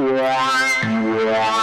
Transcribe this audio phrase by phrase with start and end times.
[0.00, 1.59] Crush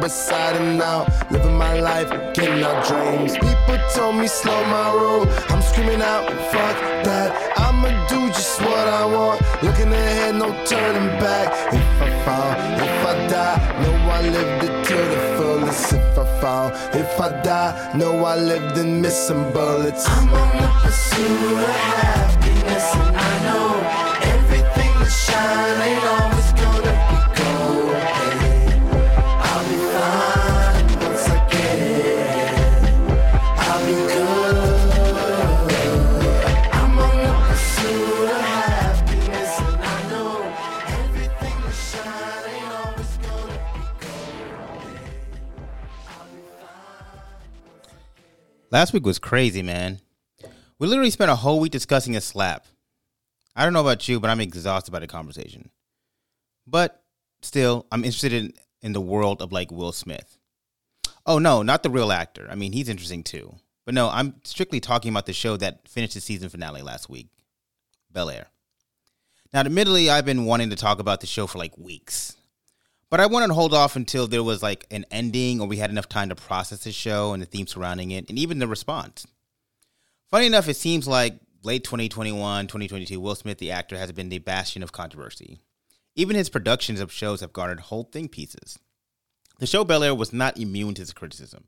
[0.00, 3.32] beside and now, living my life, getting out dreams.
[3.34, 8.88] People told me slow my roll, I'm screaming out, fuck that, I'ma do just what
[8.88, 11.48] I want, looking ahead, no turning back.
[11.72, 12.52] If I fall,
[12.86, 15.92] if I die, know I lived it to the fullest.
[15.92, 20.04] If I fall, if I die, know I lived in missing bullets.
[20.08, 23.49] I'm on the pursuit of happiness, and I know
[48.70, 50.00] Last week was crazy, man.
[50.78, 52.66] We literally spent a whole week discussing a slap.
[53.56, 55.70] I don't know about you, but I'm exhausted by the conversation.
[56.66, 57.02] But
[57.42, 60.38] still, I'm interested in, in the world of like Will Smith.
[61.26, 62.46] Oh, no, not the real actor.
[62.48, 63.56] I mean, he's interesting too.
[63.84, 67.26] But no, I'm strictly talking about the show that finished the season finale last week
[68.10, 68.46] Bel Air.
[69.52, 72.36] Now, admittedly, I've been wanting to talk about the show for like weeks.
[73.10, 75.90] But I wanted to hold off until there was like an ending or we had
[75.90, 79.26] enough time to process the show and the theme surrounding it and even the response.
[80.30, 84.38] Funny enough, it seems like late 2021, 2022, Will Smith, the actor, has been the
[84.38, 85.58] bastion of controversy.
[86.14, 88.78] Even his productions of shows have garnered whole thing pieces.
[89.58, 91.64] The show Bel Air was not immune to this criticism.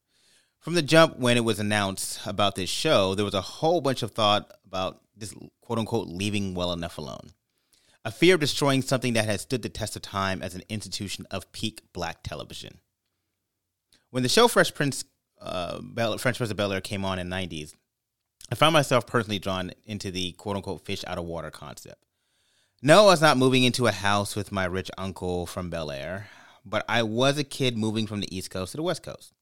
[0.60, 4.04] From the jump when it was announced about this show, there was a whole bunch
[4.04, 7.32] of thought about this quote unquote leaving well enough alone.
[8.04, 11.26] A fear of destroying something that has stood the test of time as an institution
[11.30, 12.80] of peak black television.
[14.10, 15.04] When the show Fresh Prince,
[15.40, 17.74] uh, Bel- French Prince of Bel Air came on in the 90s,
[18.50, 22.04] I found myself personally drawn into the quote unquote fish out of water concept.
[22.82, 26.28] No, I was not moving into a house with my rich uncle from Bel Air,
[26.64, 29.32] but I was a kid moving from the East Coast to the West Coast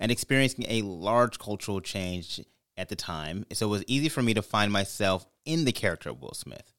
[0.00, 2.40] and experiencing a large cultural change
[2.76, 6.10] at the time, so it was easy for me to find myself in the character
[6.10, 6.72] of Will Smith.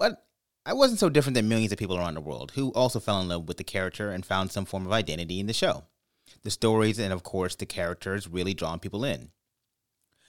[0.00, 0.26] But
[0.64, 3.28] I wasn't so different than millions of people around the world who also fell in
[3.28, 5.84] love with the character and found some form of identity in the show.
[6.42, 9.28] The stories and, of course, the characters really drawn people in.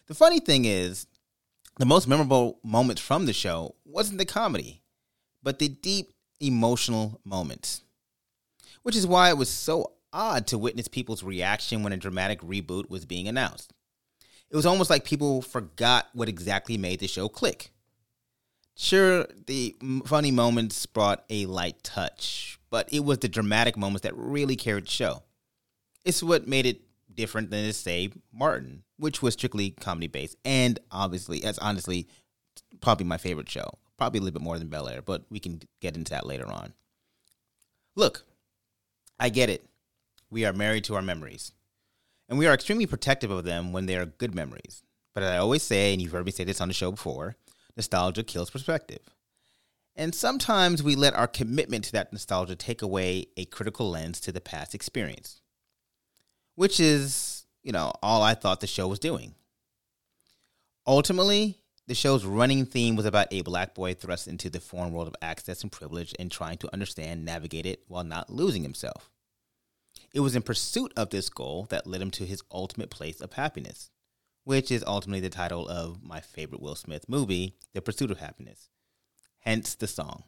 [0.07, 1.07] The funny thing is,
[1.77, 4.83] the most memorable moments from the show wasn't the comedy,
[5.41, 6.11] but the deep
[6.41, 7.81] emotional moments.
[8.83, 12.89] Which is why it was so odd to witness people's reaction when a dramatic reboot
[12.89, 13.71] was being announced.
[14.49, 17.70] It was almost like people forgot what exactly made the show click.
[18.75, 24.15] Sure, the funny moments brought a light touch, but it was the dramatic moments that
[24.17, 25.23] really carried the show.
[26.03, 26.81] It's what made it
[27.13, 32.07] different than, say, Martin, which was strictly comedy based, and obviously, as honestly,
[32.79, 33.77] probably my favorite show.
[33.97, 36.47] Probably a little bit more than Bel Air, but we can get into that later
[36.47, 36.73] on.
[37.95, 38.25] Look,
[39.19, 39.63] I get it.
[40.31, 41.51] We are married to our memories,
[42.27, 44.81] and we are extremely protective of them when they are good memories.
[45.13, 47.35] But as I always say, and you've heard me say this on the show before,
[47.75, 49.01] nostalgia kills perspective.
[49.95, 54.31] And sometimes we let our commitment to that nostalgia take away a critical lens to
[54.31, 55.41] the past experience,
[56.55, 59.35] which is, you know, all I thought the show was doing.
[60.87, 65.09] Ultimately, the show's running theme was about a black boy thrust into the foreign world
[65.09, 69.09] of access and privilege and trying to understand, navigate it while not losing himself.
[70.13, 73.33] It was in pursuit of this goal that led him to his ultimate place of
[73.33, 73.89] happiness,
[74.43, 78.69] which is ultimately the title of my favorite Will Smith movie, The Pursuit of Happiness.
[79.39, 80.23] Hence the song.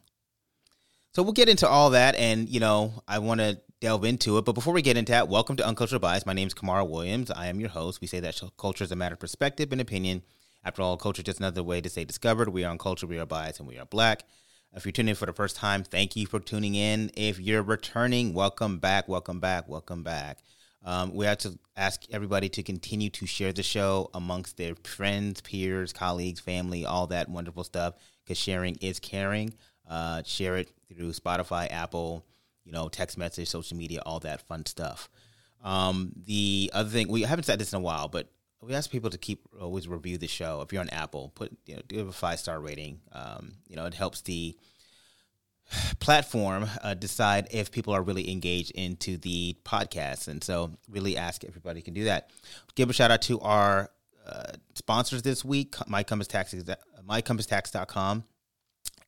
[1.12, 4.44] So we'll get into all that, and you know, I want to delve into it.
[4.44, 6.26] But before we get into that, welcome to Uncultured Bias.
[6.26, 7.30] My name is Kamara Williams.
[7.30, 8.00] I am your host.
[8.00, 10.22] We say that culture is a matter of perspective and opinion.
[10.64, 12.48] After all, culture is just another way to say discovered.
[12.48, 14.24] We are uncultured, we are biased, and we are black.
[14.74, 17.12] If you're tuning in for the first time, thank you for tuning in.
[17.16, 20.38] If you're returning, welcome back, welcome back, welcome back.
[20.84, 25.40] Um, we have to ask everybody to continue to share the show amongst their friends,
[25.40, 27.94] peers, colleagues, family, all that wonderful stuff.
[28.22, 29.54] Because sharing is caring.
[29.88, 32.24] Uh, share it through Spotify, Apple,
[32.64, 35.08] you know, text message, social media, all that fun stuff.
[35.62, 38.28] Um, the other thing we haven't said this in a while, but
[38.62, 40.60] we ask people to keep always review the show.
[40.62, 43.00] If you're on Apple, put you know give a five star rating.
[43.12, 44.56] Um, you know, it helps the
[46.00, 51.44] platform uh, decide if people are really engaged into the podcast, and so really ask
[51.44, 52.30] everybody can do that.
[52.74, 53.90] Give a shout out to our
[54.26, 56.64] uh, sponsors this week: My Compass Taxes,
[57.08, 58.24] MyCompassTax.com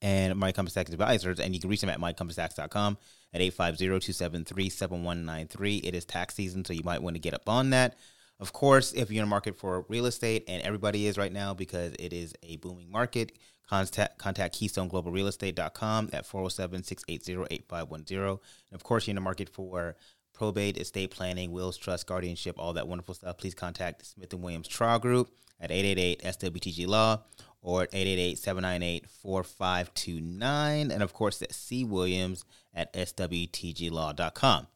[0.02, 2.98] and My Compass Tax Advisors, and you can reach them at MyCompassTax.com
[3.32, 5.84] at 850-273-7193.
[5.84, 7.96] It is tax season, so you might want to get up on that.
[8.38, 11.54] Of course, if you're in a market for real estate, and everybody is right now
[11.54, 13.32] because it is a booming market,
[13.68, 18.38] contact, contact KeystoneGlobalRealEstate.com at 407-680-8510.
[18.70, 19.96] And of course, you're in the market for
[20.32, 23.38] probate, estate planning, wills, trust, guardianship, all that wonderful stuff.
[23.38, 25.30] Please contact Smith & Williams Trial Group
[25.60, 27.22] at 888-SWTG Law
[27.62, 30.92] or at 888-798-4529.
[30.92, 31.84] And of course, at C.
[31.84, 34.66] Williams at swtglaw.com.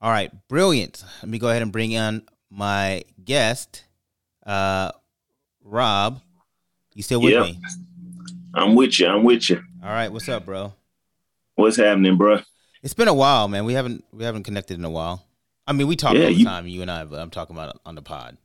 [0.00, 1.04] All right, brilliant.
[1.22, 3.84] Let me go ahead and bring in my guest,
[4.44, 4.90] uh,
[5.62, 6.20] Rob.
[6.94, 7.44] You still with yep.
[7.44, 7.58] me?
[8.54, 9.06] I'm with you.
[9.06, 9.62] I'm with you.
[9.82, 10.72] All right, what's up, bro?
[11.54, 12.40] What's happening, bro?
[12.82, 13.64] It's been a while, man.
[13.64, 15.24] We haven't we haven't connected in a while.
[15.66, 17.54] I mean, we talk yeah, all the you, time, you and I, but I'm talking
[17.56, 18.36] about on the pod.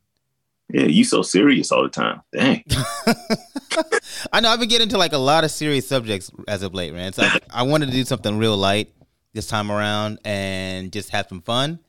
[0.70, 2.22] Yeah, you so serious all the time.
[2.34, 2.64] Dang.
[4.34, 6.94] I know I've been getting to like a lot of serious subjects as of late,
[6.94, 7.14] man.
[7.14, 8.94] So I, I wanted to do something real light
[9.34, 11.80] this time around and just have some fun.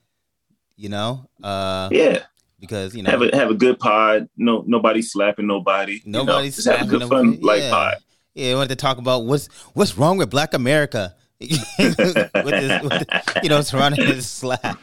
[0.76, 1.28] You know?
[1.42, 2.20] Uh Yeah.
[2.60, 4.28] Because you know have a have a good pod.
[4.36, 6.00] No nobody slapping nobody.
[6.04, 7.38] Nobody's you know, just have a good fun yeah.
[7.42, 7.96] light pod.
[8.38, 11.14] Yeah, I wanted to talk about what's what's wrong with black America.
[11.40, 13.04] with this, with
[13.44, 14.76] you know, surrounding this slap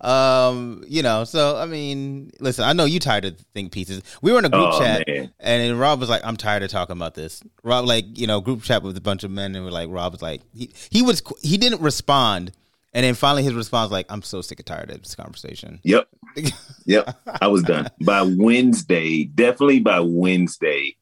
[0.00, 4.02] um, you know, so I mean, listen, I know you tired of think pieces.
[4.22, 5.32] We were in a group oh, chat, man.
[5.38, 8.62] and Rob was like, "I'm tired of talking about this." Rob, like, you know, group
[8.62, 11.22] chat with a bunch of men, and we're like, Rob was like, he he was
[11.42, 12.52] he didn't respond,
[12.92, 15.80] and then finally his response was like, "I'm so sick and tired of this conversation."
[15.82, 16.08] Yep,
[16.84, 19.24] yep, I was done by Wednesday.
[19.24, 20.96] Definitely by Wednesday,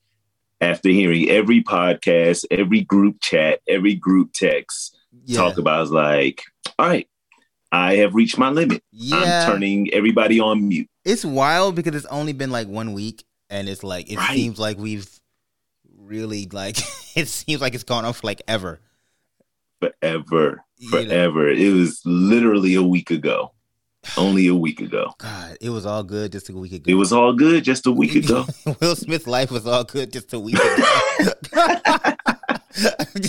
[0.61, 5.39] after hearing every podcast, every group chat, every group text yeah.
[5.39, 6.43] talk about, I was like,
[6.79, 7.09] "All right."
[7.71, 8.83] I have reached my limit.
[8.93, 9.17] Yeah.
[9.45, 10.89] I'm turning everybody on mute.
[11.05, 14.35] It's wild because it's only been like one week and it's like it right.
[14.35, 15.09] seems like we've
[15.97, 16.79] really like
[17.17, 18.81] it seems like it's gone on for like ever.
[19.81, 20.65] Forever.
[20.91, 21.53] Forever.
[21.53, 21.77] You know?
[21.77, 23.53] It was literally a week ago.
[24.17, 25.15] Only a week ago.
[25.19, 26.91] God, it was all good just a week ago.
[26.91, 28.47] It was all good just a week ago.
[28.81, 30.65] Will Smith's life was all good just a week ago.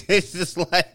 [0.07, 0.87] it's just like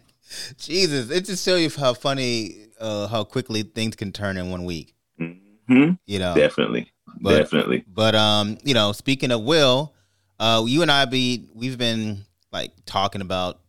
[0.59, 4.65] Jesus, it just shows you how funny, uh, how quickly things can turn in one
[4.65, 4.95] week.
[5.21, 5.93] Mm-hmm.
[6.07, 7.85] You know, definitely, but, definitely.
[7.87, 9.95] But um, you know, speaking of Will,
[10.39, 13.61] uh, you and I be we've been like talking about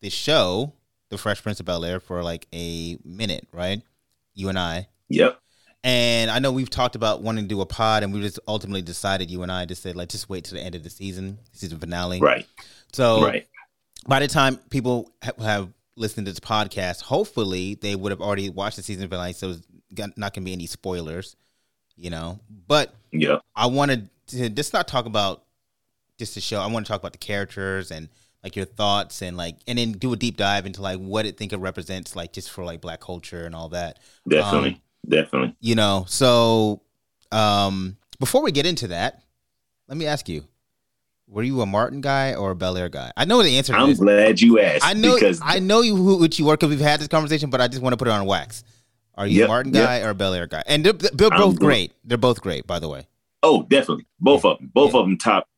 [0.00, 0.72] this show,
[1.10, 3.82] The Fresh Prince of Bel Air, for like a minute, right?
[4.34, 4.88] You and I.
[5.08, 5.38] Yep.
[5.84, 8.80] And I know we've talked about wanting to do a pod, and we just ultimately
[8.80, 11.38] decided you and I just said like just wait to the end of the season,
[11.52, 12.20] season finale.
[12.20, 12.46] Right.
[12.92, 13.46] So right.
[14.08, 18.76] by the time people have listened to this podcast, hopefully they would have already watched
[18.76, 19.66] the season finale, so it's
[20.16, 21.36] not going to be any spoilers,
[21.96, 22.40] you know.
[22.66, 25.42] But yeah, I wanted to just not talk about
[26.18, 26.60] just the show.
[26.60, 28.08] I want to talk about the characters and
[28.42, 31.36] like your thoughts and like, and then do a deep dive into like what it
[31.36, 33.98] think it represents, like just for like black culture and all that.
[34.26, 35.56] Definitely, um, definitely.
[35.60, 36.80] You know, so
[37.32, 39.22] um, before we get into that,
[39.88, 40.44] let me ask you
[41.26, 43.10] were you a Martin guy or a Bel Air guy?
[43.16, 43.74] I know the answer.
[43.74, 44.84] I'm glad you asked.
[44.84, 47.50] I know because I know you who which you were because we've had this conversation,
[47.50, 48.62] but I just want to put it on wax.
[49.16, 50.06] Are you yep, a Martin guy yep.
[50.06, 50.62] or a Bel Air guy?
[50.66, 51.92] And they're, they're both great.
[52.04, 53.06] They're both great, by the way.
[53.42, 54.70] Oh, definitely, both of them.
[54.74, 55.00] Both yeah.
[55.00, 55.48] of them top.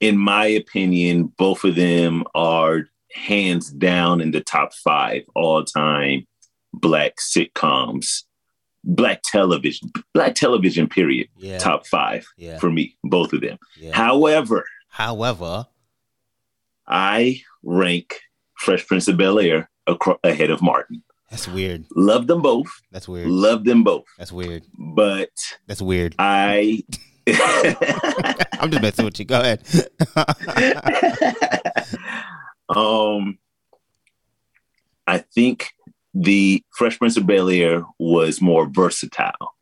[0.00, 6.26] In my opinion, both of them are hands down in the top five all time
[6.72, 8.24] black sitcoms,
[8.84, 10.88] black television, black television.
[10.88, 11.28] Period.
[11.36, 11.58] Yeah.
[11.58, 12.58] Top five yeah.
[12.58, 13.58] for me, both of them.
[13.92, 14.64] However
[14.98, 15.66] However,
[16.86, 18.20] I rank
[18.56, 19.70] Fresh Prince of Bel Air
[20.24, 21.04] ahead of Martin.
[21.30, 21.84] That's weird.
[21.94, 22.66] Love them both.
[22.90, 23.28] That's weird.
[23.28, 24.06] Love them both.
[24.16, 24.64] That's weird.
[24.76, 25.30] But
[25.68, 26.16] that's weird.
[26.18, 26.82] I.
[28.58, 29.26] I'm just messing with you.
[29.26, 29.62] Go ahead.
[32.68, 33.38] um,
[35.06, 35.74] I think
[36.14, 39.54] the Fresh Prince of Bel Air was more versatile.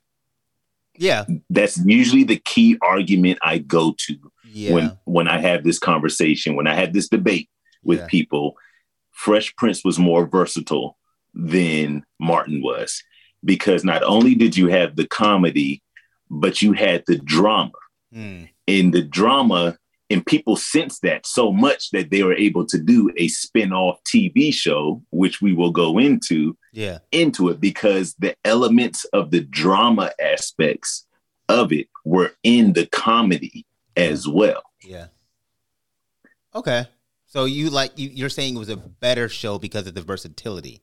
[0.98, 4.72] Yeah, that's usually the key argument I go to yeah.
[4.72, 7.50] when when I have this conversation, when I have this debate
[7.82, 8.06] with yeah.
[8.06, 8.56] people,
[9.12, 10.96] Fresh Prince was more versatile
[11.34, 13.02] than Martin was
[13.44, 15.82] because not only did you have the comedy,
[16.30, 17.72] but you had the drama.
[18.14, 18.48] Mm.
[18.66, 23.10] And the drama, and people sensed that so much that they were able to do
[23.16, 29.04] a spin-off TV show, which we will go into, yeah, into it because the elements
[29.06, 31.06] of the drama aspects
[31.48, 34.62] of it were in the comedy as well.
[34.82, 35.06] Yeah.
[36.54, 36.86] Okay.
[37.26, 40.82] So you like you, you're saying it was a better show because of the versatility.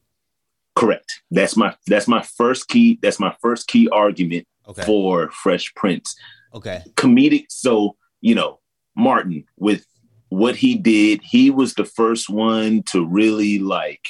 [0.75, 1.21] Correct.
[1.31, 2.99] That's my that's my first key.
[3.01, 4.83] That's my first key argument okay.
[4.83, 6.15] for Fresh Prince.
[6.53, 6.83] Okay.
[6.95, 7.45] Comedic.
[7.49, 8.59] So you know
[8.95, 9.85] Martin with
[10.29, 11.21] what he did.
[11.23, 14.07] He was the first one to really like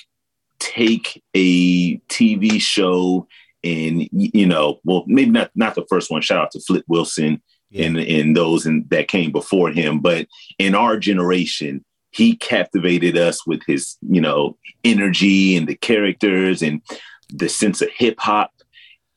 [0.59, 3.27] take a TV show
[3.63, 6.21] and you know, well, maybe not not the first one.
[6.21, 7.85] Shout out to Flip Wilson yeah.
[7.85, 10.27] and and those and that came before him, but
[10.59, 16.81] in our generation, he captivated us with his you know energy and the characters and
[17.29, 18.51] the sense of hip hop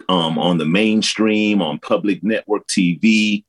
[0.08, 3.44] um, on the mainstream on public network TV,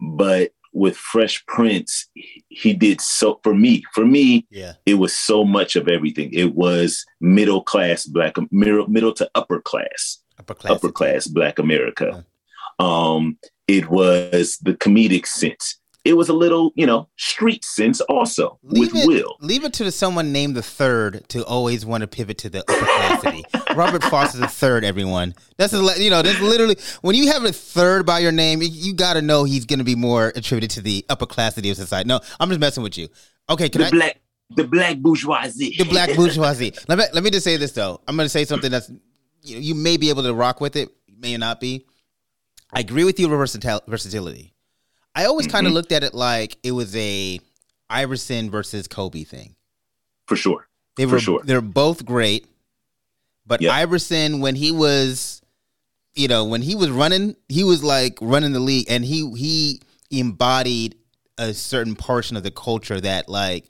[0.00, 2.08] but with Fresh Prince,
[2.48, 3.82] he did so for me.
[3.92, 6.30] For me, yeah, it was so much of everything.
[6.32, 11.58] It was middle class black, middle, middle to upper class, upper class, upper class black
[11.58, 12.10] America.
[12.12, 12.22] Yeah.
[12.78, 13.38] Um,
[13.68, 18.92] it was the comedic sense it was a little, you know, street sense also leave
[18.92, 19.36] with it, Will.
[19.40, 22.72] Leave it to someone named the third to always want to pivot to the upper
[22.72, 23.76] classity.
[23.76, 25.34] Robert Foster's the third, everyone.
[25.58, 28.94] That's a, you know, that's literally when you have a third by your name, you
[28.94, 32.08] got to know he's going to be more attributed to the upper classity of society.
[32.08, 33.08] No, I'm just messing with you.
[33.48, 33.90] Okay, can the I?
[33.90, 35.76] Black, the black bourgeoisie.
[35.78, 36.72] The black bourgeoisie.
[36.88, 38.00] let me let me just say this though.
[38.08, 38.90] I'm going to say something that's
[39.42, 41.86] you, know, you may be able to rock with it, may not be.
[42.72, 44.51] I agree with you versatility.
[45.14, 45.56] I always mm-hmm.
[45.56, 47.40] kind of looked at it like it was a
[47.90, 49.54] Iverson versus Kobe thing.
[50.26, 50.66] For sure.
[50.96, 51.42] They were For sure.
[51.44, 52.46] they're both great.
[53.46, 53.72] But yep.
[53.72, 55.42] Iverson when he was
[56.14, 59.80] you know, when he was running, he was like running the league and he he
[60.10, 60.96] embodied
[61.38, 63.64] a certain portion of the culture that like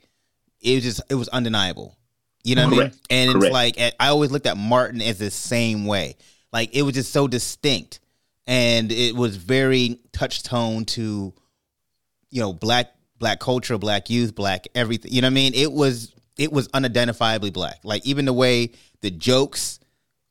[0.59, 1.97] it was just it was undeniable.
[2.43, 2.95] You know what Correct.
[3.09, 3.21] I mean?
[3.21, 3.45] And Correct.
[3.45, 6.17] it's like I always looked at Martin as the same way.
[6.51, 7.99] Like it was just so distinct
[8.47, 11.33] and it was very touch tone to
[12.29, 15.53] you know black black culture black youth black everything you know what i mean?
[15.53, 17.79] It was it was unidentifiably black.
[17.83, 18.71] Like even the way
[19.01, 19.79] the jokes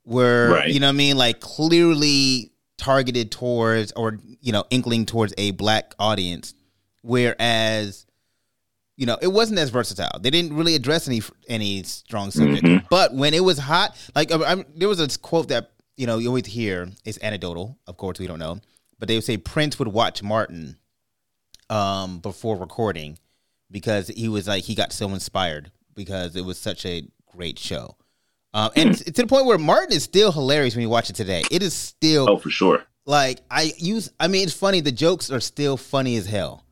[0.05, 0.69] were right.
[0.69, 1.17] you know what i mean?
[1.17, 6.55] Like clearly targeted towards or you know inkling towards a black audience.
[7.03, 8.07] Whereas
[8.97, 10.19] you know it wasn't as versatile.
[10.21, 12.65] They didn't really address any any strong subject.
[12.65, 12.87] Mm-hmm.
[12.91, 16.19] but when it was hot like I, I, there was a quote that you know,
[16.19, 17.79] you always hear it's anecdotal.
[17.87, 18.61] Of course, we don't know,
[18.99, 20.77] but they would say Prince would watch Martin
[21.71, 23.19] um, before recording
[23.71, 27.97] because he was like he got so inspired because it was such a great show.
[28.55, 31.43] Um, and to the point where Martin is still hilarious when you watch it today.
[31.51, 32.85] It is still oh for sure.
[33.05, 34.81] Like I use, I mean, it's funny.
[34.81, 36.65] The jokes are still funny as hell.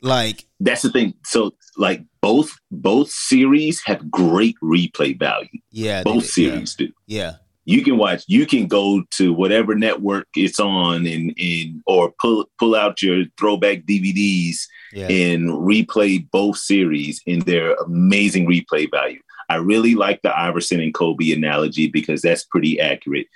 [0.00, 1.14] Like that's the thing.
[1.24, 5.48] So like both both series have great replay value.
[5.70, 6.86] Yeah, both series yeah.
[6.86, 6.92] do.
[7.06, 7.32] Yeah,
[7.66, 12.46] you can watch you can go to whatever network it's on and, and or pull
[12.58, 14.60] pull out your throwback dvds
[14.92, 15.08] yeah.
[15.08, 19.20] and replay both series in their amazing replay value
[19.50, 23.26] i really like the iverson and kobe analogy because that's pretty accurate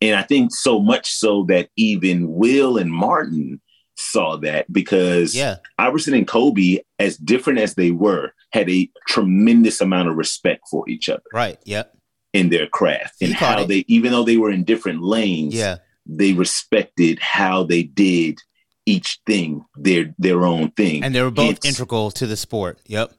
[0.00, 3.60] and i think so much so that even will and martin
[3.96, 5.56] saw that because yeah.
[5.78, 10.88] iverson and kobe as different as they were had a tremendous amount of respect for
[10.88, 11.94] each other right yep
[12.34, 13.68] in their craft and how it.
[13.68, 18.38] they, even though they were in different lanes, yeah, they respected how they did
[18.86, 22.78] each thing their their own thing, and they were both it's, integral to the sport.
[22.86, 23.14] Yep,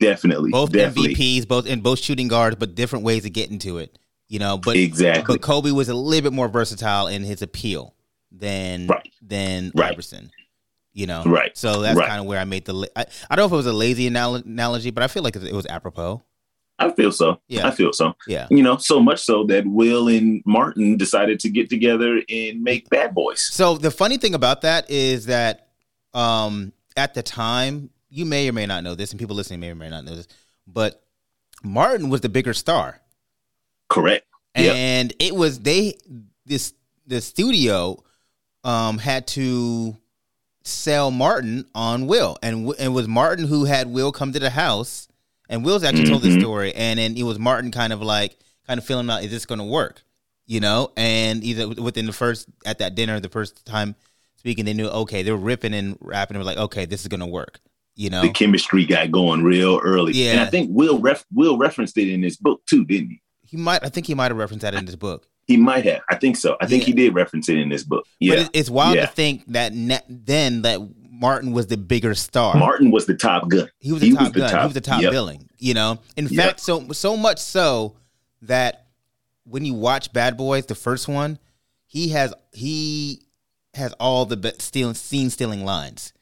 [0.00, 1.14] definitely, both definitely.
[1.14, 3.98] MVPs, both in both shooting guards, but different ways of getting to it.
[4.28, 7.94] You know, but exactly, but Kobe was a little bit more versatile in his appeal
[8.30, 9.12] than right.
[9.20, 9.92] than right.
[9.92, 10.30] Iverson.
[10.92, 11.56] You know, right?
[11.58, 12.08] So that's right.
[12.08, 12.88] kind of where I made the.
[12.94, 15.52] I, I don't know if it was a lazy analogy, but I feel like it
[15.52, 16.22] was apropos.
[16.78, 17.40] I feel so.
[17.48, 17.68] Yeah.
[17.68, 18.16] I feel so.
[18.26, 18.48] Yeah.
[18.50, 22.88] You know, so much so that Will and Martin decided to get together and make
[22.90, 23.40] Bad Boys.
[23.40, 25.68] So the funny thing about that is that
[26.14, 29.70] um at the time, you may or may not know this, and people listening may
[29.70, 30.28] or may not know this,
[30.66, 31.02] but
[31.62, 33.00] Martin was the bigger star.
[33.88, 34.26] Correct.
[34.54, 35.30] And yep.
[35.30, 35.98] it was they
[36.44, 36.74] this
[37.06, 38.02] the studio
[38.64, 39.96] um had to
[40.64, 42.36] sell Martin on Will.
[42.42, 45.08] And and it was Martin who had Will come to the house
[45.48, 46.12] and Will's actually mm-hmm.
[46.12, 46.40] told this mm-hmm.
[46.40, 48.36] story, and then it was Martin kind of like
[48.66, 50.02] kind of feeling out, is this going to work?
[50.46, 53.96] You know, and either within the first at that dinner, the first time
[54.36, 57.08] speaking, they knew okay, they were ripping and rapping, and were like, okay, this is
[57.08, 57.60] going to work.
[57.96, 60.12] You know, the chemistry got going real early.
[60.12, 63.22] Yeah, and I think Will ref- Will referenced it in his book too, didn't he?
[63.42, 63.84] He might.
[63.84, 65.28] I think he might have referenced that in his book.
[65.46, 66.00] He might have.
[66.10, 66.56] I think so.
[66.60, 66.86] I think yeah.
[66.86, 68.04] he did reference it in this book.
[68.18, 69.06] Yeah, but it's wild yeah.
[69.06, 70.80] to think that ne- then that
[71.20, 72.56] Martin was the bigger star.
[72.56, 73.68] Martin was the top gun.
[73.78, 74.50] He was the he top was gun.
[74.50, 75.12] Top, he was the top yep.
[75.12, 75.48] billing.
[75.58, 76.44] You know, in yep.
[76.46, 77.96] fact, so so much so
[78.42, 78.86] that
[79.44, 81.38] when you watch Bad Boys, the first one,
[81.86, 83.22] he has he
[83.74, 86.12] has all the be- stealing scene stealing lines.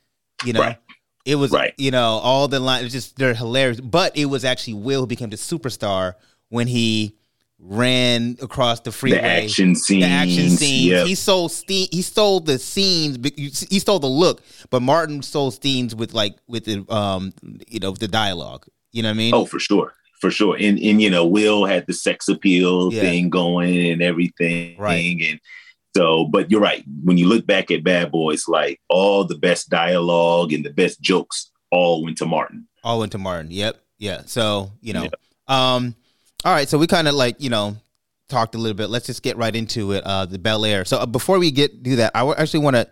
[0.44, 0.78] You know, Right.
[1.24, 1.74] it was Right.
[1.78, 2.92] you know all the lines.
[2.92, 3.80] Just they're hilarious.
[3.80, 6.14] But it was actually Will who became the superstar
[6.48, 7.16] when he
[7.64, 9.18] ran across the freeway.
[9.18, 10.04] The action scenes.
[10.04, 10.86] The action scenes.
[10.90, 11.06] Yep.
[11.06, 13.16] He stole ste- He stole the scenes.
[13.18, 17.32] but He stole the look, but Martin stole scenes with like with the um
[17.68, 18.66] you know the dialogue.
[18.90, 19.34] You know what I mean?
[19.34, 19.94] Oh, for sure.
[20.20, 20.56] For sure.
[20.58, 23.00] And and you know, Will had the sex appeal Yeah.
[23.02, 24.76] thing going and everything.
[24.78, 25.16] Right.
[25.30, 25.40] And
[25.96, 26.84] so, but you're right.
[27.04, 31.00] When you look back at Bad Boys, like all the best dialogue and the best
[31.00, 32.66] jokes all went to Martin.
[32.82, 33.50] All went to Martin.
[33.50, 33.78] Yep.
[33.98, 34.22] Yeah.
[34.26, 35.08] So, you know,
[35.48, 35.94] um,
[36.44, 36.68] all right.
[36.68, 37.76] So we kind of like, you know,
[38.28, 38.88] talked a little bit.
[38.90, 40.04] Let's just get right into it.
[40.04, 40.84] Uh, the Bel Air.
[40.84, 42.88] So uh, before we get do that, I w- actually want to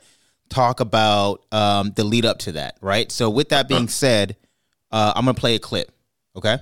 [0.49, 2.77] talk about um, the lead up to that.
[2.81, 3.11] Right.
[3.11, 4.37] So with that being said,
[4.91, 5.91] uh, I'm gonna play a clip.
[6.37, 6.59] Okay.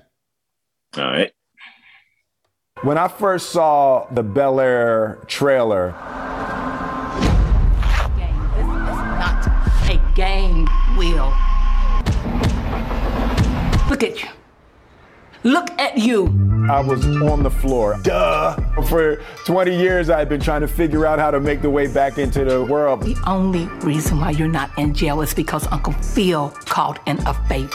[0.97, 1.33] All right.
[2.83, 5.91] When I first saw the Bel Air trailer,
[8.17, 8.51] game.
[8.55, 9.47] This is not
[9.91, 11.35] a game, Will.
[13.91, 14.29] Look at you.
[15.49, 16.27] Look at you.
[16.69, 17.99] I was on the floor.
[18.03, 18.55] Duh.
[18.83, 22.19] For 20 years, I've been trying to figure out how to make the way back
[22.19, 23.01] into the world.
[23.01, 27.33] The only reason why you're not in jail is because Uncle Phil called in a
[27.49, 27.71] favor.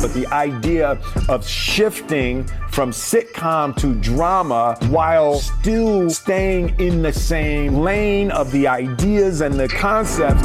[0.00, 7.74] But the idea of shifting from sitcom to drama while still staying in the same
[7.74, 10.44] lane of the ideas and the concepts.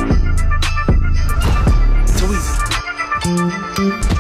[2.20, 4.13] Too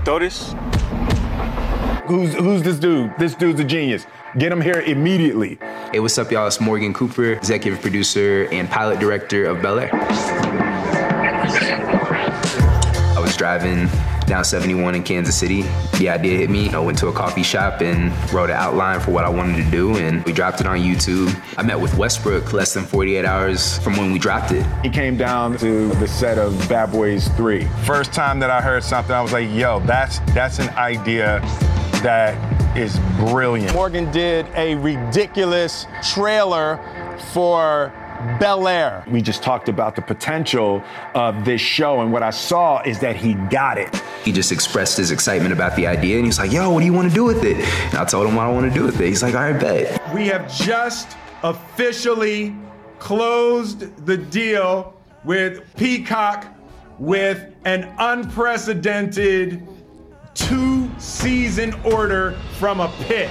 [0.00, 0.54] You throw this?
[2.06, 3.12] Who's who's this dude?
[3.18, 4.06] This dude's a genius.
[4.38, 5.58] Get him here immediately.
[5.92, 6.46] Hey, what's up, y'all?
[6.46, 9.90] It's Morgan Cooper, executive producer and pilot director of Bel Air.
[13.12, 13.90] I was driving
[14.30, 15.62] down 71 in Kansas City.
[15.98, 16.70] The idea hit me.
[16.70, 19.70] I went to a coffee shop and wrote an outline for what I wanted to
[19.70, 21.34] do, and we dropped it on YouTube.
[21.58, 24.64] I met with Westbrook less than 48 hours from when we dropped it.
[24.82, 27.66] He came down to the set of Bad Boys 3.
[27.84, 31.40] First time that I heard something, I was like, yo, that's that's an idea
[32.04, 32.36] that
[32.76, 33.74] is brilliant.
[33.74, 36.78] Morgan did a ridiculous trailer
[37.32, 37.92] for
[38.38, 39.04] Bel Air.
[39.08, 40.82] We just talked about the potential
[41.14, 44.02] of this show, and what I saw is that he got it.
[44.24, 46.92] He just expressed his excitement about the idea, and he's like, yo, what do you
[46.92, 47.56] want to do with it?
[47.56, 49.06] And I told him what I want to do with it.
[49.06, 50.14] He's like, all right, bet.
[50.14, 52.54] We have just officially
[52.98, 56.46] closed the deal with Peacock
[56.98, 59.66] with an unprecedented
[60.34, 63.30] two season order from a pitch.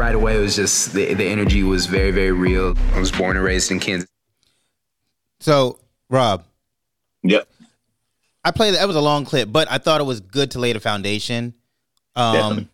[0.00, 2.74] Right away, it was just the, the energy was very, very real.
[2.94, 4.08] I was born and raised in Kansas.
[5.40, 6.42] So Rob,
[7.22, 7.46] Yep.
[8.42, 10.72] I played that was a long clip, but I thought it was good to lay
[10.72, 11.52] the foundation.
[12.16, 12.68] Um, Definitely.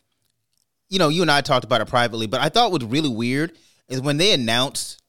[0.88, 3.08] you know, you and I talked about it privately, but I thought what was really
[3.08, 3.56] weird
[3.88, 5.02] is when they announced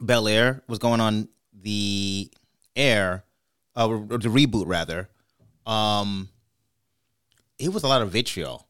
[0.00, 1.28] Bel Air was going on
[1.62, 2.28] the
[2.74, 3.22] air,
[3.76, 5.08] uh, or the reboot rather.
[5.64, 6.28] Um,
[7.56, 8.65] it was a lot of vitriol.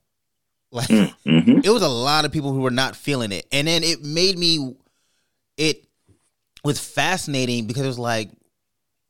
[0.76, 1.60] Like Mm-hmm.
[1.64, 4.38] it was a lot of people who were not feeling it, and then it made
[4.38, 4.74] me.
[5.56, 5.84] It
[6.62, 8.30] was fascinating because it was like,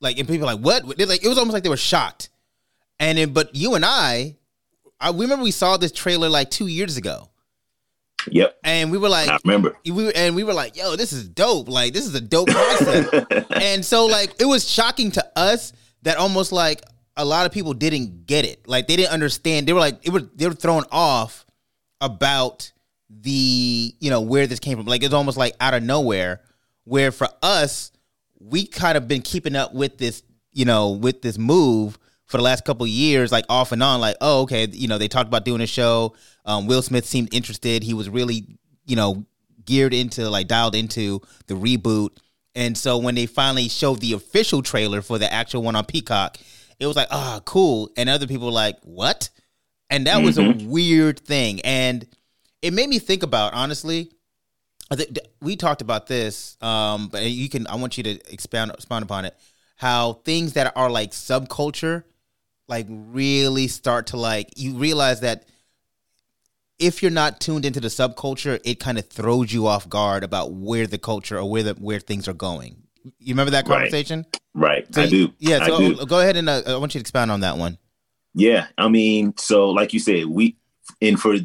[0.01, 0.97] like, and people were like, what?
[0.97, 2.29] They're like, it was almost like they were shocked.
[3.01, 4.37] And then, but you and I,
[5.01, 7.29] I we remember we saw this trailer like two years ago,
[8.31, 8.59] Yep.
[8.65, 9.77] and we were like, I remember.
[9.85, 11.69] we were, and we were like, yo, this is dope.
[11.69, 13.51] Like, this is a dope concept.
[13.53, 16.83] and so, like, it was shocking to us that almost like
[17.17, 18.67] a lot of people didn't get it.
[18.69, 19.67] Like, they didn't understand.
[19.67, 21.46] They were like, it was, they were thrown off
[22.01, 22.73] about
[23.09, 24.87] the, you know, where this came from.
[24.87, 26.41] Like, it's almost like out of nowhere.
[26.85, 27.91] Where for us,
[28.39, 32.43] we kind of been keeping up with this, you know, with this move for the
[32.43, 34.01] last couple years, like off and on.
[34.01, 36.15] Like, oh, okay, you know, they talked about doing a show.
[36.45, 37.83] Um, Will Smith seemed interested.
[37.83, 39.25] He was really, you know,
[39.65, 42.11] geared into like dialed into the reboot.
[42.55, 46.39] And so when they finally showed the official trailer for the actual one on Peacock,
[46.79, 47.91] it was like, ah, cool.
[47.97, 49.29] And other people were like, what?
[49.91, 51.61] And that was a weird thing.
[51.61, 52.07] And
[52.63, 54.11] it made me think about, honestly,
[54.91, 57.67] I think we talked about this, um, but you can.
[57.67, 59.37] I want you to expound expound upon it.
[59.77, 62.05] How things that are like subculture,
[62.69, 65.45] like really start to like you realize that
[66.79, 70.53] if you're not tuned into the subculture, it kind of throws you off guard about
[70.53, 72.77] where the culture or where the where things are going.
[73.19, 73.77] You remember that Right.
[73.79, 74.27] conversation?
[74.55, 74.87] Right.
[74.95, 75.35] So I you- do.
[75.39, 75.67] Yeah.
[75.67, 76.07] So do.
[76.07, 77.79] go ahead and uh, I want you to expound on that one.
[78.37, 80.57] Yeah, I mean, so like you said, we
[81.01, 81.37] and for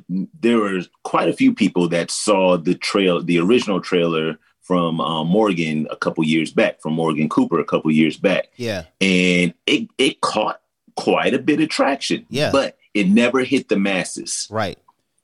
[0.42, 5.28] there were quite a few people that saw the trail, the original trailer from um,
[5.28, 8.84] Morgan a couple years back, from Morgan Cooper a couple years back, Yeah.
[9.00, 10.62] and it it caught
[10.96, 12.26] quite a bit of traction.
[12.30, 12.52] Yeah.
[12.52, 14.48] But it never hit the masses.
[14.52, 14.78] Right.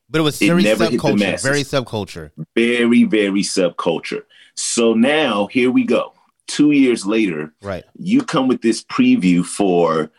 [0.09, 1.41] But it was very never hit the subculture.
[1.43, 2.31] Very subculture.
[2.55, 4.23] Very, very subculture.
[4.55, 6.13] So now here we go.
[6.47, 7.83] Two years later, Right.
[7.99, 10.09] you come with this preview for,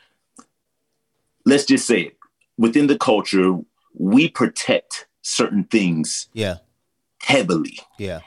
[1.49, 2.17] let's just say it,
[2.57, 3.59] within the culture,
[3.95, 6.57] we protect certain things Yeah.
[7.23, 7.79] heavily.
[7.99, 8.21] Yeah.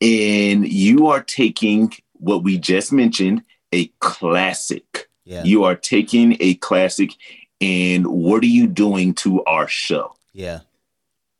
[0.00, 5.08] And you are taking what we just mentioned, a classic.
[5.24, 5.44] Yeah.
[5.44, 7.12] You are taking a classic,
[7.60, 10.14] and what are you doing to our show?
[10.32, 10.60] Yeah.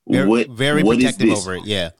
[0.08, 1.38] Very, what very what is protective this?
[1.40, 1.64] over it.
[1.66, 1.90] Yeah.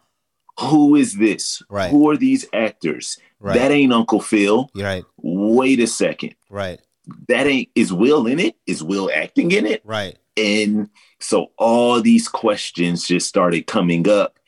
[0.61, 1.63] Who is this?
[1.69, 1.91] Right.
[1.91, 3.19] Who are these actors?
[3.41, 3.55] Right.
[3.55, 4.69] That ain't Uncle Phil.
[4.75, 5.05] You're right.
[5.17, 6.35] Wait a second.
[6.51, 6.81] Right.
[7.29, 8.57] That ain't is Will in it?
[8.67, 9.83] Is Will acting in it?
[9.85, 10.17] Right.
[10.37, 10.89] And
[11.21, 14.39] so all these questions just started coming up.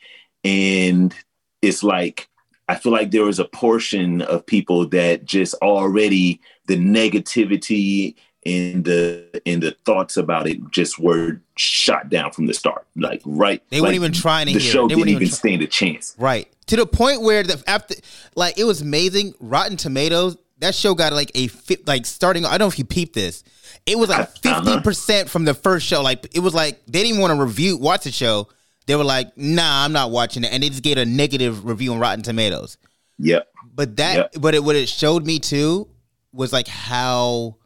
[0.43, 1.15] And
[1.63, 2.29] it's like,
[2.69, 8.15] I feel like there was a portion of people that just already the negativity
[8.47, 12.87] and the and the thoughts about it just were shot down from the start.
[12.97, 13.63] Like right.
[13.71, 16.15] They weren't even trying to the hear show They didn't even even stand a chance.
[16.19, 16.49] Right.
[16.67, 17.95] To the point where the after
[18.35, 19.35] like it was amazing.
[19.41, 22.85] Rotten Tomatoes, that show got like a fi- like starting I don't know if you
[22.85, 23.43] peeped this.
[23.87, 24.81] It was like Uh-huh.
[24.81, 26.03] 50% from the first show.
[26.03, 28.49] Like it was like they didn't want to review watch the show.
[28.87, 31.93] They were like, "Nah, I'm not watching it." And they just gave a negative review
[31.95, 32.77] on Rotten Tomatoes.
[33.19, 33.49] Yep.
[33.75, 34.33] But that Yep.
[34.41, 35.89] but it what it showed me too
[36.33, 37.57] was like how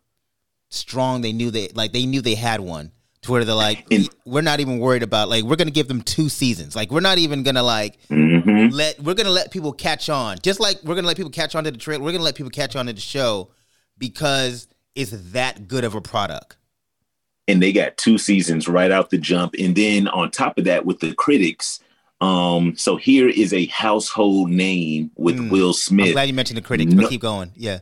[0.71, 2.93] strong they knew they like they knew they had one.
[3.29, 3.87] Where they're like,
[4.25, 6.75] we're not even worried about like we're gonna give them two seasons.
[6.75, 10.39] Like we're not even gonna like hmm let we're gonna let people catch on.
[10.43, 12.51] Just like we're gonna let people catch on to the trailer, we're gonna let people
[12.51, 13.51] catch on to the show
[13.99, 16.57] because it's that good of a product.
[17.47, 20.85] and they got two seasons right out the jump and then on top of that
[20.85, 21.81] with the critics
[22.21, 25.51] um so here is a household name with Mm.
[25.51, 27.53] will I'm smith glad you mentioned the critics, No- but keep going.
[27.57, 27.79] Yeah,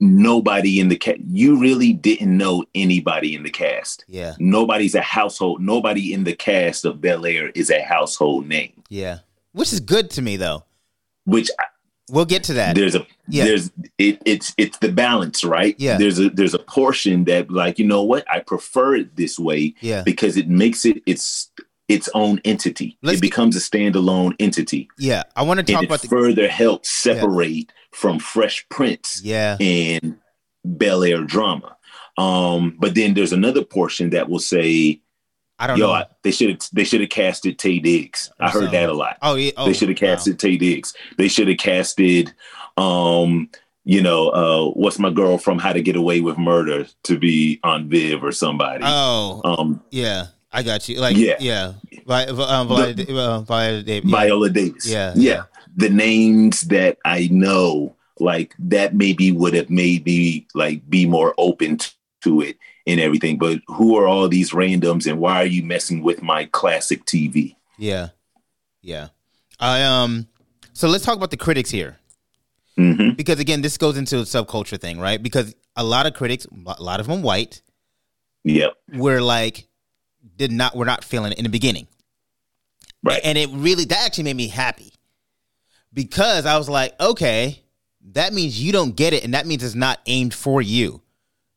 [0.00, 5.02] nobody in the cast you really didn't know anybody in the cast yeah, nobody's a
[5.02, 9.18] household nobody in the cast of bel air is a household name yeah.
[9.52, 10.64] Which is good to me though.
[11.24, 11.64] which I-
[12.12, 12.74] We'll get to that.
[12.74, 13.44] there's a Yeah.
[13.44, 15.96] there's it, it's it's the balance right Yeah.
[15.96, 19.74] there's a there's a portion that like you know what i prefer it this way
[19.80, 20.02] Yeah.
[20.02, 21.50] because it makes it its
[21.88, 25.84] its own entity Let's it get- becomes a standalone entity Yeah, I want to talk
[25.84, 30.16] about it the further helps separate from fresh prince yeah, and
[30.64, 31.76] bel air drama
[32.18, 35.00] um but then there's another portion that will say
[35.58, 35.92] I don't yo know.
[35.94, 38.92] I- they should have they should have casted taye diggs i heard So- that a
[38.92, 40.94] lot oh yeah, oh, they should have casted Taye Diggs.
[41.18, 42.32] They should have casted,
[42.76, 43.50] um,
[43.84, 47.58] you know, uh, what's my girl from How to Get Away with Murder to be
[47.64, 48.84] on Viv or somebody.
[48.86, 51.00] Oh, um, yeah, I got you.
[51.00, 51.36] Like Yeah.
[51.40, 51.72] yeah,
[52.06, 54.10] Vi- um, Viola, uh, Viola Davis.
[54.10, 54.16] Yeah.
[54.18, 54.86] Viola Davis.
[54.86, 55.32] Yeah, yeah.
[55.32, 55.42] yeah.
[55.76, 61.34] The names that I know, like that, maybe would have made me like be more
[61.38, 61.90] open t-
[62.22, 62.56] to it
[62.86, 63.38] and everything.
[63.38, 67.56] But who are all these randoms, and why are you messing with my classic TV?
[67.78, 68.08] Yeah.
[68.82, 69.08] Yeah.
[69.58, 70.26] I um
[70.72, 71.98] so let's talk about the critics here.
[72.76, 75.22] hmm Because again, this goes into a subculture thing, right?
[75.22, 77.62] Because a lot of critics, a lot of them white,
[78.44, 78.72] Yep.
[78.94, 79.68] were like
[80.36, 81.86] did not were not feeling it in the beginning.
[83.02, 83.20] Right.
[83.24, 84.92] And it really that actually made me happy.
[85.92, 87.62] Because I was like, okay,
[88.12, 91.02] that means you don't get it and that means it's not aimed for you.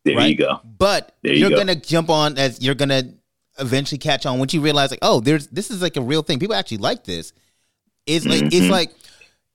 [0.06, 0.30] there right?
[0.30, 0.60] you go.
[0.64, 1.58] But There you you're go.
[1.58, 3.04] gonna jump on as you're gonna
[3.60, 6.40] eventually catch on once you realize like, oh, there's this is like a real thing.
[6.40, 7.32] People actually like this.
[8.06, 8.70] It's like it's Mhm.
[8.70, 8.94] like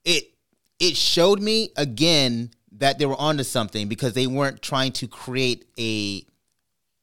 [0.05, 0.31] it
[0.79, 5.67] it showed me again that they were onto something because they weren't trying to create
[5.79, 6.25] a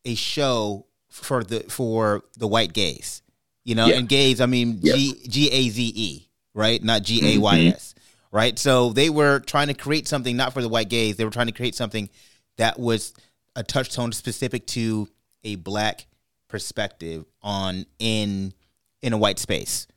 [0.05, 3.21] a show for the for the white gays.
[3.63, 3.95] You know, Yeah.
[3.97, 4.95] and gays, I mean Yeah.
[4.95, 6.24] G G A Z E,
[6.55, 6.83] right?
[6.83, 7.93] Not G A Y S.
[7.93, 8.35] Mm-hmm.
[8.35, 8.57] Right?
[8.59, 11.15] So they were trying to create something not for the white gays.
[11.15, 12.09] They were trying to create something
[12.57, 13.13] that was
[13.55, 15.07] a touchstone specific to
[15.43, 16.07] a black
[16.47, 18.53] perspective on in
[19.01, 19.87] in a white space.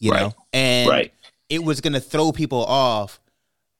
[0.00, 0.22] You Right.
[0.22, 0.34] know?
[0.52, 1.12] And Right.
[1.48, 3.20] it was gonna throw people off,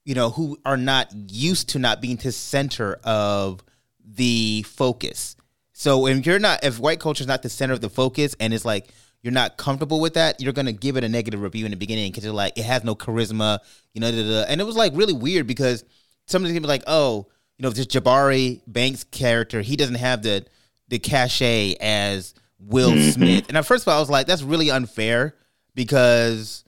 [0.05, 3.63] you know, who are not used to not being the center of
[4.03, 5.35] the focus.
[5.73, 8.53] So if you're not if white culture is not the center of the focus and
[8.53, 8.89] it's like
[9.21, 12.11] you're not comfortable with that, you're gonna give it a negative review in the beginning
[12.11, 13.59] because you're like it has no charisma,
[13.93, 14.11] you know.
[14.11, 14.45] Da, da, da.
[14.47, 15.83] And it was like really weird because
[16.25, 17.27] some of the people like, oh,
[17.57, 20.45] you know, this Jabari Banks character, he doesn't have the
[20.87, 23.09] the cachet as Will mm-hmm.
[23.11, 23.47] Smith.
[23.47, 25.35] And at first of all, I was like, that's really unfair
[25.75, 26.63] because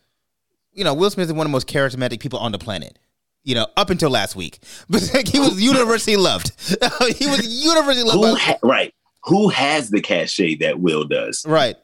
[0.73, 2.97] you know Will Smith is one of the most charismatic people on the planet.
[3.43, 4.59] You know, up until last week,
[4.89, 6.51] but like, he was universally loved.
[7.17, 8.23] he was universally loved.
[8.23, 8.93] Who ha- right?
[9.23, 11.45] Who has the cachet that Will does?
[11.47, 11.75] right,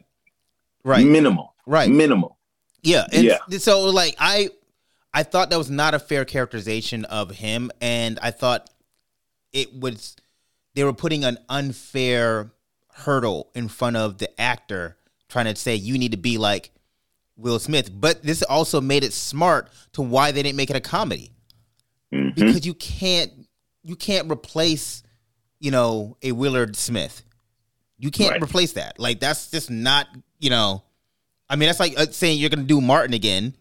[0.87, 1.53] right, Minimal.
[1.65, 1.89] right.
[1.89, 2.37] Minimal.
[2.81, 3.57] Yeah, and Yeah.
[3.57, 4.49] So like I,
[5.13, 8.69] I thought that was not a fair characterization of him, and I thought
[9.53, 10.15] it was
[10.75, 12.51] they were putting an unfair
[12.93, 14.97] hurdle in front of the actor
[15.29, 16.71] trying to say you need to be like
[17.35, 17.89] Will Smith.
[17.93, 21.31] But this also made it smart to why they didn't make it a comedy.
[22.13, 22.29] Mm-hmm.
[22.35, 23.31] Because you can't
[23.83, 25.03] you can't replace,
[25.59, 27.23] you know, a Willard Smith.
[27.97, 28.43] You can't right.
[28.43, 28.99] replace that.
[28.99, 30.07] Like that's just not,
[30.39, 30.83] you know,
[31.49, 33.55] I mean that's like uh, saying you're going to do Martin again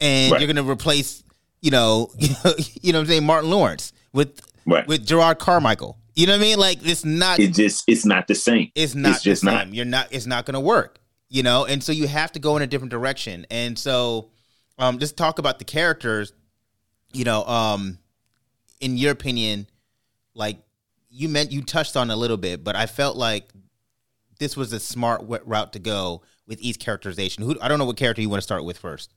[0.00, 0.40] and right.
[0.40, 1.22] you're going to replace,
[1.60, 4.86] you know, you know I'm saying Martin Lawrence with right.
[4.86, 5.98] with Jerrod Carmichael.
[6.14, 6.58] You know what I mean?
[6.58, 7.38] Like it's not.
[7.38, 8.72] It just it's not the same.
[8.74, 9.72] It's not it's just not.
[9.72, 10.08] You're not.
[10.10, 10.98] It's not going to work.
[11.28, 13.46] You know, and so you have to go in a different direction.
[13.50, 14.30] And so,
[14.78, 16.32] um, just talk about the characters.
[17.12, 17.98] You know, um,
[18.80, 19.66] in your opinion,
[20.34, 20.58] like
[21.10, 23.50] you meant you touched on a little bit, but I felt like
[24.38, 27.44] this was a smart route to go with each characterization.
[27.44, 29.12] Who I don't know what character you want to start with first.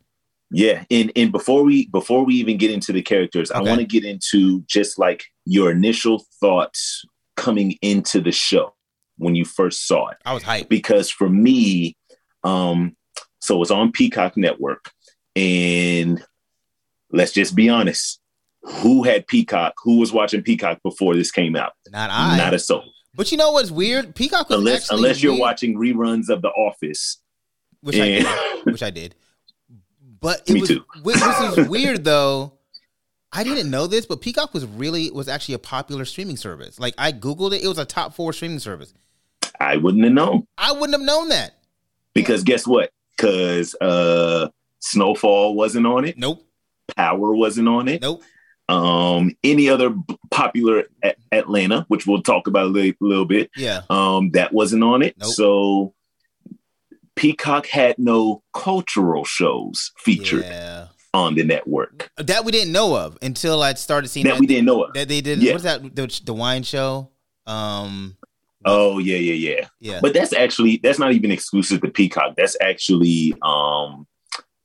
[0.51, 3.59] Yeah, and and before we before we even get into the characters, okay.
[3.59, 7.05] I want to get into just like your initial thoughts
[7.37, 8.73] coming into the show
[9.17, 10.17] when you first saw it.
[10.25, 11.95] I was hyped because for me,
[12.43, 12.95] um,
[13.39, 14.91] so it's on Peacock Network,
[15.35, 16.23] and
[17.11, 18.19] let's just be honest,
[18.63, 19.73] who had Peacock?
[19.83, 21.73] Who was watching Peacock before this came out?
[21.91, 22.37] Not I.
[22.37, 22.91] Not a soul.
[23.19, 24.15] But you know what's weird?
[24.15, 27.17] Peacock was unless unless you're watching reruns of The Office,
[27.81, 28.25] which and...
[28.25, 29.13] I did, which I did.
[30.21, 30.85] But it Me was, too.
[31.03, 32.53] This is weird though.
[33.33, 36.79] I didn't know this, but Peacock was really was actually a popular streaming service.
[36.79, 38.93] Like I googled it, it was a top four streaming service.
[39.59, 40.47] I wouldn't have known.
[40.57, 41.57] I wouldn't have known that.
[42.13, 42.89] Because guess what?
[43.17, 44.47] Because uh,
[44.79, 46.17] Snowfall wasn't on it.
[46.17, 46.47] Nope.
[46.95, 48.01] Power wasn't on it.
[48.01, 48.23] Nope.
[48.69, 49.95] Um, any other
[50.29, 53.49] popular a- Atlanta, which we'll talk about a little, little bit.
[53.55, 53.81] Yeah.
[53.89, 55.15] Um, that wasn't on it.
[55.17, 55.33] Nope.
[55.33, 55.93] So
[57.15, 60.87] Peacock had no cultural shows featured yeah.
[61.13, 62.11] on the network.
[62.17, 64.93] That we didn't know of until I started seeing that, that we didn't know of.
[64.93, 65.41] That they did.
[65.41, 65.53] Yeah.
[65.53, 65.95] What's that?
[65.95, 67.09] The, the wine show.
[67.47, 68.17] Um,
[68.65, 69.67] oh yeah, yeah, yeah.
[69.79, 69.99] Yeah.
[69.99, 72.35] But that's actually that's not even exclusive to Peacock.
[72.37, 74.05] That's actually um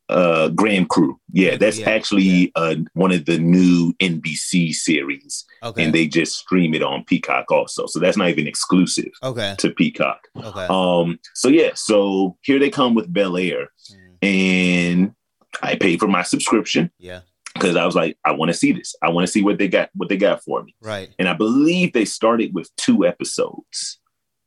[0.08, 1.18] uh Grand Crew.
[1.32, 2.48] Yeah, that's yeah, actually yeah.
[2.54, 5.44] uh one of the new NBC series.
[5.62, 5.84] Okay.
[5.84, 7.86] And they just stream it on Peacock also.
[7.86, 9.54] So that's not even exclusive okay.
[9.58, 10.20] to Peacock.
[10.36, 10.66] Okay.
[10.68, 13.68] Um so yeah, so here they come with Bel Air.
[13.90, 14.18] Mm.
[14.22, 15.14] And
[15.62, 16.90] I paid for my subscription.
[16.98, 17.20] Yeah.
[17.54, 18.96] Because I was like, I want to see this.
[19.00, 20.74] I want to see what they got what they got for me.
[20.82, 21.14] Right.
[21.18, 24.00] And I believe they started with two episodes.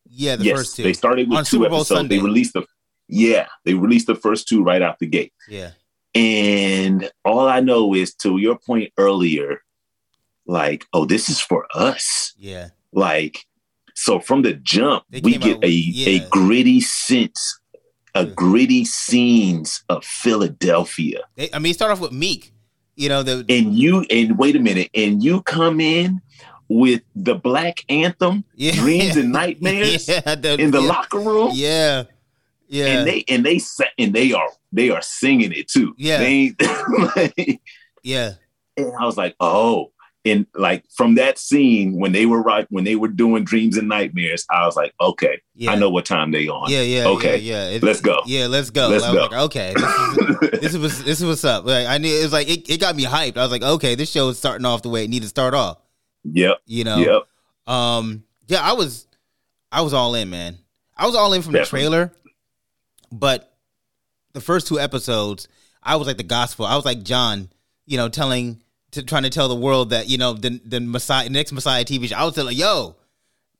[0.09, 0.83] Yeah, the yes, first two.
[0.83, 1.87] They started with on two episodes.
[1.89, 2.17] Sunday.
[2.17, 2.65] They released the
[3.07, 5.33] yeah, they released the first two right out the gate.
[5.47, 5.71] Yeah.
[6.15, 9.61] And all I know is to your point earlier,
[10.45, 12.33] like, oh, this is for us.
[12.37, 12.69] Yeah.
[12.91, 13.45] Like,
[13.93, 16.21] so from the jump, we get a, yeah.
[16.21, 17.59] a gritty sense,
[18.15, 18.33] a yeah.
[18.35, 21.21] gritty scenes of Philadelphia.
[21.35, 22.53] They, I mean, start off with Meek,
[22.95, 26.21] you know, the and you and wait a minute, and you come in
[26.69, 28.73] with the black anthem, yeah.
[28.73, 31.51] dreams and nightmares yeah, the, in the locker room.
[31.53, 32.03] Yeah.
[32.67, 33.59] Yeah, and they and they
[33.97, 35.93] and they are they are singing it too.
[35.97, 36.55] Yeah, they,
[37.15, 37.61] like,
[38.03, 38.33] yeah.
[38.75, 39.91] And I was like, oh,
[40.25, 43.87] and like from that scene when they were right when they were doing dreams and
[43.87, 45.71] nightmares, I was like, okay, yeah.
[45.71, 46.69] I know what time they on.
[46.69, 47.69] Yeah, yeah, okay, yeah.
[47.69, 47.79] yeah.
[47.81, 48.21] let's go.
[48.25, 48.89] Yeah, let's go.
[48.89, 49.13] Let's go.
[49.13, 49.73] Like, okay,
[50.59, 51.65] this is, this is this is what's up.
[51.65, 53.37] Like I knew it was like it, it got me hyped.
[53.37, 55.53] I was like, okay, this show is starting off the way it needed to start
[55.53, 55.77] off.
[56.25, 56.57] Yep.
[56.65, 56.97] You know.
[56.97, 57.73] Yep.
[57.73, 58.23] Um.
[58.47, 59.07] Yeah, I was,
[59.71, 60.57] I was all in, man.
[60.95, 61.83] I was all in from Definitely.
[61.83, 62.13] the trailer.
[63.11, 63.53] But
[64.33, 65.47] the first two episodes,
[65.83, 66.65] I was like the gospel.
[66.65, 67.49] I was like John,
[67.85, 71.29] you know, telling to trying to tell the world that you know the the Messiah
[71.29, 72.15] next Messiah TV show.
[72.15, 72.95] I was telling, yo,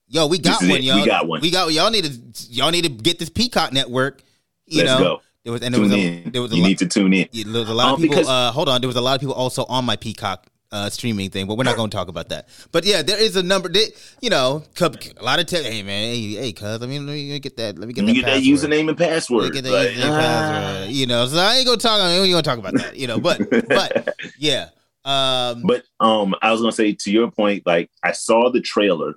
[0.07, 1.41] yo, we got one, yo, we got one.
[1.41, 4.21] We got y'all need to y'all need to get this Peacock network.
[4.65, 5.21] You Let's know, go.
[5.43, 6.31] there was and there tune was a, in.
[6.31, 7.27] there was a you lot, need to tune in.
[7.31, 8.17] There was a lot um, of people.
[8.17, 10.89] Because, uh, hold on, there was a lot of people also on my Peacock uh,
[10.89, 12.49] streaming thing, but we're not going to talk about that.
[12.71, 13.69] But yeah, there is a number.
[13.69, 17.13] That, you know, a lot of te- hey man, hey, hey, cuz, I mean, let
[17.13, 17.77] me get that.
[17.77, 19.53] Let me get that, get that username and password.
[19.53, 20.19] Get that like, username ah.
[20.19, 20.91] password.
[20.91, 22.01] You know, so I ain't gonna talk.
[22.01, 22.97] I ain't gonna talk about that.
[22.97, 24.69] You know, but but yeah.
[25.05, 29.15] Um, but um, I was gonna say to your point, like I saw the trailer,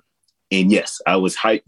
[0.51, 1.63] and yes, I was hype.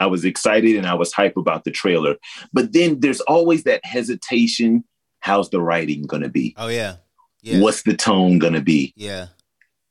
[0.00, 2.14] I was excited and I was hype about the trailer.
[2.52, 4.84] But then there's always that hesitation.
[5.20, 6.54] How's the writing gonna be?
[6.56, 6.96] Oh yeah
[7.42, 7.60] yeah.
[7.60, 8.92] What's the tone gonna be?
[8.96, 9.26] Yeah.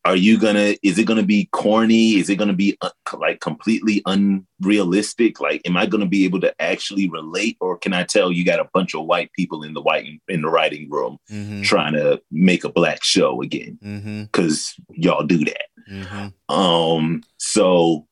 [0.06, 0.76] Are you gonna?
[0.84, 2.16] Is it gonna be corny?
[2.16, 5.42] Is it gonna be uh, like completely unrealistic?
[5.42, 8.62] Like, am I gonna be able to actually relate, or can I tell you got
[8.62, 11.62] a bunch of white people in the white in the writing room mm-hmm.
[11.62, 13.78] trying to make a black show again?
[13.82, 15.02] Because mm-hmm.
[15.02, 15.66] y'all do that.
[15.92, 16.56] Mm-hmm.
[16.56, 17.24] Um.
[17.38, 18.08] So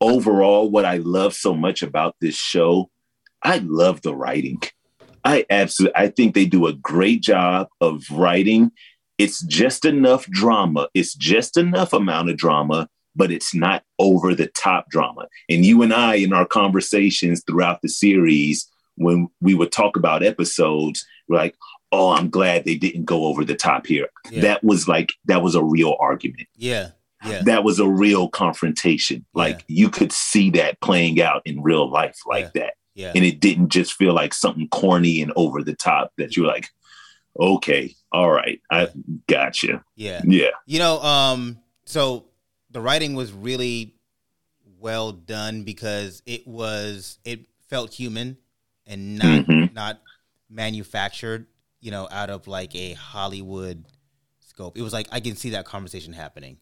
[0.00, 2.90] overall, what I love so much about this show,
[3.40, 4.60] I love the writing.
[5.24, 8.72] I absolutely, I think they do a great job of writing.
[9.18, 10.88] It's just enough drama.
[10.94, 15.26] It's just enough amount of drama but it's not over the top drama.
[15.48, 20.22] And you and I, in our conversations throughout the series, when we would talk about
[20.22, 21.56] episodes, we're like,
[21.92, 24.08] oh, I'm glad they didn't go over the top here.
[24.30, 24.42] Yeah.
[24.42, 26.48] That was like, that was a real argument.
[26.56, 26.90] Yeah.
[27.24, 27.42] Yeah.
[27.44, 29.24] That was a real confrontation.
[29.34, 29.82] Like yeah.
[29.82, 32.62] you could see that playing out in real life like yeah.
[32.62, 32.74] that.
[32.94, 33.12] Yeah.
[33.14, 36.68] And it didn't just feel like something corny and over the top that you're like,
[37.38, 38.88] okay, all right, I
[39.26, 39.82] gotcha.
[39.96, 40.20] Yeah.
[40.24, 40.50] Yeah.
[40.66, 42.26] You know, um, so
[42.70, 43.94] the writing was really
[44.78, 48.36] well done because it was it felt human
[48.86, 49.74] and not mm-hmm.
[49.74, 50.00] not
[50.50, 51.46] manufactured,
[51.80, 53.84] you know, out of like a Hollywood
[54.40, 54.76] scope.
[54.76, 56.58] It was like I can see that conversation happening.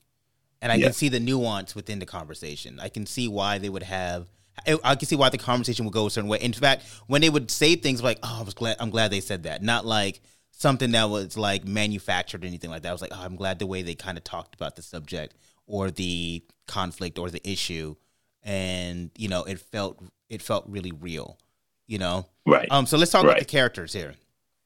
[0.63, 0.87] And I yeah.
[0.87, 2.79] can see the nuance within the conversation.
[2.81, 4.29] I can see why they would have
[4.67, 6.39] I can see why the conversation would go a certain way.
[6.41, 9.21] In fact, when they would say things like, "Oh, I was glad I'm glad they
[9.21, 10.21] said that," not like
[10.51, 12.91] something that was like manufactured or anything like that.
[12.91, 15.35] I was like, "Oh, I'm glad the way they kind of talked about the subject
[15.67, 17.95] or the conflict or the issue
[18.43, 21.39] and you know it felt it felt really real
[21.87, 23.31] you know right um so let's talk right.
[23.31, 24.15] about the characters here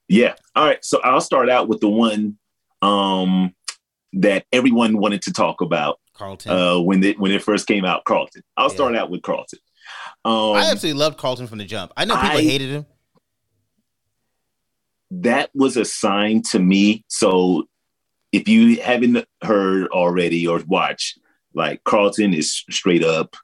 [0.08, 2.36] yeah all right so i'll start out with the one
[2.82, 3.54] um
[4.12, 8.04] that everyone wanted to talk about carlton uh when it when it first came out
[8.04, 8.74] carlton i'll yeah.
[8.74, 9.58] start out with carlton
[10.24, 12.86] um i absolutely loved carlton from the jump i know people I, hated him
[15.10, 17.66] that was a sign to me so
[18.34, 21.20] if you haven't heard already or watched,
[21.54, 23.36] like Carlton is straight up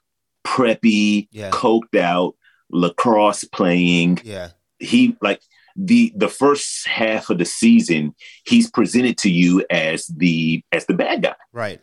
[0.45, 1.49] preppy, yeah.
[1.51, 2.35] coked out,
[2.69, 4.19] lacrosse playing.
[4.25, 4.49] Yeah.
[4.79, 5.41] He like
[5.77, 8.13] the the first half of the season,
[8.45, 11.35] he's presented to you as the as the bad guy.
[11.53, 11.79] Right.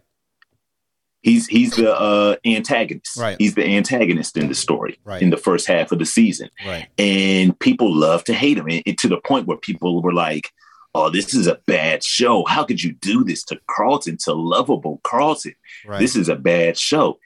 [1.29, 3.17] He's he's the uh, antagonist.
[3.19, 3.37] Right.
[3.39, 4.99] He's the antagonist in the story.
[5.05, 5.23] Right.
[5.23, 6.49] In the first half of the season.
[6.65, 6.89] Right.
[6.97, 10.51] And people love to hate him, and, and to the point where people were like,
[10.95, 12.45] oh, this is a bad show.
[12.47, 15.55] How could you do this to Carlton, to lovable Carlton?
[15.87, 16.01] Right.
[16.01, 17.19] This is a bad show.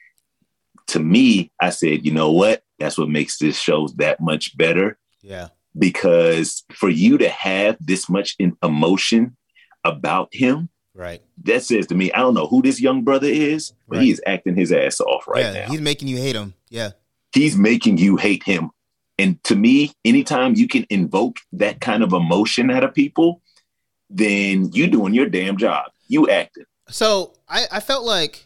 [0.87, 2.63] To me, I said, you know what?
[2.77, 4.97] That's what makes this show that much better.
[5.21, 5.47] Yeah.
[5.77, 9.37] Because for you to have this much emotion
[9.83, 11.21] about him, right?
[11.43, 14.03] That says to me, I don't know who this young brother is, but right.
[14.03, 15.67] he is acting his ass off right yeah, now.
[15.69, 16.53] He's making you hate him.
[16.69, 16.91] Yeah.
[17.33, 18.71] He's making you hate him.
[19.17, 23.41] And to me, anytime you can invoke that kind of emotion out of people,
[24.09, 25.85] then you doing your damn job.
[26.07, 26.65] You acting.
[26.89, 28.45] So I, I felt like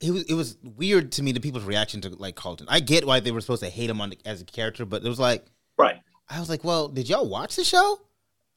[0.00, 2.66] it was it was weird to me the people's reaction to like Carlton.
[2.68, 5.04] I get why they were supposed to hate him on the, as a character, but
[5.04, 5.44] it was like
[5.78, 6.00] right.
[6.28, 8.00] I was like, well, did y'all watch the show?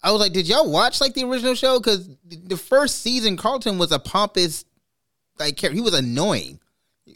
[0.03, 1.79] I was like, did y'all watch like the original show?
[1.79, 4.65] Because the first season, Carlton was a pompous
[5.39, 6.59] like He was annoying.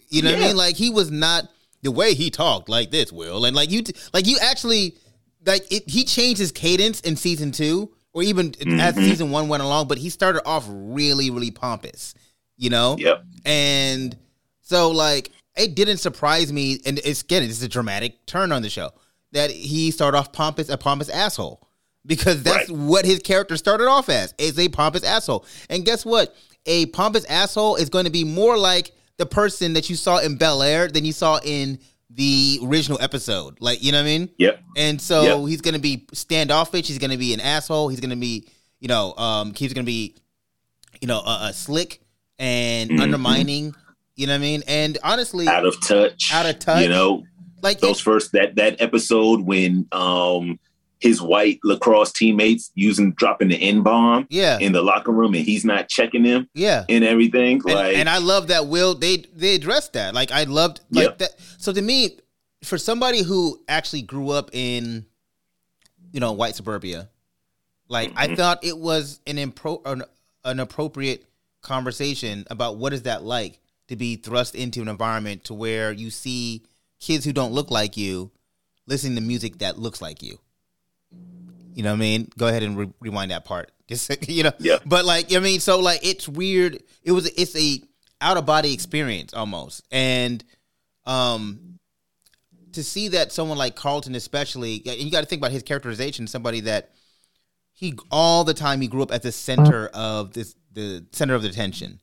[0.10, 0.36] You know yeah.
[0.38, 0.58] what I mean?
[0.58, 1.50] Like he was not
[1.82, 4.96] the way he talked like this, Will, and like you, like you actually
[5.46, 8.80] like it, he changed his cadence in season two or even mm-hmm.
[8.80, 12.13] as season one went along, but he started off really, really pompous,
[12.58, 12.98] you know?
[13.00, 13.24] Yep.
[13.46, 14.17] And
[14.62, 16.80] so, like, it didn't surprise me.
[16.86, 18.91] And it's again, it's a dramatic turn on the show
[19.32, 21.65] that he started off pompous, a pompous asshole,
[22.06, 22.78] because that's right.
[22.78, 25.46] what his character started off as, is a pompous asshole.
[25.70, 26.36] And guess what?
[26.66, 30.36] A pompous asshole is going to be more like the person that you saw in
[30.36, 33.58] Bel Air than you saw in the original episode.
[33.60, 34.30] Like, you know what I mean?
[34.38, 34.64] Yep.
[34.76, 35.50] And so yep.
[35.50, 36.88] he's gonna be standoffish.
[36.88, 37.90] He's gonna be an asshole.
[37.90, 38.48] He's gonna be,
[38.80, 40.16] you know, um, he's gonna be,
[41.00, 42.02] you know, a, uh slick
[42.38, 43.02] and mm-hmm.
[43.02, 43.74] undermining.
[44.16, 44.64] You know what I mean?
[44.68, 46.34] And honestly, out of touch.
[46.34, 46.84] Out of touch.
[46.84, 47.24] You know,
[47.62, 50.60] like those it, first that that episode when um
[51.02, 54.60] his white lacrosse teammates using dropping the N bomb yeah.
[54.60, 58.08] in the locker room and he's not checking them yeah and everything and, like and
[58.08, 61.18] I love that Will they they addressed that like I loved like yep.
[61.18, 62.20] that so to me
[62.64, 65.06] for somebody who actually grew up in
[66.14, 67.10] you know white suburbia
[67.88, 68.32] like mm-hmm.
[68.32, 70.04] I thought it was an impro an,
[70.46, 71.26] an appropriate
[71.62, 76.12] conversation about what is that like to be thrust into an environment to where you
[76.12, 76.64] see
[77.00, 78.32] kids who don't look like you
[78.86, 80.38] listening to music that looks like you
[81.82, 82.30] you know what I mean?
[82.38, 83.72] Go ahead and re- rewind that part.
[83.88, 84.52] Just you know.
[84.60, 84.78] Yeah.
[84.86, 86.84] But like I mean, so like it's weird.
[87.02, 87.82] It was it's a
[88.22, 90.44] out of body experience almost, and
[91.08, 91.79] um,
[92.73, 96.27] to see that someone like Carlton, especially, and you got to think about his characterization.
[96.27, 96.92] Somebody that
[97.73, 101.42] he all the time he grew up at the center of this the center of
[101.42, 102.00] the tension.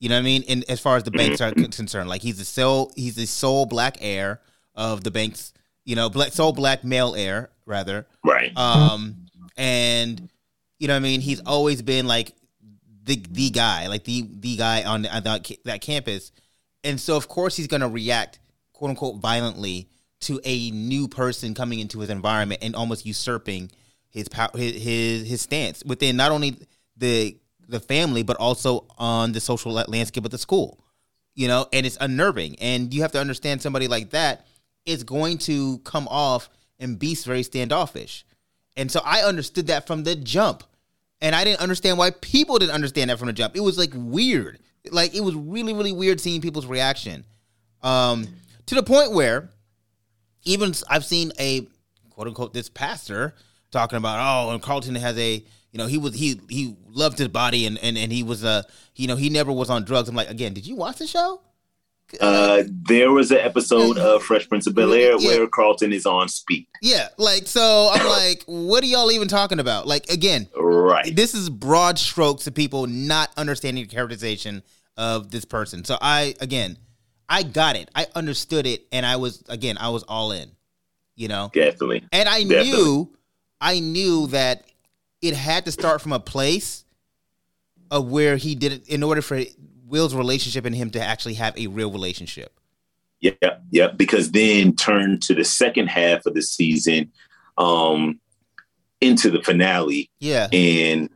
[0.00, 0.44] You know what I mean?
[0.50, 3.64] And as far as the banks are concerned, like he's the sole he's the sole
[3.64, 4.42] black heir
[4.74, 5.54] of the banks.
[5.86, 8.06] You know, black sole black male heir rather.
[8.24, 8.56] Right.
[8.56, 10.28] Um, and
[10.78, 12.32] you know, what I mean, he's always been like
[13.04, 16.32] the the guy, like the the guy on, on that, that campus,
[16.82, 18.38] and so of course he's gonna react,
[18.72, 19.88] quote unquote, violently
[20.20, 23.70] to a new person coming into his environment and almost usurping
[24.08, 26.56] his power, his, his his stance within not only
[26.96, 27.36] the
[27.68, 30.80] the family but also on the social landscape of the school.
[31.34, 32.56] you know, and it's unnerving.
[32.60, 34.46] And you have to understand somebody like that
[34.86, 36.48] is going to come off
[36.84, 38.24] and be very standoffish.
[38.76, 40.62] And so I understood that from the jump.
[41.20, 43.56] And I didn't understand why people didn't understand that from the jump.
[43.56, 44.58] It was like weird.
[44.90, 47.24] Like it was really, really weird seeing people's reaction.
[47.82, 48.28] Um,
[48.66, 49.50] to the point where
[50.44, 51.66] even I've seen a
[52.10, 53.34] quote unquote this pastor
[53.70, 57.28] talking about, oh, and Carlton has a you know, he was he he loved his
[57.28, 58.62] body and and, and he was uh
[58.94, 60.08] you know, he never was on drugs.
[60.08, 61.40] I'm like, again, did you watch the show?
[62.20, 65.28] Uh, there was an episode of Fresh Prince of Bel Air yeah.
[65.28, 66.66] where Carlton is on speed.
[66.80, 67.90] Yeah, like so.
[67.92, 69.86] I'm like, what are y'all even talking about?
[69.86, 71.14] Like again, right?
[71.14, 74.62] This is broad strokes of people not understanding the characterization
[74.96, 75.84] of this person.
[75.84, 76.78] So I again,
[77.28, 77.90] I got it.
[77.94, 80.50] I understood it, and I was again, I was all in.
[81.16, 82.04] You know, definitely.
[82.12, 82.72] And I definitely.
[82.72, 83.16] knew,
[83.60, 84.64] I knew that
[85.22, 86.84] it had to start from a place
[87.90, 89.40] of where he did it in order for
[89.86, 92.58] Will's relationship and him to actually have a real relationship.
[93.20, 93.32] Yeah,
[93.70, 93.88] yeah.
[93.88, 97.12] Because then turn to the second half of the season,
[97.58, 98.20] um,
[99.00, 100.10] into the finale.
[100.20, 100.48] Yeah.
[100.52, 101.10] And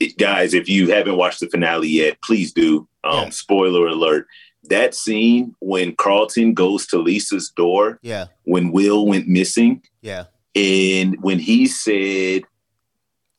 [0.00, 2.88] it, guys, if you haven't watched the finale yet, please do.
[3.04, 3.28] Um, yeah.
[3.30, 4.26] Spoiler alert.
[4.64, 7.98] That scene when Carlton goes to Lisa's door.
[8.02, 8.26] Yeah.
[8.44, 9.82] When Will went missing.
[10.02, 10.24] Yeah.
[10.54, 12.42] And when he said,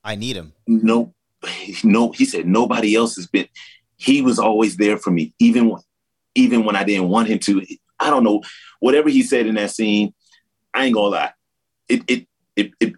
[0.02, 1.12] "I need him," no,
[1.84, 3.48] no, he said nobody else has been
[4.00, 5.76] he was always there for me, even
[6.34, 7.64] even when I didn't want him to.
[7.98, 8.42] I don't know
[8.80, 10.14] whatever he said in that scene.
[10.72, 11.32] I ain't gonna lie,
[11.88, 12.26] it it
[12.56, 12.94] it, it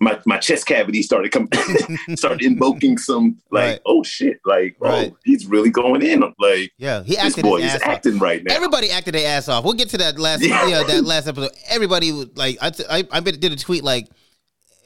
[0.00, 1.50] my my chest cavity started coming,
[2.16, 3.80] started invoking some like, right.
[3.84, 5.12] oh shit, like oh, right.
[5.12, 7.44] oh he's really going in, like yeah, he acted.
[7.44, 8.22] This boy is acting off.
[8.22, 8.54] right now.
[8.54, 9.64] Everybody acted their ass off.
[9.64, 10.66] We'll get to that last, yeah.
[10.66, 11.50] know, that last episode.
[11.68, 14.08] Everybody like I I, I did a tweet like,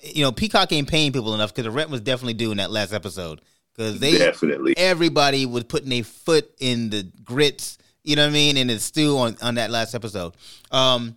[0.03, 2.73] you know, Peacock ain't paying people enough because the rent was definitely due in that
[2.73, 3.41] last episode
[3.75, 8.33] because they definitely everybody was putting a foot in the grits, you know what I
[8.33, 10.35] mean, And it's still on on that last episode.
[10.71, 11.17] Um,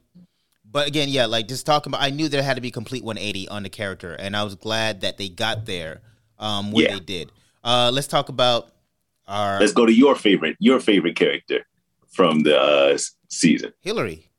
[0.75, 3.47] but again, yeah, like just talking about, I knew there had to be complete 180
[3.47, 6.01] on the character, and I was glad that they got there
[6.37, 6.93] um, when yeah.
[6.95, 7.31] they did.
[7.63, 8.71] Uh, let's talk about
[9.25, 9.59] our.
[9.59, 11.65] Let's go to your favorite, your favorite character
[12.09, 12.97] from the uh,
[13.29, 14.29] season, Hillary.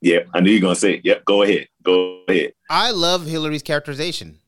[0.00, 0.94] Yep, I knew you were gonna say.
[0.94, 1.04] It.
[1.04, 2.52] Yep, go ahead, go ahead.
[2.68, 4.38] I love Hillary's characterization.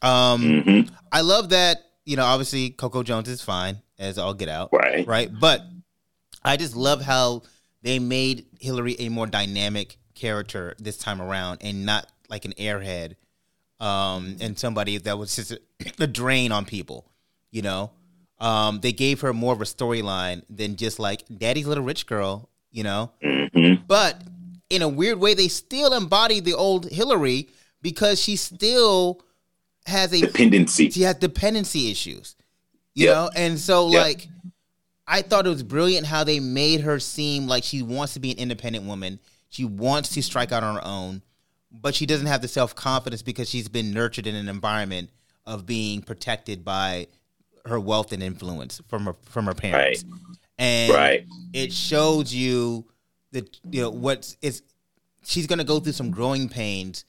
[0.00, 0.94] Um, mm-hmm.
[1.12, 4.70] I love that you know, obviously Coco Jones is fine as all get out.
[4.72, 5.06] Right.
[5.06, 5.30] Right.
[5.38, 5.62] But
[6.42, 7.42] I just love how
[7.82, 13.16] they made Hillary a more dynamic character this time around and not like an airhead
[13.80, 15.60] um, and somebody that was just a,
[16.00, 17.10] a drain on people,
[17.50, 17.90] you know?
[18.38, 22.48] Um, they gave her more of a storyline than just like daddy's little rich girl,
[22.70, 23.10] you know?
[23.22, 23.84] Mm-hmm.
[23.86, 24.22] But
[24.70, 27.48] in a weird way, they still embody the old Hillary
[27.82, 29.22] because she still
[29.86, 30.90] has a dependency.
[30.90, 32.36] She has dependency issues.
[32.94, 33.14] You yep.
[33.14, 34.02] know, and so yep.
[34.02, 34.28] like
[35.06, 38.32] I thought it was brilliant how they made her seem like she wants to be
[38.32, 39.20] an independent woman.
[39.48, 41.22] She wants to strike out on her own,
[41.70, 45.10] but she doesn't have the self confidence because she's been nurtured in an environment
[45.44, 47.06] of being protected by
[47.66, 50.04] her wealth and influence from her from her parents.
[50.04, 50.14] Right.
[50.58, 51.26] And right.
[51.52, 52.86] it shows you
[53.32, 54.62] that you know what's it's
[55.24, 57.04] she's gonna go through some growing pains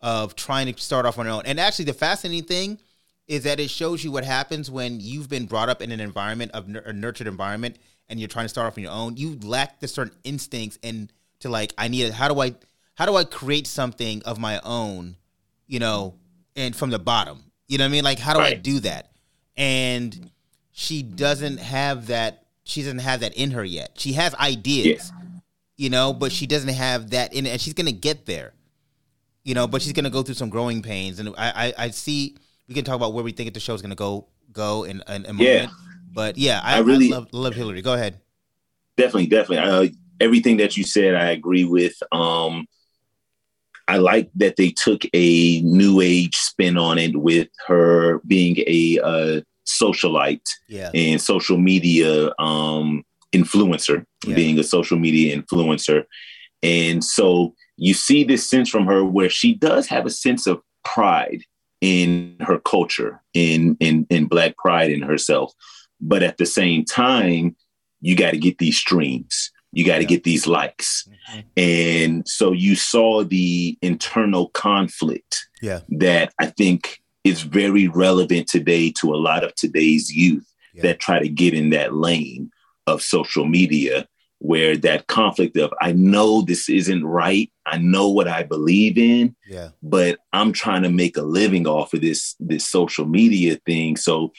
[0.00, 1.42] of trying to start off on her own.
[1.44, 2.78] And actually, the fascinating thing
[3.26, 6.50] is that it shows you what happens when you've been brought up in an environment
[6.52, 7.76] of a nurtured environment
[8.08, 9.16] and you're trying to start off on your own.
[9.16, 12.14] You lack the certain instincts and to like, I need it.
[12.14, 12.54] How do I,
[12.94, 15.16] how do I create something of my own,
[15.66, 16.14] you know,
[16.56, 17.44] and from the bottom?
[17.66, 18.04] You know what I mean?
[18.04, 18.56] Like, how do right.
[18.56, 19.12] I do that?
[19.56, 20.30] And
[20.72, 22.44] she doesn't have that.
[22.64, 23.92] She doesn't have that in her yet.
[23.96, 25.40] She has ideas, yeah.
[25.76, 28.52] you know, but she doesn't have that in it, and she's gonna get there
[29.48, 32.36] you know, but she's gonna go through some growing pains, and I, I, I see.
[32.68, 35.24] We can talk about where we think the show is gonna go, go in, in
[35.24, 35.70] a moment.
[36.12, 37.80] But yeah, I, I really I love, love, Hillary.
[37.80, 38.20] Go ahead.
[38.98, 39.88] Definitely, definitely.
[39.88, 39.88] Uh,
[40.20, 41.94] everything that you said, I agree with.
[42.12, 42.66] Um,
[43.86, 48.98] I like that they took a new age spin on it with her being a
[49.02, 50.90] uh, socialite yeah.
[50.92, 54.34] and social media um, influencer, yeah.
[54.34, 56.04] being a social media influencer.
[56.62, 60.60] And so you see this sense from her where she does have a sense of
[60.84, 61.42] pride
[61.80, 65.52] in her culture, in in in black pride in herself.
[66.00, 67.56] But at the same time,
[68.00, 69.50] you got to get these streams.
[69.72, 70.08] You got to yeah.
[70.08, 71.08] get these likes.
[71.08, 71.40] Mm-hmm.
[71.56, 75.80] And so you saw the internal conflict yeah.
[75.90, 80.82] that I think is very relevant today to a lot of today's youth yeah.
[80.82, 82.50] that try to get in that lane
[82.86, 84.08] of social media
[84.38, 89.36] where that conflict of I know this isn't right, I know what I believe in,
[89.46, 93.96] yeah, but I'm trying to make a living off of this this social media thing.
[93.96, 94.32] So,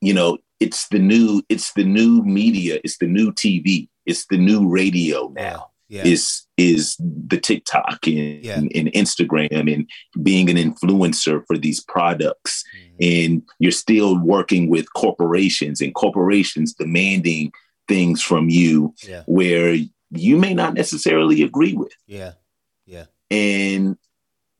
[0.00, 3.88] you know, it's the new it's the new media, it's the new TV.
[4.06, 5.68] it's the new radio now.
[5.88, 6.04] Yeah.
[6.04, 8.56] Is is the TikTok and, yeah.
[8.56, 9.86] and, and, Instagram and
[10.22, 12.64] being an influencer for these products.
[12.74, 12.96] Mm-hmm.
[13.00, 17.52] And you're still working with corporations and corporations demanding
[17.88, 19.22] things from you yeah.
[19.26, 19.76] where
[20.10, 21.92] you may not necessarily agree with.
[22.06, 22.32] Yeah.
[23.32, 23.96] And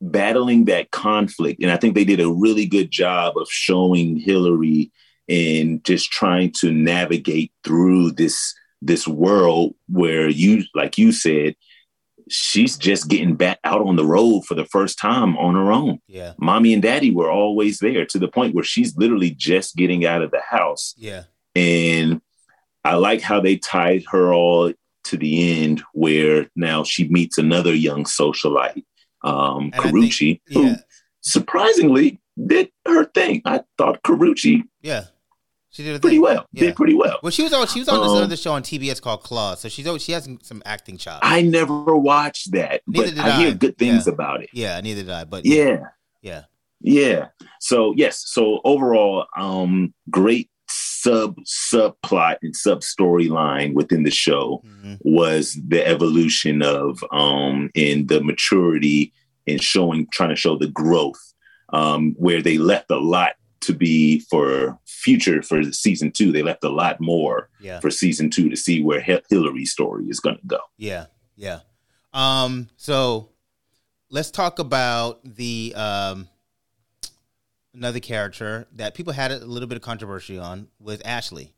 [0.01, 1.61] battling that conflict.
[1.61, 4.91] And I think they did a really good job of showing Hillary
[5.29, 11.55] and just trying to navigate through this this world where you like you said
[12.29, 15.99] she's just getting back out on the road for the first time on her own.
[16.07, 16.33] Yeah.
[16.37, 20.21] Mommy and daddy were always there to the point where she's literally just getting out
[20.21, 20.93] of the house.
[20.97, 21.23] Yeah.
[21.55, 22.21] And
[22.83, 24.73] I like how they tied her all
[25.05, 28.83] to the end where now she meets another young socialite,
[29.23, 30.61] um, Karrueche, think, yeah.
[30.61, 30.75] who
[31.21, 33.41] surprisingly did her thing.
[33.45, 35.05] I thought Karrueche yeah.
[35.73, 36.21] She did pretty thing.
[36.21, 36.45] well.
[36.51, 36.65] Yeah.
[36.65, 37.17] Did pretty well.
[37.23, 37.65] Well, she was on.
[37.65, 40.29] She was on um, this other show on TBS called Claws, so she's she has
[40.43, 41.21] some acting chops.
[41.23, 44.13] I never watched that, neither but I, I, hear good things yeah.
[44.13, 44.51] about it.
[44.53, 45.23] Yeah, neither did I.
[45.23, 45.85] But yeah,
[46.21, 46.43] yeah,
[46.79, 47.29] yeah.
[47.59, 50.51] So yes, so overall, um, great
[51.03, 54.95] sub subplot and sub storyline within the show mm-hmm.
[55.01, 59.13] was the evolution of um in the maturity
[59.47, 61.33] and showing trying to show the growth
[61.73, 63.33] um where they left a lot
[63.63, 66.31] to be for future for season two.
[66.31, 67.79] They left a lot more yeah.
[67.79, 70.59] for season two to see where H- Hillary's story is going to go.
[70.77, 71.59] Yeah, yeah.
[72.13, 73.29] Um, so
[74.09, 76.27] let's talk about the um,
[77.73, 81.53] another character that people had a little bit of controversy on was Ashley.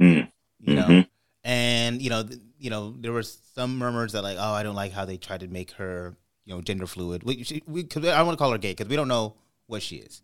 [0.00, 0.30] Mm.
[0.60, 1.00] You know, mm-hmm.
[1.44, 4.74] and you know, th- you know, there was some murmurs that like, oh, I don't
[4.74, 7.22] like how they tried to make her, you know, gender fluid.
[7.22, 9.96] We, she, we I want to call her gay because we don't know what she
[9.96, 10.22] is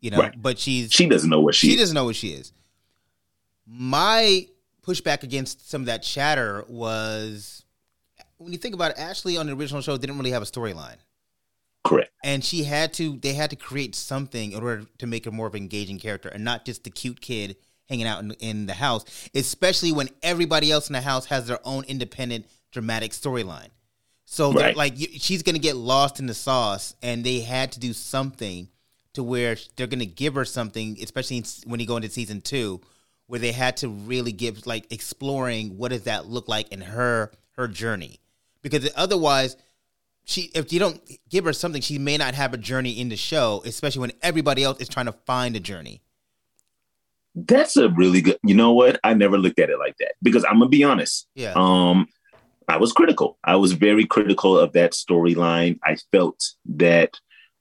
[0.00, 0.18] you know.
[0.18, 0.40] Right.
[0.40, 1.80] But she's she doesn't know what she she is.
[1.80, 2.52] doesn't know what she is.
[3.66, 4.46] My
[4.86, 7.64] pushback against some of that chatter was
[8.38, 10.96] when you think about it, Ashley on the original show didn't really have a storyline.
[11.84, 12.10] Correct.
[12.22, 15.46] And she had to they had to create something in order to make her more
[15.46, 17.56] of an engaging character and not just the cute kid
[17.88, 19.04] hanging out in, in the house,
[19.34, 23.68] especially when everybody else in the house has their own independent dramatic storyline.
[24.26, 24.76] So right.
[24.76, 28.68] like she's going to get lost in the sauce and they had to do something
[29.14, 32.80] to where they're going to give her something, especially when you go into season two,
[33.26, 37.32] where they had to really give like exploring what does that look like in her
[37.52, 38.20] her journey,
[38.62, 39.56] because otherwise,
[40.28, 41.00] she if you don't
[41.30, 44.62] give her something, she may not have a journey in the show, especially when everybody
[44.62, 46.02] else is trying to find a journey.
[47.34, 48.38] That's a really good.
[48.42, 49.00] You know what?
[49.02, 51.26] I never looked at it like that because I'm gonna be honest.
[51.34, 51.54] Yeah.
[51.56, 52.08] Um,
[52.68, 53.38] I was critical.
[53.42, 55.78] I was very critical of that storyline.
[55.82, 57.14] I felt that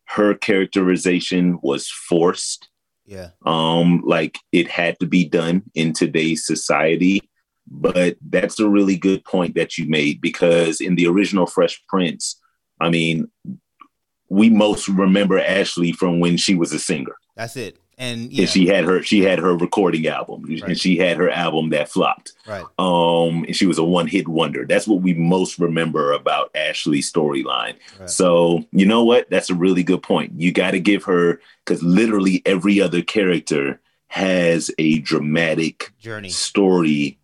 [0.10, 2.68] her characterization was forced.
[3.06, 3.30] Yeah.
[3.46, 7.22] Um, like it had to be done in today's society.
[7.70, 12.42] But that's a really good point that you made because in the original Fresh Prince,
[12.80, 13.30] I mean,
[14.30, 17.16] we most remember Ashley from when she was a singer.
[17.36, 17.80] That's it.
[18.00, 20.62] And, and she had her she had her recording album right.
[20.62, 22.34] and she had her album that flopped.
[22.46, 22.64] Right.
[22.78, 24.68] Um and she was a one-hit wonder.
[24.68, 27.76] That's what we most remember about ashley's storyline.
[28.00, 28.08] Right.
[28.08, 29.28] so you know what?
[29.32, 30.34] That's a really good point.
[30.40, 36.30] You got to give her because literally every other character has a dramatic journey.
[36.30, 37.18] story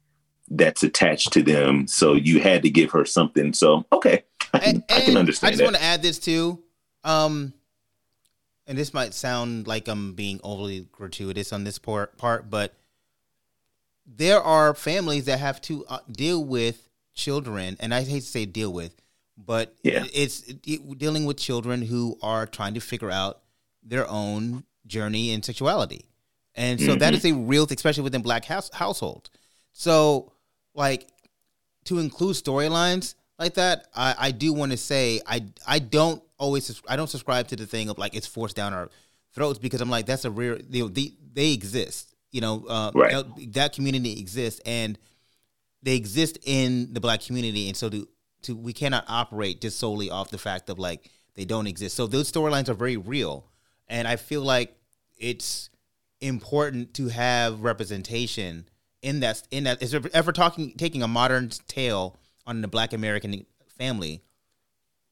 [0.49, 1.88] that's attached to them.
[1.88, 3.54] So you had to give her something.
[3.54, 4.24] So okay
[4.60, 6.64] i can, I can understand i just want to add this too
[7.04, 7.54] um
[8.68, 12.74] and this might sound like I'm being overly gratuitous on this part, part but
[14.06, 18.45] there are families that have to uh, deal with children, and I hate to say
[18.45, 18.95] deal with,
[19.38, 20.06] but yeah.
[20.14, 23.39] it's it, dealing with children who are trying to figure out
[23.82, 26.06] their own journey in sexuality,
[26.56, 26.99] and so mm-hmm.
[26.99, 29.30] that is a real, thing, especially within black house, households.
[29.72, 30.34] So,
[30.76, 31.08] like,
[31.86, 36.81] to include storylines like that, I, I do want to say I I don't always
[36.87, 38.89] I don't subscribe to the thing of like it's forced down our
[39.33, 43.25] throats because I'm like that's a real they they, they exist you know uh, right.
[43.53, 44.97] that community exists and
[45.81, 48.07] they exist in the black community and so to
[48.43, 52.07] to we cannot operate just solely off the fact of like they don't exist so
[52.07, 53.47] those storylines are very real
[53.87, 54.75] and I feel like
[55.17, 55.69] it's
[56.19, 58.67] important to have representation
[59.01, 63.45] in that in that is ever talking taking a modern tale on the black American
[63.77, 64.21] family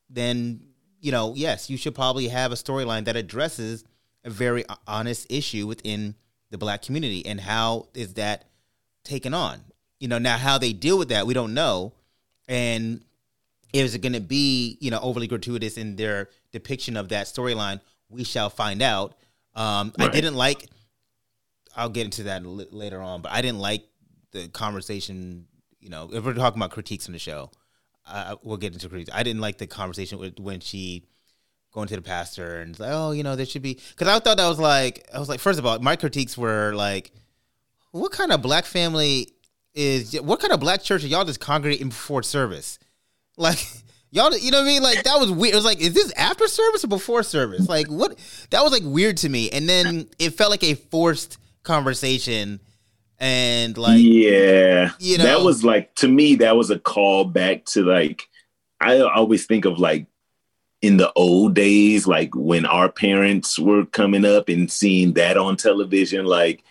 [0.09, 0.61] then
[1.01, 3.84] you know, yes, you should probably have a storyline that addresses
[4.23, 6.15] a very honest issue within
[6.51, 8.45] the black community and how is that
[9.03, 9.59] taken on.
[9.99, 11.93] You know, now how they deal with that, we don't know.
[12.47, 13.03] And
[13.73, 17.82] is it going to be, you know, overly gratuitous in their depiction of that storyline?
[18.09, 19.15] We shall find out.
[19.55, 20.09] Um, right.
[20.09, 20.69] I didn't like.
[21.75, 23.86] I'll get into that later on, but I didn't like
[24.32, 25.47] the conversation
[25.82, 27.51] you know, if we're talking about critiques on the show,
[28.07, 29.11] uh, we'll get into critiques.
[29.13, 31.03] I didn't like the conversation with when she
[31.71, 34.38] going to the pastor and like, oh, you know, there should be because I thought
[34.38, 37.11] that was like, I was like, first of all, my critiques were like,
[37.91, 39.34] what kind of black family
[39.73, 42.79] is what kind of black church are y'all just congregating before service?
[43.38, 43.65] Like
[44.11, 44.84] y'all, you know what I mean?
[44.84, 45.53] Like that was weird.
[45.53, 47.67] It was like, is this after service or before service?
[47.67, 48.17] Like what?
[48.51, 49.49] That was like weird to me.
[49.49, 52.59] And then it felt like a forced conversation.
[53.22, 57.65] And like, yeah, you know, that was like to me, that was a call back
[57.65, 58.28] to like,
[58.80, 60.07] I always think of like
[60.82, 65.55] in the old days, like when our parents were coming up and seeing that on
[65.55, 66.63] television, like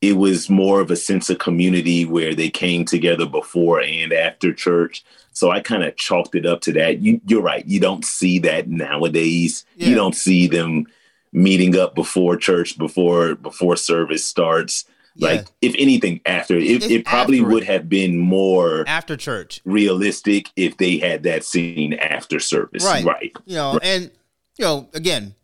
[0.00, 4.54] it was more of a sense of community where they came together before and after
[4.54, 5.04] church.
[5.32, 7.00] So I kind of chalked it up to that.
[7.00, 7.66] You, are right.
[7.66, 9.66] You don't see that nowadays.
[9.76, 9.88] Yeah.
[9.88, 10.86] You don't see them
[11.32, 14.86] meeting up before church, before before service starts.
[15.16, 15.28] Yeah.
[15.28, 20.76] Like if anything, after it, it probably would have been more after church realistic if
[20.76, 22.84] they had that scene after service.
[22.84, 23.04] Right.
[23.04, 23.32] Right.
[23.44, 23.84] You know, right.
[23.84, 24.10] and
[24.56, 25.34] you know, again,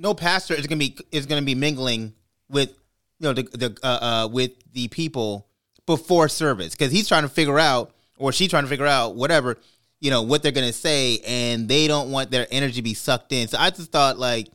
[0.00, 2.14] no pastor is gonna be is gonna be mingling
[2.48, 2.70] with
[3.18, 5.46] you know the the uh, uh, with the people
[5.86, 9.56] before service because he's trying to figure out or she's trying to figure out whatever
[10.00, 13.32] you know what they're gonna say and they don't want their energy to be sucked
[13.32, 13.48] in.
[13.48, 14.48] So I just thought like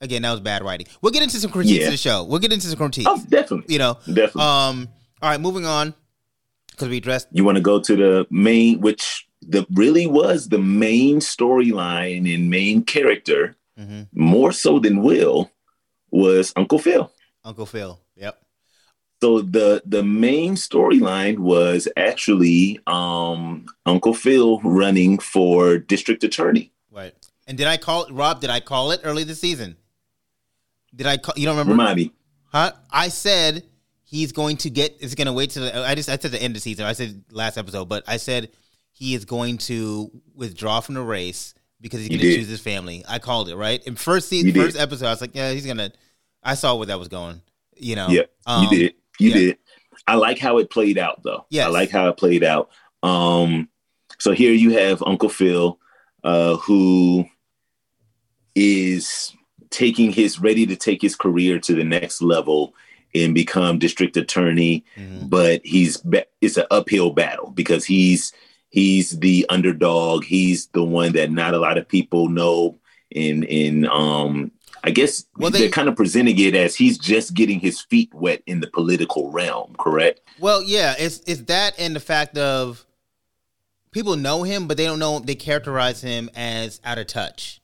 [0.00, 0.86] again that was bad writing.
[1.02, 1.86] We'll get into some critiques yeah.
[1.86, 2.24] of the show.
[2.24, 3.06] We'll get into some critiques.
[3.08, 3.72] Oh, definitely.
[3.72, 4.42] You know, definitely.
[4.42, 4.88] Um.
[5.22, 5.94] All right, moving on
[6.70, 7.28] because we addressed.
[7.30, 12.50] You want to go to the main, which the really was the main storyline and
[12.50, 14.02] main character, mm-hmm.
[14.12, 15.50] more so than Will,
[16.10, 17.12] was Uncle Phil.
[17.44, 18.00] Uncle Phil.
[18.16, 18.42] Yep.
[19.22, 26.72] So the the main storyline was actually um, Uncle Phil running for district attorney.
[26.90, 27.14] Right.
[27.46, 28.40] And did I call it, Rob?
[28.40, 29.76] Did I call it early this season?
[30.94, 31.34] Did I call?
[31.36, 31.72] You don't remember?
[31.72, 32.12] Remind me.
[32.46, 32.72] Huh?
[32.90, 33.64] I said
[34.04, 34.96] he's going to get.
[35.00, 35.86] Is going to wait to the.
[35.86, 36.84] I just I said the end of the season.
[36.84, 38.50] I said last episode, but I said
[38.92, 43.04] he is going to withdraw from the race because he's going to choose his family.
[43.08, 45.06] I called it right in first season, first episode.
[45.06, 45.92] I was like, yeah, he's gonna
[46.42, 47.40] I saw where that was going.
[47.76, 48.08] You know.
[48.08, 48.94] Yeah, um, you did.
[49.18, 49.34] You yeah.
[49.34, 49.58] did.
[50.06, 51.46] I like how it played out though.
[51.50, 52.70] Yeah, I like how it played out.
[53.02, 53.68] Um,
[54.18, 55.78] so here you have Uncle Phil,
[56.24, 57.24] uh, who
[58.54, 59.34] is
[59.70, 62.74] taking his ready to take his career to the next level
[63.14, 65.26] and become district attorney, mm-hmm.
[65.28, 66.02] but he's
[66.40, 68.32] it's an uphill battle because he's
[68.68, 70.24] he's the underdog.
[70.24, 72.78] He's the one that not a lot of people know
[73.10, 74.52] in in um
[74.82, 78.12] I guess well, they, are kind of presenting it as he's just getting his feet
[78.14, 80.20] wet in the political realm, correct?
[80.38, 82.86] Well, yeah, it's it's that and the fact of
[83.90, 87.59] people know him, but they don't know they characterize him as out of touch.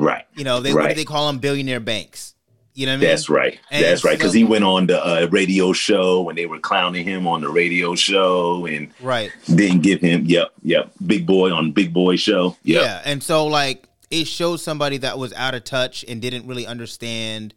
[0.00, 0.24] Right.
[0.34, 0.82] You know, they right.
[0.82, 1.38] what do they call them?
[1.38, 2.34] Billionaire banks.
[2.72, 3.08] You know what I mean?
[3.10, 3.60] That's right.
[3.70, 4.16] And That's right.
[4.16, 7.42] Because so, he went on the uh, radio show and they were clowning him on
[7.42, 10.24] the radio show and right didn't give him.
[10.24, 10.90] Yep, yep.
[11.04, 12.56] Big boy on Big Boy show.
[12.62, 12.82] Yep.
[12.82, 16.66] Yeah, and so like it shows somebody that was out of touch and didn't really
[16.66, 17.54] understand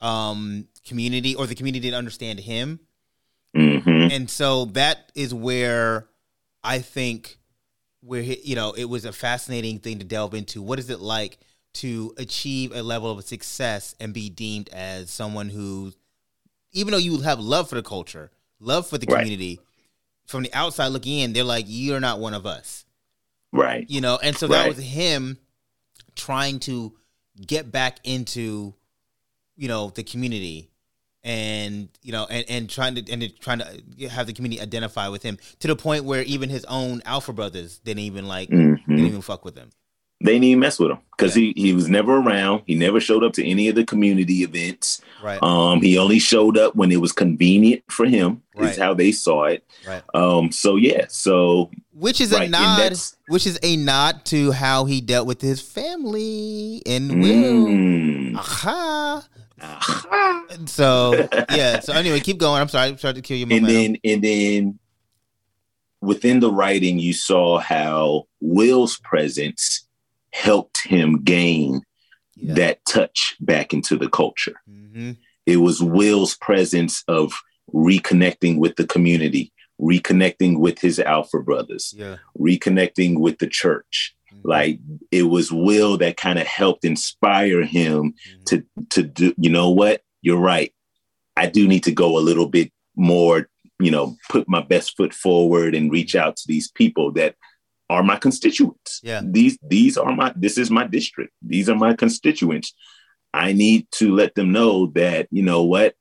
[0.00, 2.80] um, community or the community didn't understand him.
[3.54, 4.10] Mm-hmm.
[4.10, 6.08] And so that is where
[6.64, 7.38] I think
[8.00, 10.60] where you know it was a fascinating thing to delve into.
[10.60, 11.38] What is it like
[11.76, 15.92] to achieve a level of success and be deemed as someone who,
[16.72, 19.66] even though you have love for the culture, love for the community, right.
[20.26, 22.84] from the outside looking in, they're like, you're not one of us.
[23.52, 23.88] Right.
[23.88, 24.64] You know, and so right.
[24.64, 25.38] that was him
[26.14, 26.92] trying to
[27.46, 28.74] get back into
[29.56, 30.70] you know the community
[31.24, 35.22] and you know and, and trying to and trying to have the community identify with
[35.22, 38.94] him to the point where even his own alpha brothers didn't even like mm-hmm.
[38.94, 39.70] didn't even fuck with him
[40.20, 41.52] they didn't even mess with him because yeah.
[41.54, 42.62] he, he was never around.
[42.66, 45.02] He never showed up to any of the community events.
[45.22, 45.42] Right.
[45.42, 48.42] Um, he only showed up when it was convenient for him.
[48.54, 48.70] Right.
[48.70, 49.64] Is how they saw it.
[49.86, 50.02] Right.
[50.14, 50.52] Um.
[50.52, 51.06] So yeah.
[51.08, 52.92] So which is right, a nod.
[53.28, 58.32] Which is a nod to how he dealt with his family and mm.
[58.32, 58.38] Will.
[58.38, 59.26] Aha.
[59.60, 60.46] Aha.
[60.64, 61.80] So yeah.
[61.80, 62.62] So anyway, keep going.
[62.62, 62.88] I'm sorry.
[62.88, 63.46] I'm sorry to kill you.
[63.50, 64.78] And then and then
[66.00, 69.85] within the writing, you saw how Will's presence
[70.36, 71.80] helped him gain
[72.36, 72.54] yeah.
[72.54, 74.60] that touch back into the culture.
[74.70, 75.12] Mm-hmm.
[75.46, 77.32] It was Will's presence of
[77.74, 82.16] reconnecting with the community, reconnecting with his alpha brothers, yeah.
[82.38, 84.14] reconnecting with the church.
[84.32, 84.48] Mm-hmm.
[84.48, 84.78] Like
[85.10, 88.42] it was Will that kind of helped inspire him mm-hmm.
[88.48, 89.34] to to do.
[89.38, 90.02] You know what?
[90.20, 90.72] You're right.
[91.36, 93.48] I do need to go a little bit more.
[93.78, 97.36] You know, put my best foot forward and reach out to these people that
[97.88, 99.00] are my constituents.
[99.02, 99.20] Yeah.
[99.24, 101.32] These these are my this is my district.
[101.42, 102.74] These are my constituents.
[103.32, 105.94] I need to let them know that, you know what,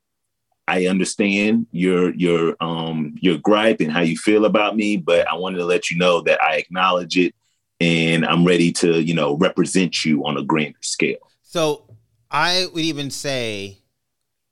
[0.68, 5.36] I understand your your um your gripe and how you feel about me, but I
[5.36, 7.36] wanted to let you know that I acknowledge it
[7.80, 11.30] and I'm ready to, you know, represent you on a grander scale.
[11.42, 11.90] So
[12.32, 13.78] I would even say,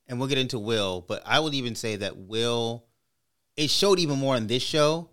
[0.08, 2.86] and we'll get into Will, but I would even say that Will
[3.56, 5.10] it showed even more on this show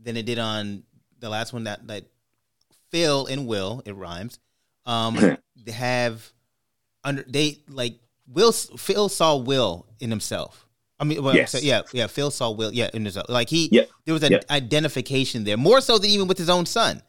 [0.00, 0.82] than it did on
[1.24, 2.04] the last one that that
[2.90, 4.38] Phil and Will, it rhymes,
[4.86, 5.38] um
[5.72, 6.32] have
[7.02, 7.98] under they like
[8.28, 10.66] Will Phil saw Will in himself.
[11.00, 11.50] I mean, well, yes.
[11.50, 12.06] so, yeah, yeah.
[12.06, 13.28] Phil saw Will, yeah, in himself.
[13.28, 13.90] Like he, yep.
[14.04, 14.44] there was an yep.
[14.48, 17.02] identification there, more so than even with his own son.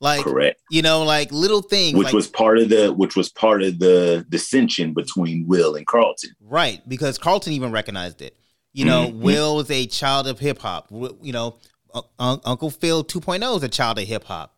[0.00, 0.60] Like, correct.
[0.70, 3.78] You know, like little things, which like, was part of the, which was part of
[3.78, 6.30] the dissension between Will and Carlton.
[6.40, 8.36] Right, because Carlton even recognized it.
[8.72, 9.22] You know, mm-hmm.
[9.22, 10.88] Will was a child of hip hop.
[10.90, 11.56] You know,
[11.94, 14.54] uh, Uncle Phil 2.0 is a child of hip hop.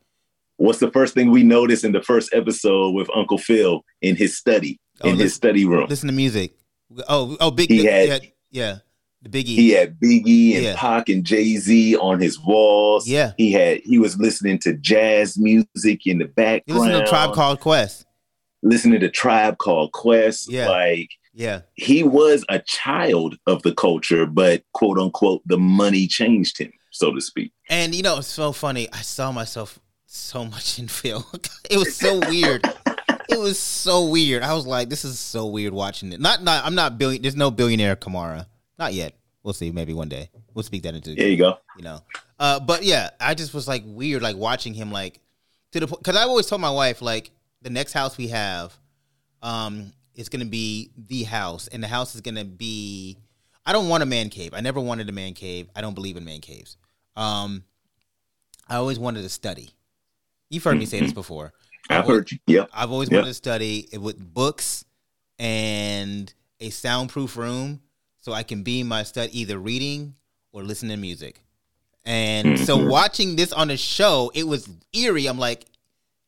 [0.56, 4.36] What's the first thing we noticed in the first episode with Uncle Phil in his
[4.36, 4.78] study?
[5.02, 5.86] oh, in his study room.
[5.88, 6.54] Listen to music.
[7.08, 7.70] Oh, oh, big.
[7.70, 8.78] He had, had, yeah,
[9.22, 9.56] the Biggie.
[9.56, 10.76] He had Biggie and yeah.
[10.76, 13.08] Pac and Jay Z on his walls.
[13.08, 13.80] Yeah, he had.
[13.80, 16.80] He was listening to jazz music in the background.
[16.80, 18.06] Listening to Tribe Called Quest.
[18.62, 20.50] Listening to Tribe Called Quest.
[20.50, 26.06] Yeah, like yeah, he was a child of the culture, but quote unquote, the money
[26.06, 27.52] changed him, so to speak.
[27.68, 28.88] And you know, it's so funny.
[28.92, 31.26] I saw myself so much in Phil.
[31.70, 32.64] it was so weird
[33.28, 34.42] it was so weird.
[34.42, 36.20] I was like, this is so weird watching it.
[36.20, 36.64] Not, not.
[36.64, 37.22] I'm not billion.
[37.22, 38.46] There's no billionaire Kamara.
[38.78, 39.14] Not yet.
[39.42, 39.70] We'll see.
[39.70, 40.30] Maybe one day.
[40.54, 41.14] We'll speak that into.
[41.14, 41.58] There you go.
[41.76, 42.00] You know.
[42.38, 45.20] Uh, but yeah, I just was like weird, like watching him, like
[45.72, 47.30] to the because I always told my wife like
[47.62, 48.76] the next house we have,
[49.42, 53.18] um, is gonna be the house, and the house is gonna be.
[53.66, 54.52] I don't want a man cave.
[54.52, 55.68] I never wanted a man cave.
[55.74, 56.76] I don't believe in man caves.
[57.16, 57.64] Um,
[58.68, 59.70] I always wanted to study.
[60.50, 61.14] You've heard me say this mm-hmm.
[61.14, 61.52] before.
[61.90, 62.38] I've heard you.
[62.46, 62.70] Yep.
[62.72, 63.18] I've always yep.
[63.18, 64.84] wanted to study with books
[65.38, 67.80] and a soundproof room
[68.20, 70.14] so I can be in my study either reading
[70.52, 71.44] or listening to music.
[72.04, 72.64] And mm-hmm.
[72.64, 75.26] so watching this on the show, it was eerie.
[75.26, 75.66] I'm like,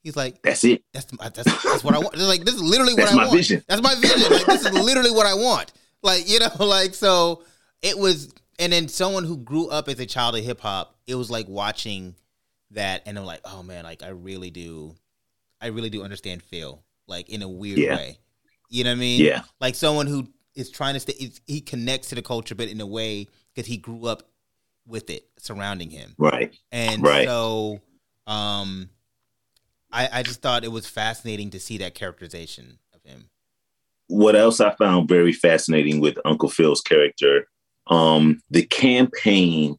[0.03, 0.83] he's like, that's it.
[0.93, 2.17] That's that's, that's what I want.
[2.17, 3.33] like this is literally what that's I want.
[3.33, 3.63] Vision.
[3.69, 4.33] That's my vision.
[4.33, 5.73] Like this is literally what I want.
[6.03, 7.43] Like you know, like so
[7.83, 8.33] it was.
[8.59, 11.47] And then someone who grew up as a child of hip hop, it was like
[11.49, 12.15] watching
[12.71, 14.97] that, and I'm like, oh man, like I really do
[15.61, 17.97] I really do understand Phil, like in a weird yeah.
[17.97, 18.19] way.
[18.69, 19.25] You know what I mean?
[19.25, 19.43] Yeah.
[19.61, 22.87] Like someone who is trying to stay, he connects to the culture, but in a
[22.87, 24.23] way because he grew up
[24.87, 26.15] with it surrounding him.
[26.19, 26.55] Right.
[26.73, 27.27] And right.
[27.27, 27.81] so,
[28.27, 28.91] um,
[29.93, 33.31] I I just thought it was fascinating to see that characterization of him.
[34.09, 37.49] What else I found very fascinating with Uncle Phil's character,
[37.87, 39.77] um, the campaign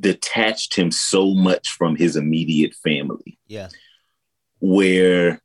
[0.00, 3.38] detached him so much from his immediate family.
[3.46, 3.68] Yeah.
[4.60, 5.40] Where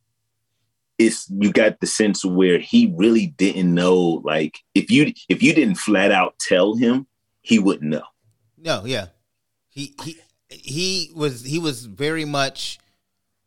[0.98, 5.54] it's you got the sense where he really didn't know like if you if you
[5.54, 7.08] didn't flat out tell him
[7.42, 8.04] he wouldn't know.
[8.58, 9.08] No yeah.
[9.70, 10.18] He he
[10.50, 12.80] he was he was very much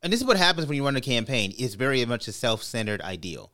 [0.03, 3.01] and this is what happens when you run a campaign it's very much a self-centered
[3.01, 3.51] ideal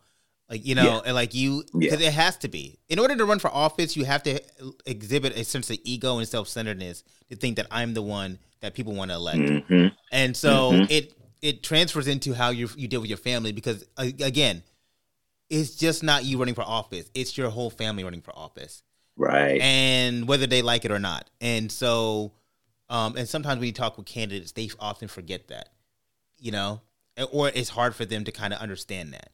[0.49, 1.01] like you know yeah.
[1.07, 2.09] and like you because yeah.
[2.09, 4.41] it has to be in order to run for office you have to
[4.87, 8.95] exhibit a sense of ego and self-centeredness to think that i'm the one that people
[8.95, 9.89] want to elect mm-hmm.
[10.13, 10.85] and so mm-hmm.
[10.89, 14.63] it it transfers into how you you deal with your family because again,
[15.49, 18.83] it's just not you running for office; it's your whole family running for office,
[19.17, 19.61] right?
[19.61, 22.33] And whether they like it or not, and so,
[22.89, 25.69] um, and sometimes when you talk with candidates, they often forget that,
[26.39, 26.81] you know,
[27.31, 29.31] or it's hard for them to kind of understand that,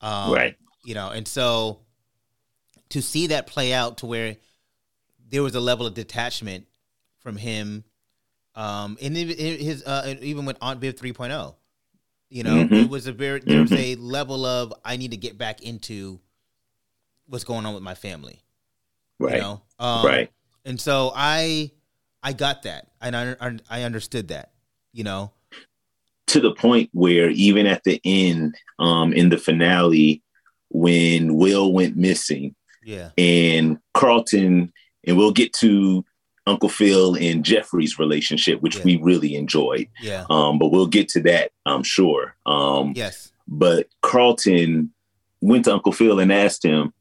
[0.00, 0.56] um, right?
[0.84, 1.80] You know, and so
[2.90, 4.36] to see that play out to where
[5.28, 6.66] there was a level of detachment
[7.20, 7.84] from him
[8.54, 11.54] um, and his uh, even with Aunt Viv 3.0,
[12.28, 12.74] you know, mm-hmm.
[12.74, 16.20] it was a very there was a level of I need to get back into
[17.26, 18.42] what's going on with my family,
[19.18, 19.36] right?
[19.36, 19.62] You know?
[19.78, 20.30] um, right.
[20.64, 21.70] And so I
[22.22, 24.50] I got that, and I I understood that,
[24.92, 25.32] you know,
[26.30, 30.22] to the point where even at the end, um, in the finale,
[30.70, 32.54] when Will went missing,
[32.84, 34.72] yeah, and Carlton,
[35.06, 36.04] and we'll get to
[36.46, 38.82] Uncle Phil and Jeffrey's relationship, which yeah.
[38.84, 39.88] we really enjoyed.
[40.00, 40.24] Yeah.
[40.30, 42.36] Um, but we'll get to that, I'm sure.
[42.46, 43.32] Um, yes.
[43.48, 44.92] But Carlton
[45.40, 46.92] went to Uncle Phil and asked him,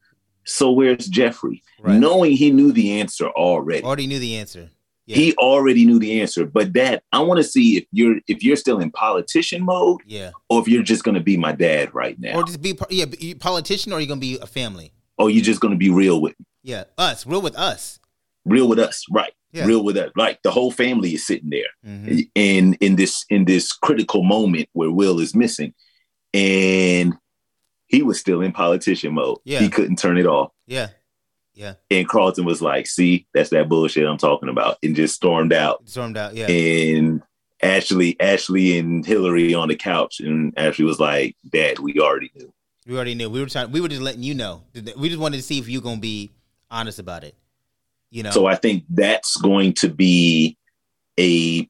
[0.46, 2.00] "So where's Jeffrey?" Right.
[2.00, 3.84] Knowing he knew the answer already.
[3.84, 4.72] Already knew the answer.
[5.10, 5.16] Yeah.
[5.16, 6.46] He already knew the answer.
[6.46, 10.32] But dad, I want to see if you're if you're still in politician mode, yeah,
[10.50, 13.06] or if you're just going to be my dad right now, or just be yeah,
[13.40, 14.94] politician, or you're you going to be a family?
[15.18, 16.46] Or you're just going to be real with me?
[16.64, 18.00] Yeah, us, real with us
[18.46, 19.34] real with us, right?
[19.52, 19.66] Yeah.
[19.66, 20.12] Real with us.
[20.16, 22.20] Like the whole family is sitting there mm-hmm.
[22.36, 25.74] in in this in this critical moment where Will is missing.
[26.34, 27.16] And
[27.88, 29.40] he was still in politician mode.
[29.46, 29.60] Yeah.
[29.60, 30.52] He couldn't turn it off.
[30.68, 30.90] Yeah.
[31.60, 31.74] Yeah.
[31.92, 35.88] And Carlton was like, "See, that's that bullshit I'm talking about," and just stormed out.
[35.90, 36.34] Stormed out.
[36.34, 36.48] Yeah.
[36.48, 37.22] And
[37.62, 42.54] Ashley, Ashley, and Hillary on the couch, and Ashley was like, "Dad, we already knew.
[42.88, 43.30] We already knew.
[43.30, 43.72] We were trying.
[43.72, 44.64] We were just letting you know.
[44.96, 46.32] We just wanted to see if you're gonna be
[46.72, 47.36] honest about it.
[48.10, 48.32] You know.
[48.32, 50.58] So I think that's going to be
[51.20, 51.70] a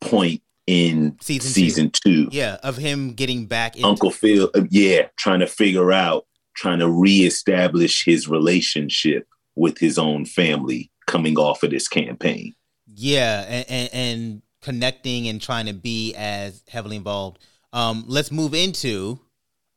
[0.00, 2.26] point in season, season two.
[2.26, 2.28] two.
[2.30, 3.74] Yeah, of him getting back.
[3.74, 4.48] Into- Uncle Phil.
[4.54, 6.24] Uh, yeah, trying to figure out,
[6.54, 9.26] trying to reestablish his relationship
[9.56, 12.54] with his own family coming off of this campaign.
[12.86, 17.38] Yeah, and, and, and connecting and trying to be as heavily involved.
[17.72, 19.20] Um, let's move into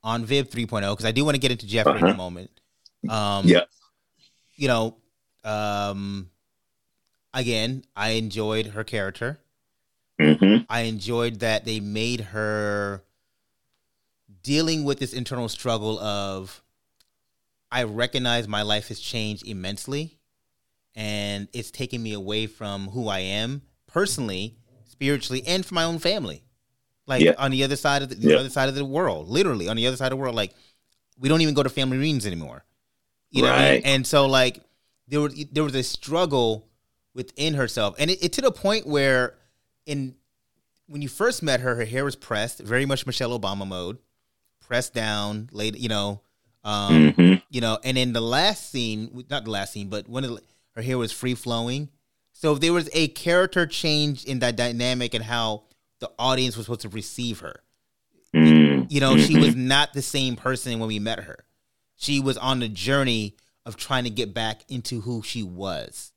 [0.03, 1.99] Aunt Viv 3.0 because I do want to get into Jeffrey uh-huh.
[1.99, 2.17] in a uh-huh.
[2.17, 2.51] moment.
[3.09, 3.63] Um, yeah,
[4.55, 4.95] you know,
[5.43, 6.29] um,
[7.33, 9.39] again, I enjoyed her character.
[10.19, 10.63] Mm-hmm.
[10.69, 13.03] I enjoyed that they made her
[14.41, 16.63] dealing with this internal struggle of
[17.71, 20.17] I recognize my life has changed immensely
[20.95, 25.99] and it's taken me away from who I am personally, spiritually, and for my own
[25.99, 26.43] family.
[27.05, 27.35] Like yeah.
[27.37, 28.37] on the other side of the, the yeah.
[28.37, 30.53] other side of the world, literally on the other side of the world, like
[31.17, 32.65] we don't even go to family reunions anymore.
[33.29, 33.81] You know, right.
[33.85, 34.61] and so like
[35.07, 36.67] there was there was a struggle
[37.13, 39.35] within herself, and it, it to the point where
[39.85, 40.15] in
[40.87, 43.99] when you first met her, her hair was pressed, very much Michelle Obama mode,
[44.59, 46.21] pressed down, laid, you know,
[46.63, 47.35] um, mm-hmm.
[47.49, 50.41] you know, and in the last scene, not the last scene, but when the,
[50.75, 51.89] her hair was free flowing.
[52.33, 55.63] So there was a character change in that dynamic and how
[55.99, 57.61] the audience was supposed to receive her.
[58.35, 58.85] Mm-hmm.
[58.89, 59.67] You know, she was mm-hmm.
[59.67, 61.45] not the same person when we met her.
[61.95, 63.35] She was on the journey
[63.65, 66.11] of trying to get back into who she was.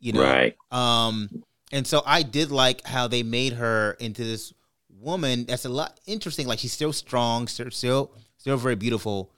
[0.00, 0.56] You know, right?
[0.70, 4.54] Um, and so I did like how they made her into this
[5.00, 6.46] woman that's a lot interesting.
[6.46, 9.30] Like she's still strong, still still, still very beautiful,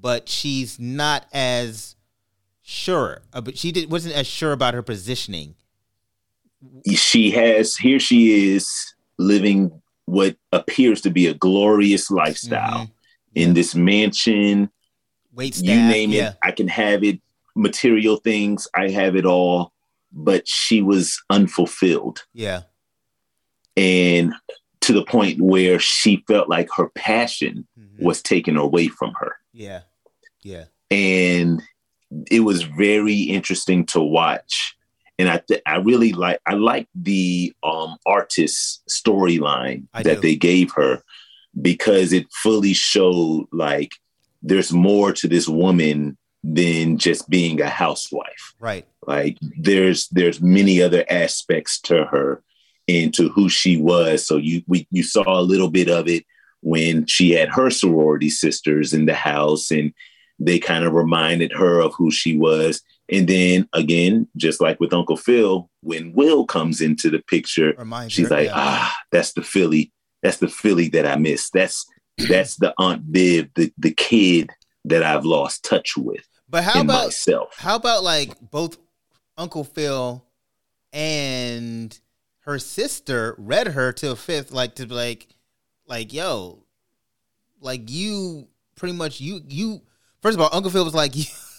[0.00, 1.96] but she's not as
[2.62, 3.22] sure.
[3.32, 5.54] But she did wasn't as sure about her positioning.
[6.92, 8.00] She has here.
[8.00, 8.68] She is
[9.18, 12.92] living what appears to be a glorious lifestyle mm-hmm.
[13.34, 14.70] in this mansion.
[15.32, 16.30] Wait, staff, you name yeah.
[16.30, 17.20] it, I can have it.
[17.54, 19.72] Material things, I have it all
[20.12, 22.24] but she was unfulfilled.
[22.32, 22.62] Yeah.
[23.76, 24.34] And
[24.80, 28.04] to the point where she felt like her passion mm-hmm.
[28.04, 29.36] was taken away from her.
[29.52, 29.82] Yeah.
[30.42, 30.64] Yeah.
[30.90, 31.62] And
[32.30, 34.76] it was very interesting to watch.
[35.18, 40.20] And I th- I really like I like the um artist storyline that do.
[40.20, 41.02] they gave her
[41.60, 43.92] because it fully showed like
[44.42, 48.54] there's more to this woman than just being a housewife.
[48.60, 48.86] Right.
[49.06, 52.42] Like there's there's many other aspects to her
[52.86, 54.26] into who she was.
[54.26, 56.24] So you we you saw a little bit of it
[56.62, 59.92] when she had her sorority sisters in the house and
[60.38, 62.80] they kind of reminded her of who she was.
[63.10, 68.12] And then again, just like with Uncle Phil, when Will comes into the picture, Reminds
[68.12, 68.54] she's her, like, yeah.
[68.54, 69.92] ah, that's the Philly,
[70.22, 71.50] that's the Philly that I miss.
[71.50, 71.86] That's
[72.28, 74.50] that's the Aunt Viv, the the kid
[74.84, 76.26] that I've lost touch with.
[76.48, 77.54] But how about myself?
[77.56, 78.78] How about like both
[79.36, 80.24] Uncle Phil
[80.92, 81.98] and
[82.40, 85.28] her sister read her to a fifth, like to like,
[85.88, 86.62] like yo,
[87.60, 89.80] like you pretty much you you.
[90.20, 91.14] First of all, Uncle Phil was like,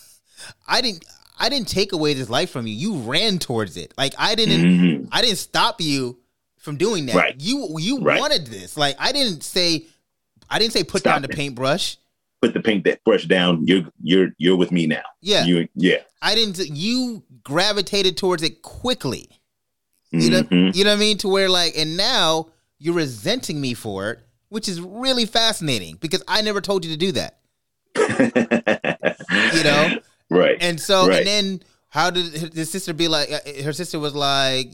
[0.67, 1.05] I didn't.
[1.41, 2.73] I didn't take away this life from you.
[2.73, 3.93] You ran towards it.
[3.97, 5.05] Like I didn't mm-hmm.
[5.11, 6.19] I didn't stop you
[6.57, 7.15] from doing that.
[7.15, 7.35] Right.
[7.37, 8.19] You you right.
[8.19, 8.75] wanted this.
[8.75, 9.85] Like I didn't say
[10.49, 11.97] I didn't say put Stop down the paintbrush
[12.41, 13.65] put the paint that brush down.
[13.65, 15.03] You're you're you're with me now.
[15.21, 15.97] Yeah, you yeah.
[16.21, 16.57] I didn't.
[16.69, 19.29] You gravitated towards it quickly.
[20.11, 20.75] You know, mm-hmm.
[20.75, 21.17] you know what I mean.
[21.19, 22.49] To where like, and now
[22.79, 24.19] you're resenting me for it,
[24.49, 27.39] which is really fascinating because I never told you to do that.
[29.53, 29.97] you know,
[30.29, 30.57] right?
[30.61, 31.17] And so, right.
[31.17, 33.31] and then how did his sister be like?
[33.31, 34.71] Uh, her sister was like,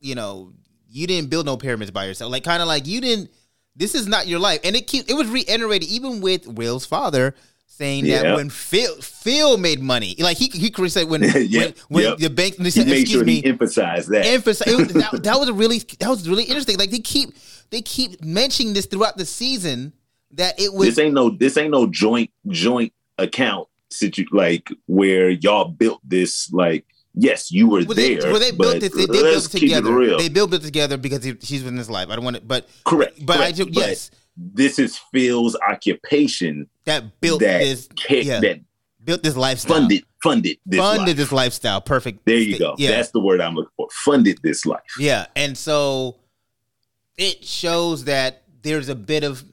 [0.00, 0.52] you know,
[0.88, 2.30] you didn't build no pyramids by yourself.
[2.30, 3.30] Like, kind of like you didn't
[3.78, 4.60] this is not your life.
[4.64, 7.34] And it keep, it was reiterated even with Will's father
[7.78, 8.22] saying yeah.
[8.22, 12.18] that when Phil Phil made money, like he he could say when when, when yep.
[12.18, 14.26] the bank he said, made sure me, he emphasized that.
[14.26, 16.76] Emphasize was, that, that was a really that was really interesting.
[16.76, 17.30] Like they keep
[17.70, 19.92] they keep mentioning this throughout the season
[20.32, 25.30] that it was this ain't no this ain't no joint joint account situ like where
[25.30, 28.30] y'all built this like yes, you were well, they, there.
[28.30, 28.92] Well, they built it.
[28.92, 30.02] They, they built it together.
[30.02, 32.08] It they built it together because he, she's in his life.
[32.10, 33.24] I don't want it, but correct.
[33.24, 34.10] But correct, I do, yes.
[34.40, 37.88] This is Phil's occupation that built that this.
[38.08, 38.60] yeah, that
[39.02, 39.78] built this lifestyle.
[39.78, 41.16] Funded, funded, this funded life.
[41.16, 41.80] this lifestyle.
[41.80, 42.24] Perfect.
[42.24, 42.74] There you go.
[42.78, 42.90] Yeah.
[42.90, 43.88] That's the word I'm looking for.
[43.90, 44.80] Funded this life.
[44.98, 46.16] Yeah, and so
[47.16, 49.44] it shows that there's a bit of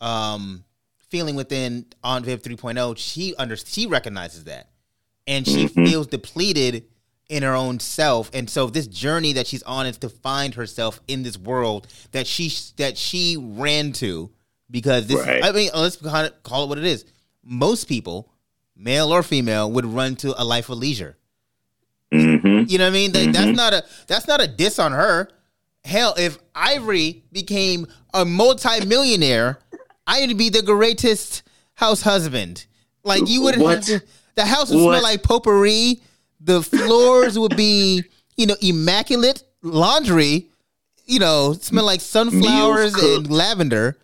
[0.00, 0.64] um
[1.08, 2.96] feeling within Aunt Viv 3.0.
[2.98, 4.68] She under she recognizes that
[5.26, 5.84] and she mm-hmm.
[5.84, 6.86] feels depleted
[7.28, 11.00] in her own self and so this journey that she's on is to find herself
[11.08, 14.30] in this world that she that she ran to
[14.70, 15.44] because this right.
[15.44, 17.04] i mean let's call it what it is
[17.44, 18.32] most people
[18.74, 21.18] male or female would run to a life of leisure
[22.12, 22.64] mm-hmm.
[22.66, 23.32] you know what i mean mm-hmm.
[23.32, 25.28] that's not a that's not a diss on her
[25.84, 29.58] hell if ivory became a multi-millionaire
[30.06, 31.42] i'd be the greatest
[31.74, 32.64] house husband
[33.04, 34.02] like you wouldn't have to
[34.34, 34.98] the house would what?
[34.98, 36.00] smell like potpourri
[36.40, 38.04] the floors would be,
[38.36, 40.46] you know, immaculate laundry.
[41.06, 43.96] You know, smell like sunflowers and lavender.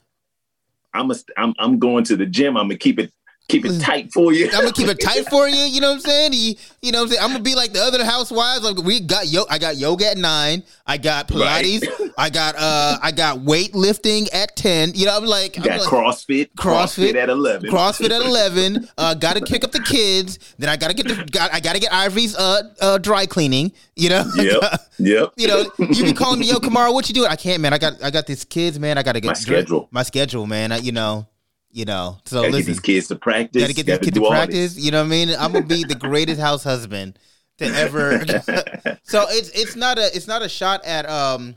[0.94, 2.56] I'm a, I'm I'm going to the gym.
[2.56, 3.12] I'm gonna keep it
[3.48, 4.46] keep it tight for you.
[4.46, 5.56] I'm gonna keep it tight for you.
[5.56, 6.32] You know what I'm saying?
[6.32, 7.22] You, you know what I'm saying?
[7.22, 8.62] I'm gonna be like the other housewives.
[8.62, 10.62] Like we got yo, I got yoga at nine.
[10.86, 11.86] I got Pilates.
[11.86, 12.10] Right.
[12.18, 14.92] I got uh, I got weightlifting at ten.
[14.94, 17.70] You know, I'm like, got I'm like, CrossFit, CrossFit, CrossFit at eleven.
[17.70, 18.88] CrossFit at eleven.
[18.96, 20.38] Uh, got to kick up the kids.
[20.58, 23.72] Then I gotta get the, got, I gotta get Ivory's uh, uh dry cleaning.
[23.96, 24.24] You know.
[24.36, 24.80] Yep.
[24.98, 25.32] yep.
[25.36, 27.28] You know, you be calling me, yo, Kamara, what you doing?
[27.28, 27.72] I can't, man.
[27.72, 28.98] I got I got these kids, man.
[28.98, 29.88] I gotta get my schedule.
[29.90, 30.72] My schedule, man.
[30.72, 31.26] I, you know.
[31.74, 33.60] You know, so gotta listen, get these kids to practice.
[33.60, 34.78] Gotta get these kids to practice.
[34.78, 35.30] You know what I mean?
[35.30, 37.18] I'm gonna be the greatest house husband
[37.58, 38.24] to ever.
[39.02, 41.56] so it's it's not a it's not a shot at um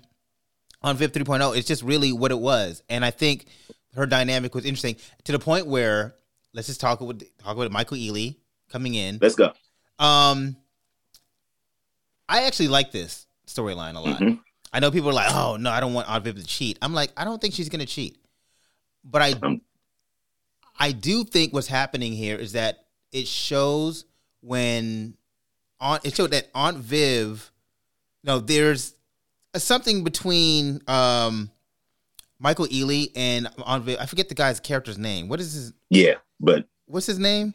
[0.82, 1.56] Aunt Viv 3.0.
[1.56, 3.46] It's just really what it was, and I think
[3.94, 4.96] her dynamic was interesting
[5.26, 6.16] to the point where
[6.52, 8.38] let's just talk with talk about Michael Ealy
[8.70, 9.20] coming in.
[9.22, 9.54] Let's go.
[10.00, 10.56] Um,
[12.28, 14.20] I actually like this storyline a lot.
[14.20, 14.36] Mm-hmm.
[14.74, 16.96] I know people are like, "Oh no, I don't want Aunt Viv to cheat." I'm
[16.96, 18.18] like, I don't think she's gonna cheat,
[19.04, 19.62] but I um,
[20.78, 24.06] I do think what's happening here is that it shows
[24.42, 25.16] when
[25.80, 27.52] Aunt it showed that Aunt Viv,
[28.24, 28.96] you know, there's
[29.54, 31.52] a, something between um,
[32.40, 33.98] Michael Ealy and Aunt Viv.
[34.00, 35.28] I forget the guy's character's name.
[35.30, 35.74] What is his?
[35.90, 37.54] Yeah, but what's his name?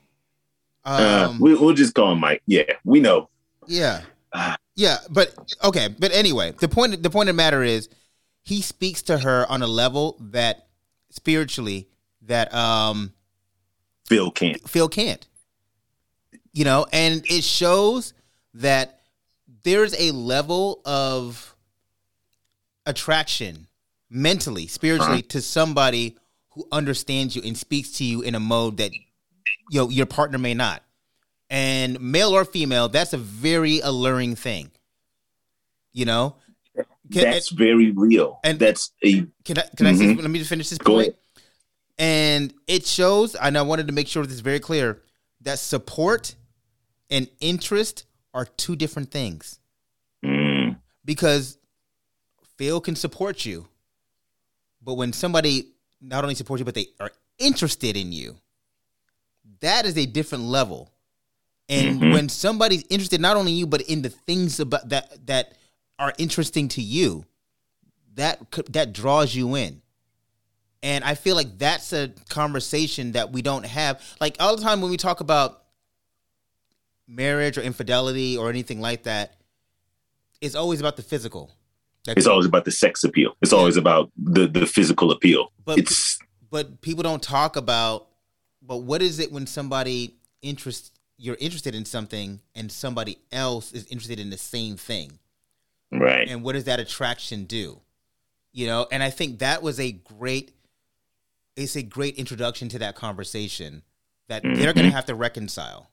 [0.85, 2.43] Um, uh, we, will just call him Mike.
[2.47, 3.29] Yeah, we know.
[3.67, 4.03] Yeah,
[4.33, 5.89] uh, yeah, but okay.
[5.89, 7.89] But anyway, the point the point of the matter is,
[8.45, 10.67] he speaks to her on a level that
[11.11, 11.89] spiritually
[12.27, 13.13] that um
[14.09, 14.69] Phil can't.
[14.69, 15.27] Phil can't.
[16.53, 18.13] You know, and it shows
[18.55, 19.01] that
[19.63, 21.55] there's a level of
[22.85, 23.67] attraction
[24.11, 25.29] mentally, spiritually uh-huh.
[25.29, 26.17] to somebody
[26.51, 28.93] who understands you and speaks to you in a mode that
[29.71, 30.83] you know, your partner may not.
[31.49, 34.71] And male or female, that's a very alluring thing.
[35.93, 36.37] You know?
[37.13, 38.41] Can, that's very real.
[38.45, 39.87] And that's a can I can mm-hmm.
[39.87, 41.15] I say, let me just finish this point?
[41.99, 45.03] And it shows, and I wanted to make sure this is very clear,
[45.43, 46.35] that support
[47.11, 49.61] and interest are two different things.
[50.25, 50.79] Mm.
[51.05, 51.59] Because
[52.57, 53.69] Phil can support you,
[54.83, 55.69] but when somebody
[56.01, 58.37] not only supports you, but they are interested in you,
[59.61, 60.91] that is a different level.
[61.69, 62.13] And mm-hmm.
[62.13, 65.55] when somebody's interested not only in you, but in the things about that that
[65.99, 67.25] are interesting to you,
[68.15, 68.41] that
[68.71, 69.82] that draws you in.
[70.83, 74.03] And I feel like that's a conversation that we don't have.
[74.21, 75.63] Like all the time when we talk about
[77.07, 79.37] marriage or infidelity or anything like that,
[80.41, 81.53] it's always about the physical.
[82.07, 83.37] It's always about the sex appeal.
[83.43, 83.59] It's yeah.
[83.59, 85.53] always about the the physical appeal.
[85.65, 86.19] But it's
[86.51, 88.09] but people don't talk about
[88.61, 93.87] but what is it when somebody interest you're interested in something and somebody else is
[93.87, 95.19] interested in the same thing?
[95.93, 96.29] Right.
[96.29, 97.81] And what does that attraction do?
[98.53, 100.53] You know, and I think that was a great
[101.57, 103.83] it's a great introduction to that conversation
[104.29, 104.55] that mm-hmm.
[104.55, 105.91] they're going to have to reconcile.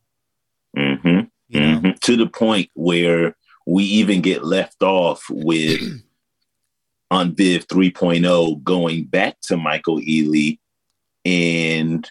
[0.77, 1.21] Mm-hmm.
[1.47, 1.77] You know?
[1.79, 1.89] Mm-hmm.
[2.01, 3.35] To the point where
[3.65, 5.81] we even get left off with
[7.11, 10.59] Aunt Viv 3.0 going back to Michael Ealy
[11.25, 12.09] and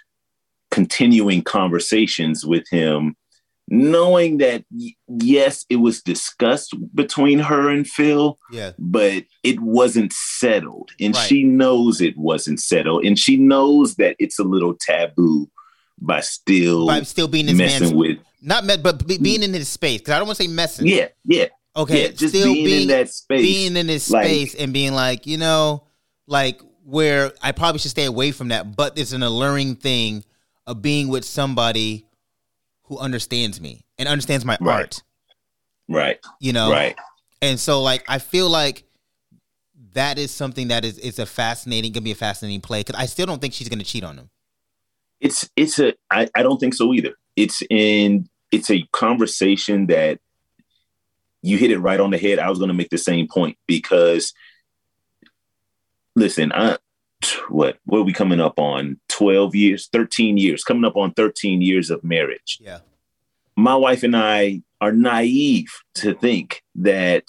[0.70, 3.16] continuing conversations with him
[3.70, 4.64] knowing that
[5.06, 11.26] yes, it was discussed between her and Phil, yeah, but it wasn't settled, and right.
[11.26, 15.50] she knows it wasn't settled, and she knows that it's a little taboo
[16.00, 20.12] by still by still being messing with not met, but being in his space because
[20.12, 20.86] I don't want to say messing.
[20.86, 21.46] Yeah, yeah.
[21.76, 24.72] Okay, yeah, just still being, being, in that space, being in his like, space, and
[24.72, 25.84] being like, you know,
[26.26, 30.24] like where I probably should stay away from that, but it's an alluring thing
[30.66, 32.07] of being with somebody
[32.88, 34.80] who understands me and understands my right.
[34.80, 35.02] art.
[35.88, 36.18] Right.
[36.40, 36.70] You know?
[36.70, 36.96] Right.
[37.40, 38.84] And so like I feel like
[39.92, 43.06] that is something that is is a fascinating gonna be a fascinating play because I
[43.06, 44.30] still don't think she's gonna cheat on him.
[45.20, 47.14] It's it's a I, I don't think so either.
[47.36, 50.18] It's in it's a conversation that
[51.42, 52.38] you hit it right on the head.
[52.38, 54.32] I was gonna make the same point because
[56.16, 56.78] listen, I
[57.48, 61.60] what what are we coming up on 12 years 13 years coming up on 13
[61.60, 62.78] years of marriage yeah
[63.58, 65.66] my wife and I are naive
[65.96, 67.24] to think that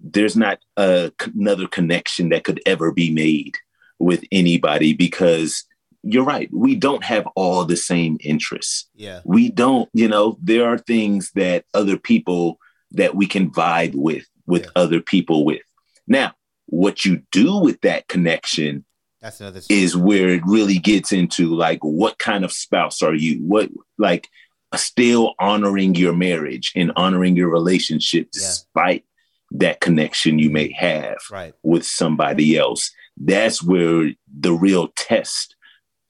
[0.00, 3.54] there's not a, another connection that could ever be made
[4.00, 5.64] with anybody because
[6.02, 6.48] you're right.
[6.52, 8.88] We don't have all the same interests.
[8.96, 9.20] Yeah.
[9.24, 12.58] We don't, you know, there are things that other people
[12.90, 14.70] that we can vibe with, with yeah.
[14.74, 15.62] other people with.
[16.08, 16.34] Now,
[16.66, 18.84] what you do with that connection
[19.20, 19.80] that's another story.
[19.80, 23.38] is where it really gets into like what kind of spouse are you?
[23.38, 24.28] What like
[24.74, 28.40] still honoring your marriage and honoring your relationship yeah.
[28.40, 29.04] despite
[29.52, 31.54] that connection you may have right.
[31.62, 32.90] with somebody else.
[33.16, 35.56] That's where the real test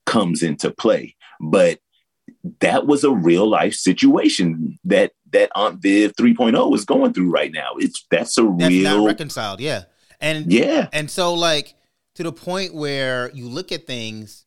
[0.04, 1.14] comes into play.
[1.40, 1.78] But
[2.60, 7.52] that was a real life situation that that Aunt Viv 3.0 is going through right
[7.52, 7.72] now.
[7.78, 9.84] It's that's a that's real not reconciled, yeah.
[10.20, 10.88] And yeah.
[10.92, 11.74] And so like
[12.14, 14.46] to the point where you look at things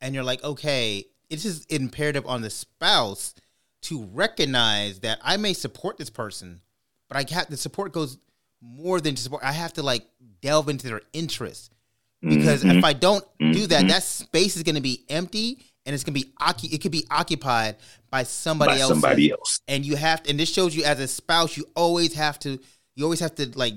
[0.00, 3.34] and you're like, okay, it's just imperative on the spouse
[3.82, 6.60] to recognize that I may support this person,
[7.08, 8.18] but I have the support goes
[8.60, 9.44] more than support.
[9.44, 10.06] I have to like
[10.40, 11.70] delve into their interests
[12.20, 12.78] because mm-hmm.
[12.78, 13.52] if I don't mm-hmm.
[13.52, 13.88] do that, mm-hmm.
[13.88, 16.32] that space is going to be empty and it's going to be
[16.72, 17.76] it could be occupied
[18.10, 18.90] by somebody by else.
[18.90, 19.60] Somebody else.
[19.68, 22.58] And you have to, and this shows you as a spouse, you always have to
[22.96, 23.74] you always have to like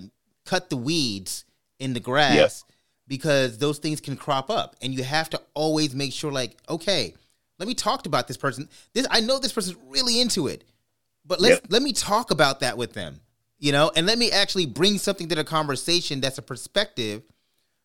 [0.50, 1.45] cut the weeds
[1.78, 2.76] in the grass yep.
[3.08, 7.14] because those things can crop up and you have to always make sure like okay,
[7.60, 8.68] let me talk about this person.
[8.93, 10.64] This I know this person's really into it.
[11.26, 11.66] But let's yep.
[11.70, 13.20] let me talk about that with them.
[13.60, 17.22] You know, and let me actually bring something to the conversation that's a perspective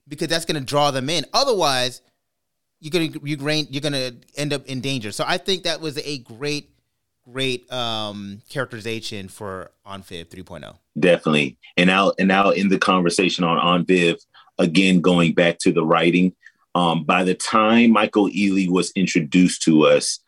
[0.09, 1.27] because that's going to draw them in.
[1.33, 2.01] Otherwise,
[2.81, 5.13] you're going to you're going you're going to end up in danger.
[5.13, 6.71] So I think that was a great
[7.31, 10.77] great um characterization for Aunt Viv 3.0.
[10.99, 11.59] Definitely.
[11.77, 14.17] And now and now in the conversation on Aunt Viv
[14.59, 16.35] again going back to the writing
[16.75, 20.21] um by the time Michael Ealy was introduced to us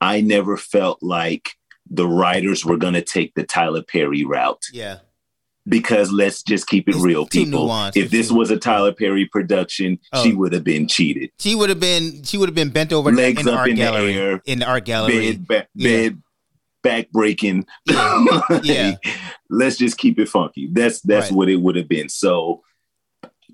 [0.00, 1.50] I never felt like
[1.90, 4.62] the writers were going to take the Tyler Perry route.
[4.72, 4.98] Yeah
[5.66, 7.70] because let's just keep it it's real, people.
[7.94, 10.22] If this was a Tyler Perry production, oh.
[10.22, 11.30] she would have been cheated.
[11.38, 12.22] She would have been.
[12.22, 14.58] She would have been bent over legs in up art in gallery, the air, in
[14.60, 15.88] the art gallery, bed, yeah.
[15.88, 16.22] bed
[16.84, 17.66] back breaking.
[18.62, 18.94] Yeah.
[19.50, 20.68] let's just keep it funky.
[20.70, 21.36] That's that's right.
[21.36, 22.08] what it would have been.
[22.08, 22.62] So,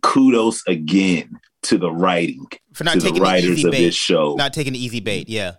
[0.02, 3.84] kudos again to the writing for not to taking the writers of bait.
[3.84, 5.28] this show, not taking the easy bait.
[5.28, 5.52] Yeah,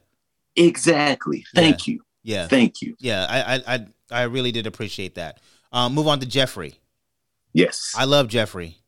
[0.56, 1.46] exactly.
[1.56, 1.92] Thank yeah.
[1.94, 2.04] you.
[2.24, 2.96] Yeah, thank you.
[3.00, 5.40] Yeah, I I I really did appreciate that.
[5.72, 6.76] Um, move on to Jeffrey.
[7.54, 7.94] Yes.
[7.98, 8.81] I love Jeffrey.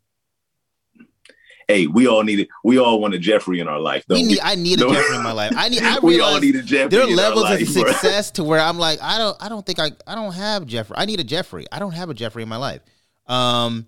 [1.68, 2.50] Hey, we all need it.
[2.64, 4.04] We all want a Jeffrey in our life.
[4.10, 4.42] we need, we?
[4.42, 5.54] I need a Jeffrey in my life.
[5.56, 5.84] I need.
[5.84, 6.90] I we all need a Jeffrey.
[6.90, 8.44] There are levels life, of success bro.
[8.44, 9.38] to where I'm like, I don't.
[9.42, 9.92] I don't think I.
[10.08, 10.96] I don't have Jeffrey.
[10.98, 11.66] I need a Jeffrey.
[11.72, 12.82] I don't have a Jeffrey in my life.
[13.28, 13.88] Um,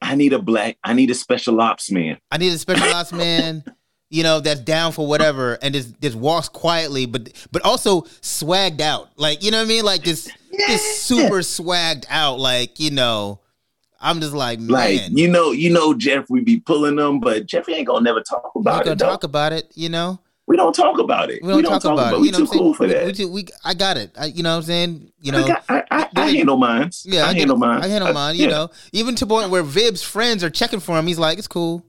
[0.00, 0.78] I need a black.
[0.82, 2.18] I need a special ops man.
[2.30, 3.64] I need a special ops man.
[4.10, 8.80] You know that's down for whatever and just just walks quietly, but but also swagged
[8.80, 9.08] out.
[9.16, 9.84] Like you know what I mean?
[9.84, 10.66] Like just yeah.
[10.66, 12.38] just super swagged out.
[12.38, 13.40] Like you know
[14.02, 14.68] I'm just like, man.
[14.68, 18.52] Like, you know, you know, Jeffrey be pulling them, but Jeffrey ain't gonna never talk
[18.54, 18.98] about it.
[18.98, 20.18] Talk about it, you know.
[20.46, 21.40] We don't talk about it.
[21.40, 22.20] We don't, we don't talk, talk, about, it.
[22.20, 23.16] We you know too cool for that.
[23.16, 24.10] We, we, I got it.
[24.18, 25.12] I, you know what I'm saying?
[25.20, 26.90] You know, I, I, I, I handle mine.
[27.04, 27.80] Yeah, I, I handle mine.
[27.80, 28.34] I handle mine.
[28.34, 28.50] You yeah.
[28.50, 31.06] know, even to point where Viv's friends are checking for him.
[31.06, 31.84] He's like, it's cool.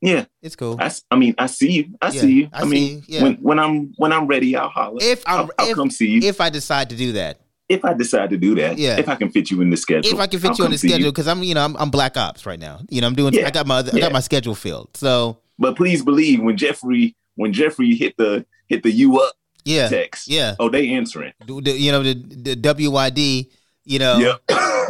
[0.00, 0.76] Yeah, it's cool.
[0.80, 1.94] I, I mean, I see you.
[2.00, 2.48] I yeah, see you.
[2.52, 3.02] I, I mean, you.
[3.06, 3.22] Yeah.
[3.22, 4.98] when when I'm when I'm ready, I'll holler.
[5.00, 6.20] If I'm, I'll, I'll come see you.
[6.22, 7.38] If I decide to do that,
[7.68, 8.98] if I decide to do that, yeah.
[8.98, 10.70] if I can fit you in the schedule, if I can fit I'll you in
[10.70, 12.80] the schedule, because I'm, you know, I'm, I'm black ops right now.
[12.88, 13.46] You know, I'm doing, yeah.
[13.46, 14.96] I got my, I got my schedule filled.
[14.96, 19.34] So, but please believe when Jeffrey, when Jeffrey hit the hit the you up,
[19.64, 21.32] yeah, text, yeah, oh, they answering.
[21.46, 23.50] You know, the the WYD,
[23.84, 24.18] you know.
[24.18, 24.42] Yep.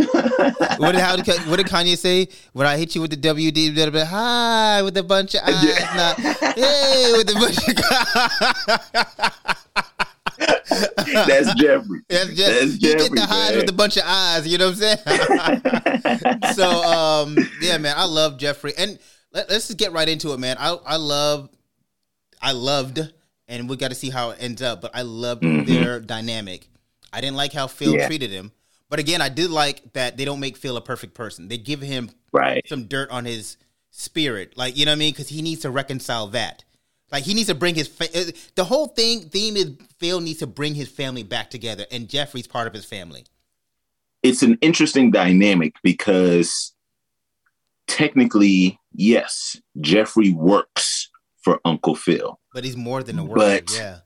[0.78, 2.28] what did how did, what did Kanye say?
[2.52, 5.94] When I hit you with the WD, hi with a bunch of eyes, yeah.
[5.94, 7.58] not hey with a bunch
[9.76, 9.84] of.
[11.12, 12.02] That's Jeffrey.
[12.08, 13.02] That's, Jeff- That's Jeffrey.
[13.02, 14.46] You get the highs with a bunch of eyes.
[14.46, 15.62] You know what I'm
[16.26, 16.42] saying?
[16.54, 18.98] so, um, yeah, man, I love Jeffrey, and
[19.32, 20.56] let, us just get right into it, man.
[20.58, 21.50] I I love,
[22.40, 23.00] I loved,
[23.48, 24.80] and we got to see how it ends up.
[24.80, 25.64] But I loved mm-hmm.
[25.64, 26.68] their dynamic.
[27.12, 28.06] I didn't like how Phil yeah.
[28.06, 28.52] treated him,
[28.88, 31.48] but again, I did like that they don't make Phil a perfect person.
[31.48, 32.66] They give him right.
[32.66, 33.56] some dirt on his
[33.90, 36.64] spirit, like you know what I mean, because he needs to reconcile that.
[37.14, 39.70] Like he needs to bring his fa- uh, the whole thing theme is
[40.04, 43.24] Phil needs to bring his family back together, and Jeffrey's part of his family.
[44.22, 46.74] It's an interesting dynamic because
[47.86, 51.10] technically, yes, Jeffrey works
[51.40, 53.34] for Uncle Phil, but he's more than a worker.
[53.34, 53.98] But yeah,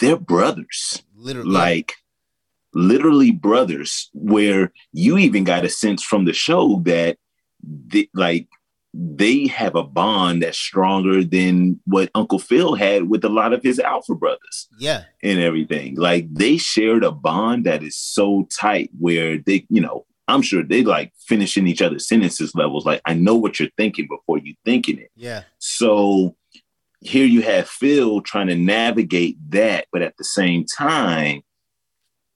[0.00, 1.94] they're brothers, literally, like
[2.74, 4.10] literally brothers.
[4.12, 7.16] Where you even got a sense from the show that,
[7.62, 8.48] the, like
[8.98, 13.62] they have a bond that's stronger than what Uncle Phil had with a lot of
[13.62, 14.68] his alpha brothers.
[14.78, 15.04] Yeah.
[15.22, 15.96] And everything.
[15.96, 20.62] Like they shared a bond that is so tight where they, you know, I'm sure
[20.62, 22.86] they like finishing each other's sentences levels.
[22.86, 25.10] Like, I know what you're thinking before you thinking it.
[25.14, 25.42] Yeah.
[25.58, 26.34] So
[27.00, 31.42] here you have Phil trying to navigate that, but at the same time,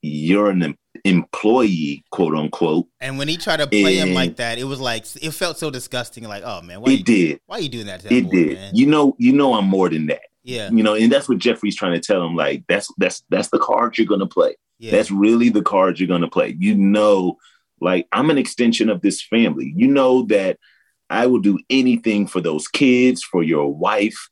[0.02, 0.62] you're an
[1.04, 2.86] employee, quote unquote.
[3.00, 5.70] And when he tried to play him like that, it was like it felt so
[5.70, 6.24] disgusting.
[6.24, 7.40] Like, oh man, why it you, did.
[7.46, 8.02] Why are you doing that?
[8.02, 8.54] that it boy, did.
[8.54, 8.74] Man?
[8.74, 10.22] You know, you know, I'm more than that.
[10.42, 10.70] Yeah.
[10.70, 12.34] You know, and that's what Jeffrey's trying to tell him.
[12.34, 14.56] Like, that's that's that's the card you're gonna play.
[14.78, 14.92] Yeah.
[14.92, 16.56] That's really the card you're gonna play.
[16.58, 17.36] You know,
[17.80, 19.72] like I'm an extension of this family.
[19.76, 20.58] You know that
[21.10, 24.28] I will do anything for those kids, for your wife,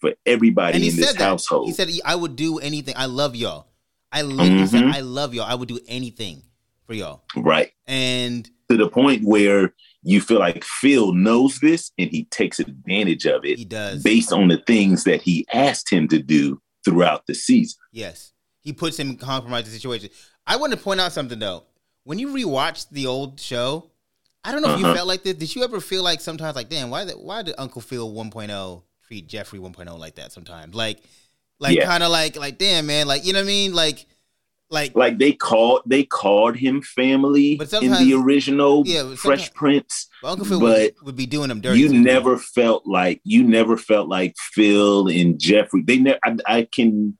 [0.00, 1.22] for everybody in this that.
[1.22, 1.66] household.
[1.66, 2.94] He said, I would do anything.
[2.96, 3.66] I love y'all.
[4.12, 4.66] I literally mm-hmm.
[4.66, 5.46] said, I love y'all.
[5.46, 6.42] I would do anything
[6.86, 7.24] for y'all.
[7.34, 7.72] Right.
[7.86, 9.72] And to the point where
[10.02, 13.58] you feel like Phil knows this and he takes advantage of it.
[13.58, 14.02] He does.
[14.02, 17.78] Based on the things that he asked him to do throughout the season.
[17.92, 18.32] Yes.
[18.60, 20.12] He puts him in compromising situations.
[20.46, 21.64] I want to point out something though.
[22.04, 23.90] When you rewatch the old show,
[24.44, 24.88] I don't know if uh-huh.
[24.88, 25.34] you felt like this.
[25.34, 28.82] Did you ever feel like sometimes like, damn, why did, why did Uncle Phil 1.0
[29.06, 30.74] treat Jeffrey 1.0 like that sometimes?
[30.74, 30.98] Like
[31.62, 31.86] like yeah.
[31.86, 33.72] kind of like like damn man, like you know what I mean?
[33.72, 34.04] Like
[34.68, 40.08] like like they called they called him family but in the original yeah, Fresh Prince.
[40.24, 41.78] Uncle Phil but would, would, be doing them dirty.
[41.78, 45.82] You never felt like you never felt like Phil and Jeffrey.
[45.86, 46.18] They never.
[46.24, 47.16] I, I can.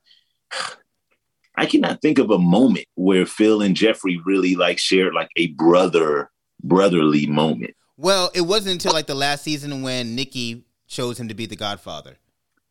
[1.55, 5.49] I cannot think of a moment where Phil and Jeffrey really like shared like a
[5.49, 6.31] brother
[6.65, 7.75] brotherly moment.
[7.99, 11.57] Well, it wasn't until like the last season when Nikki chose him to be the
[11.57, 12.17] Godfather.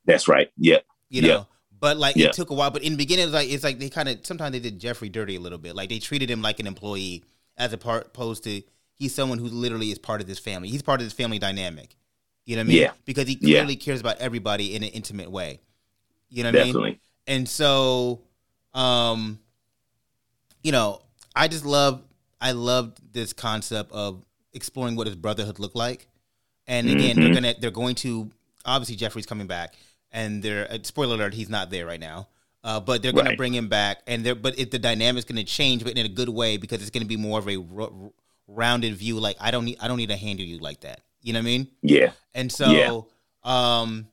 [0.06, 0.50] That's right.
[0.58, 0.84] Yep.
[1.10, 1.48] You know, yep.
[1.82, 2.28] But like yeah.
[2.28, 2.70] it took a while.
[2.70, 4.80] But in the beginning, it was like it's like they kind of sometimes they did
[4.80, 5.76] Jeffrey dirty a little bit.
[5.76, 7.26] Like they treated him like an employee
[7.58, 8.62] as opposed to
[8.94, 10.70] he's someone who literally is part of this family.
[10.70, 11.98] He's part of this family dynamic.
[12.46, 12.82] You know what I mean?
[12.84, 12.92] Yeah.
[13.04, 13.80] Because he clearly yeah.
[13.80, 15.60] cares about everybody in an intimate way.
[16.30, 16.82] You know what Definitely.
[16.82, 17.00] I mean?
[17.28, 18.22] And so,
[18.76, 19.40] um,
[20.64, 21.02] you know,
[21.36, 22.04] I just love
[22.40, 26.08] I loved this concept of exploring what his brotherhood looked like.
[26.68, 27.22] And again, mm-hmm.
[27.24, 28.30] they're gonna they're going to
[28.66, 29.74] obviously Jeffrey's coming back
[30.12, 32.28] and they're uh, spoiler alert, he's not there right now.
[32.64, 33.32] Uh, but they're going right.
[33.32, 36.06] to bring him back, and they're but it, the dynamic's going to change, but in
[36.06, 38.12] a good way because it's going to be more of a r-
[38.48, 39.20] rounded view.
[39.20, 41.02] Like I don't need I don't need to handle you like that.
[41.24, 41.68] You know what I mean?
[41.82, 42.12] Yeah.
[42.36, 43.82] And so, yeah.
[43.82, 44.08] um,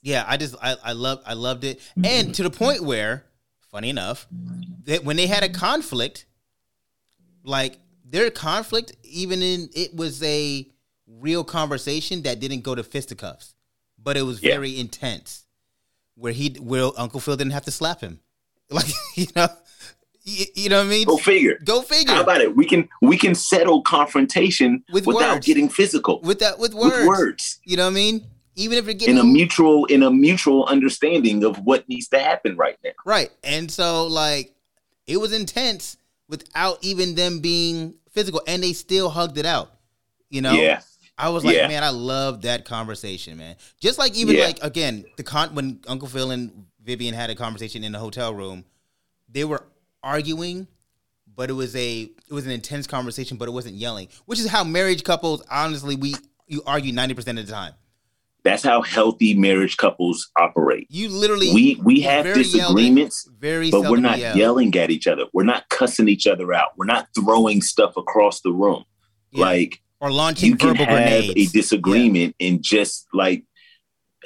[0.00, 3.26] yeah, I just I I love I loved it, and to the point where,
[3.70, 4.26] funny enough,
[4.84, 6.24] that when they had a conflict,
[7.42, 10.66] like their conflict, even in it was a
[11.06, 13.54] real conversation that didn't go to fisticuffs
[14.02, 14.80] but it was very yeah.
[14.80, 15.44] intense.
[16.14, 18.20] Where he, where Uncle Phil didn't have to slap him,
[18.70, 19.48] like you know,
[20.28, 21.06] you, you know what I mean.
[21.06, 21.58] Go figure.
[21.64, 22.14] Go figure.
[22.14, 22.56] How about it?
[22.56, 25.46] We can we can settle confrontation with without words.
[25.46, 26.20] getting physical.
[26.22, 26.96] With that, with words.
[26.96, 27.60] With words.
[27.64, 28.26] You know what I mean?
[28.56, 32.18] Even if you're getting in a mutual in a mutual understanding of what needs to
[32.18, 32.90] happen right now.
[33.04, 34.54] Right, and so like
[35.06, 35.96] it was intense
[36.28, 39.72] without even them being physical, and they still hugged it out.
[40.28, 40.52] You know.
[40.52, 40.80] Yeah.
[41.18, 41.66] I was like, yeah.
[41.66, 43.56] man, I love that conversation, man.
[43.80, 44.44] Just like even yeah.
[44.44, 48.32] like again, the con when Uncle Phil and Vivian had a conversation in the hotel
[48.32, 48.64] room,
[49.28, 49.64] they were
[50.02, 50.68] arguing,
[51.34, 54.48] but it was a it was an intense conversation, but it wasn't yelling, which is
[54.48, 56.14] how marriage couples honestly we
[56.46, 57.74] you argue ninety percent of the time.
[58.44, 60.86] That's how healthy marriage couples operate.
[60.88, 64.36] You literally we we have disagreements, yelling, very but we're not yell.
[64.36, 65.24] yelling at each other.
[65.32, 66.68] We're not cussing each other out.
[66.76, 68.84] We're not throwing stuff across the room.
[69.32, 69.44] Yeah.
[69.44, 71.50] Like or launching you can verbal have grenades.
[71.50, 72.48] a disagreement yeah.
[72.48, 73.44] and just like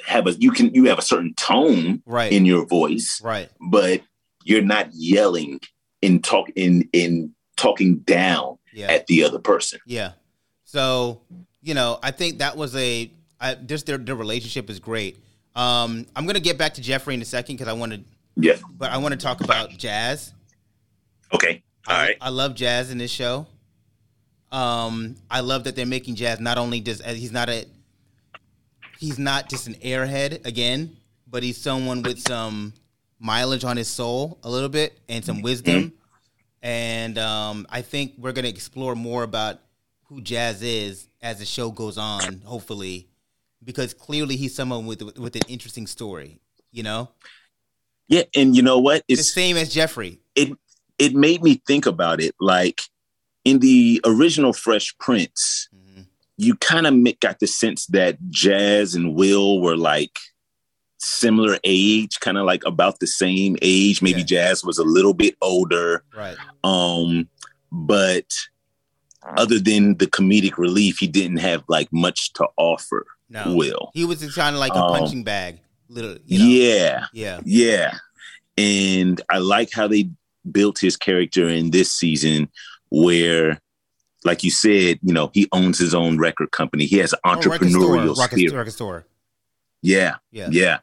[0.05, 2.31] have a you can you have a certain tone right.
[2.31, 4.01] in your voice right but
[4.43, 5.59] you're not yelling
[6.01, 8.91] and talk in in talking down yeah.
[8.91, 10.11] at the other person yeah
[10.63, 11.21] so
[11.61, 13.09] you know i think that was a
[13.39, 15.17] I, just their, their relationship is great
[15.55, 18.01] um i'm gonna get back to jeffrey in a second because i want to
[18.35, 20.33] yeah but i want to talk about jazz
[21.33, 22.17] okay all I, right.
[22.19, 23.47] I love jazz in this show
[24.53, 27.65] um, I love that they're making Jazz not only just he's not a
[28.99, 30.95] he's not just an airhead again,
[31.27, 32.73] but he's someone with some
[33.19, 35.93] mileage on his soul a little bit and some wisdom.
[36.65, 39.59] And um, I think we're gonna explore more about
[40.05, 43.09] who Jazz is as the show goes on, hopefully,
[43.65, 46.39] because clearly he's someone with with an interesting story.
[46.71, 47.09] You know.
[48.07, 49.03] Yeah, and you know what?
[49.09, 50.19] It's the same as Jeffrey.
[50.35, 50.57] It
[50.97, 52.81] it made me think about it, like
[53.45, 56.03] in the original Fresh Prince, mm-hmm.
[56.37, 60.17] you kind of got the sense that Jazz and Will were like
[60.99, 64.01] similar age, kind of like about the same age.
[64.01, 64.25] Maybe yeah.
[64.25, 66.03] Jazz was a little bit older.
[66.15, 66.37] Right.
[66.63, 67.29] Um,
[67.71, 68.25] but
[69.37, 73.05] other than the comedic relief, he didn't have like much to offer.
[73.29, 75.59] No, Will he was kind of like a um, punching bag.
[75.89, 76.45] Little, you know?
[76.45, 77.97] yeah, yeah, yeah.
[78.57, 80.09] And I like how they
[80.51, 82.49] built his character in this season,
[82.93, 83.59] where,
[84.23, 86.85] like you said, you know, he owns his own record company.
[86.85, 88.49] He has entrepreneurial oh, record spirit.
[88.49, 89.05] Store, record store.
[89.81, 90.77] Yeah, yeah, yeah.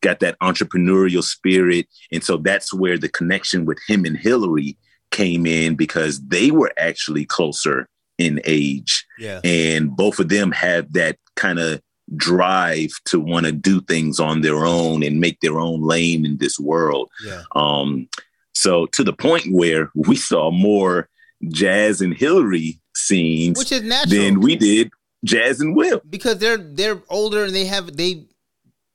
[0.00, 4.78] Got that entrepreneurial spirit, and so that's where the connection with him and Hillary
[5.10, 9.04] came in because they were actually closer in age.
[9.18, 9.40] Yeah.
[9.44, 11.80] And both of them have that kind of
[12.14, 16.38] drive to want to do things on their own and make their own lane in
[16.38, 17.10] this world.
[17.24, 17.42] Yeah.
[17.54, 18.08] Um,
[18.54, 21.08] so to the point where we saw more
[21.48, 24.90] Jazz and Hillary scenes, which is natural, than we did
[25.24, 28.26] Jazz and Will, because they're they're older and they have they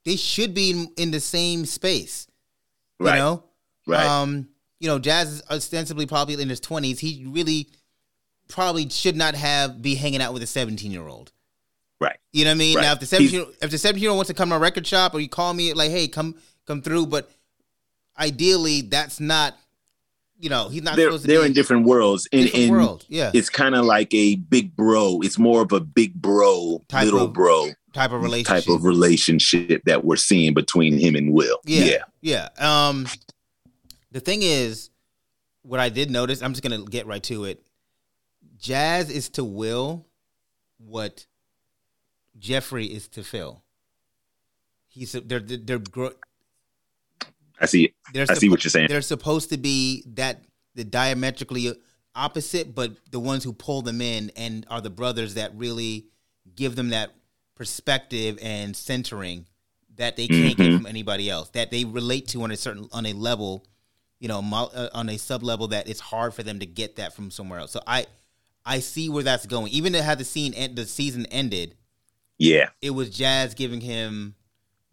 [0.06, 2.28] they should be in, in the same space.
[3.00, 3.18] You right.
[3.18, 3.44] know,
[3.88, 4.06] right?
[4.06, 4.50] Um,
[4.80, 7.00] you know, Jazz is ostensibly probably in his twenties.
[7.00, 7.70] He really
[8.48, 11.32] probably should not have be hanging out with a seventeen year old.
[12.00, 12.18] Right.
[12.34, 12.76] You know what I mean?
[12.78, 12.84] Right.
[12.84, 14.88] Now if the seventeen if the seventeen year old wants to come to a record
[14.88, 16.36] shop or you call me like, hey, come
[16.66, 17.30] come through, but
[18.18, 19.56] ideally that's not
[20.42, 22.28] you know, he's not they're, they're in different worlds.
[22.32, 23.06] In, different in world.
[23.08, 23.32] Yeah.
[23.34, 25.20] It's kind of like a big bro.
[25.22, 28.66] It's more of a big bro, type little of, bro type of relationship.
[28.66, 31.60] Type of relationship that we're seeing between him and Will.
[31.66, 32.00] Yeah.
[32.22, 32.50] Yeah.
[32.58, 32.86] yeah.
[32.88, 33.08] Um
[34.12, 34.90] the thing is,
[35.62, 37.62] what I did notice, I'm just gonna get right to it.
[38.58, 40.08] Jazz is to Will
[40.80, 41.28] what
[42.40, 43.62] Jeffrey is to Phil.
[44.88, 45.80] He's they're they're, they're
[47.62, 47.94] I see.
[48.08, 48.88] I suppo- see what you're saying.
[48.90, 50.44] They're supposed to be that
[50.76, 51.74] the diametrically
[52.16, 56.08] opposite, but the ones who pull them in and are the brothers that really
[56.56, 57.12] give them that
[57.56, 59.46] perspective and centering
[59.96, 60.62] that they can't mm-hmm.
[60.62, 61.50] get from anybody else.
[61.50, 63.66] That they relate to on a certain on a level
[64.22, 67.14] you know, uh, on a sub level that it's hard for them to get that
[67.14, 67.72] from somewhere else.
[67.72, 68.06] So I,
[68.64, 69.72] I see where that's going.
[69.74, 71.76] Even had the scene the season ended.
[72.38, 74.36] Yeah, it was Jazz giving him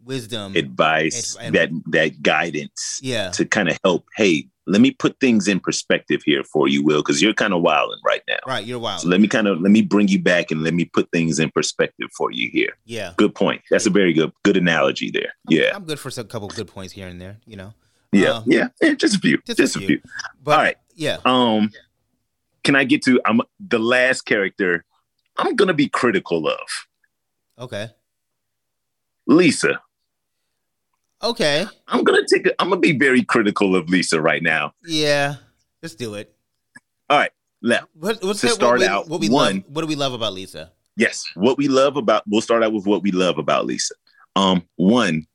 [0.03, 2.99] wisdom, advice, and, that that guidance.
[3.01, 4.05] Yeah, to kind of help.
[4.15, 7.61] Hey, let me put things in perspective here for you, Will, because you're kind of
[7.61, 8.37] wilding right now.
[8.45, 9.01] Right, you're wild.
[9.01, 11.39] So let me kind of let me bring you back and let me put things
[11.39, 12.77] in perspective for you here.
[12.85, 13.61] Yeah, good point.
[13.69, 15.33] That's a very good good analogy there.
[15.47, 17.37] I'm, yeah, I'm good for a couple good points here and there.
[17.45, 17.73] You know.
[18.11, 19.87] Yeah, um, yeah, yeah, just a few, just, just a, few.
[19.87, 20.01] few.
[20.43, 21.17] But, All right, yeah.
[21.25, 21.69] Um,
[22.63, 23.21] can I get to?
[23.25, 24.83] I'm the last character.
[25.37, 26.59] I'm gonna be critical of.
[27.59, 27.89] Okay.
[29.27, 29.79] Lisa.
[31.21, 31.65] Okay.
[31.87, 32.47] I'm gonna take.
[32.47, 34.73] A, I'm gonna be very critical of Lisa right now.
[34.85, 35.35] Yeah,
[35.81, 36.33] let's do it.
[37.09, 37.31] All right.
[37.61, 39.55] Now, what, what's to that, start what we, out, what we one.
[39.55, 40.71] Love, what do we love about Lisa?
[40.95, 42.23] Yes, what we love about.
[42.27, 43.95] We'll start out with what we love about Lisa.
[44.35, 45.25] Um, one,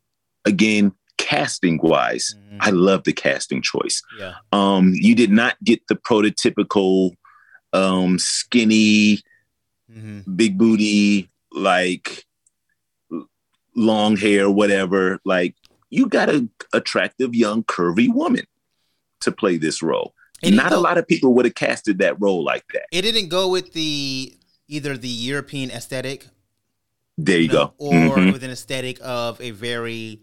[0.47, 2.59] again, casting wise, mm-hmm.
[2.61, 4.01] I love the casting choice.
[4.19, 4.35] Yeah.
[4.52, 7.12] Um, you did not get the prototypical
[7.74, 9.20] um skinny,
[9.90, 10.20] mm-hmm.
[10.35, 12.24] big booty, like
[13.77, 15.19] long hair, whatever.
[15.24, 15.56] Like
[15.94, 18.46] you got an attractive young curvy woman
[19.20, 20.14] to play this role.
[20.42, 22.86] Not go, a lot of people would have casted that role like that.
[22.92, 24.36] It didn't go with the
[24.68, 26.26] either the European aesthetic.
[27.16, 27.74] There you, you know, go.
[27.78, 28.32] Or mm-hmm.
[28.32, 30.20] with an aesthetic of a very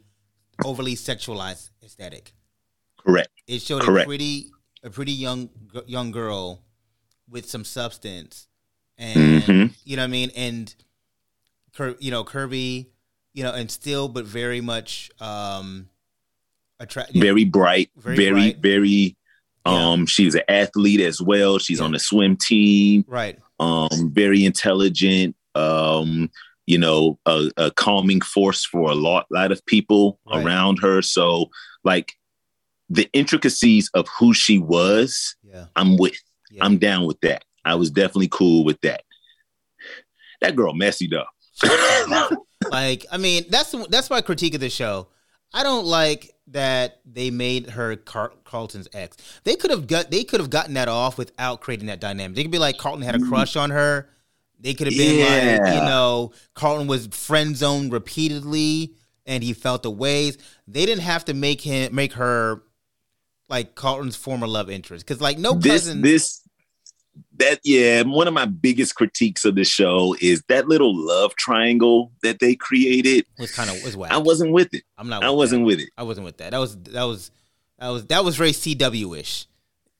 [0.64, 2.34] overly sexualized aesthetic.
[2.98, 3.30] Correct.
[3.48, 4.06] It showed Correct.
[4.06, 4.52] a pretty
[4.84, 5.50] a pretty young
[5.88, 6.62] young girl
[7.30, 8.48] with some substance,
[8.98, 9.74] and mm-hmm.
[9.86, 10.76] you know what I mean, and
[12.00, 12.90] you know Kirby,
[13.34, 15.88] you know, and still but very much um
[16.80, 18.58] attract very bright, very very, bright.
[18.60, 19.18] very
[19.66, 20.06] um yeah.
[20.08, 21.60] she's an athlete as well.
[21.60, 21.86] She's yeah.
[21.86, 23.06] on the swim team.
[23.08, 23.40] Right.
[23.60, 25.36] Um very intelligent.
[25.56, 26.30] Um
[26.68, 30.46] you know, a, a calming force for a lot, lot of people right.
[30.46, 31.02] around her.
[31.02, 31.50] So,
[31.84, 32.14] like,
[32.90, 35.66] the intricacies of who she was, yeah.
[35.76, 36.16] I'm with.
[36.50, 36.64] Yeah.
[36.64, 37.44] I'm down with that.
[37.66, 39.04] I was definitely cool with that.
[40.42, 41.26] That girl messy though.
[42.72, 45.08] like, I mean, that's that's my critique of the show.
[45.54, 49.18] I don't like that they made her Car- Carlton's ex.
[49.44, 52.36] They could have got they could have gotten that off without creating that dynamic.
[52.36, 53.30] They could be like Carlton had a mm.
[53.30, 54.10] crush on her
[54.62, 55.60] they could have been yeah.
[55.64, 58.94] like, you know, Carlton was friend zoned repeatedly
[59.26, 60.38] and he felt the ways.
[60.68, 62.62] They didn't have to make him make her
[63.50, 65.06] like Carlton's former love interest.
[65.06, 66.41] Cause like no this, cousin this
[67.38, 72.12] that yeah, one of my biggest critiques of the show is that little love triangle
[72.24, 74.12] that they created was kind of was whack.
[74.12, 74.84] I wasn't with it.
[74.98, 75.24] I'm not.
[75.24, 75.66] I wasn't that.
[75.66, 75.90] with it.
[75.98, 76.52] I wasn't with that.
[76.52, 77.32] That was that was
[77.80, 79.48] that was that was very CW ish.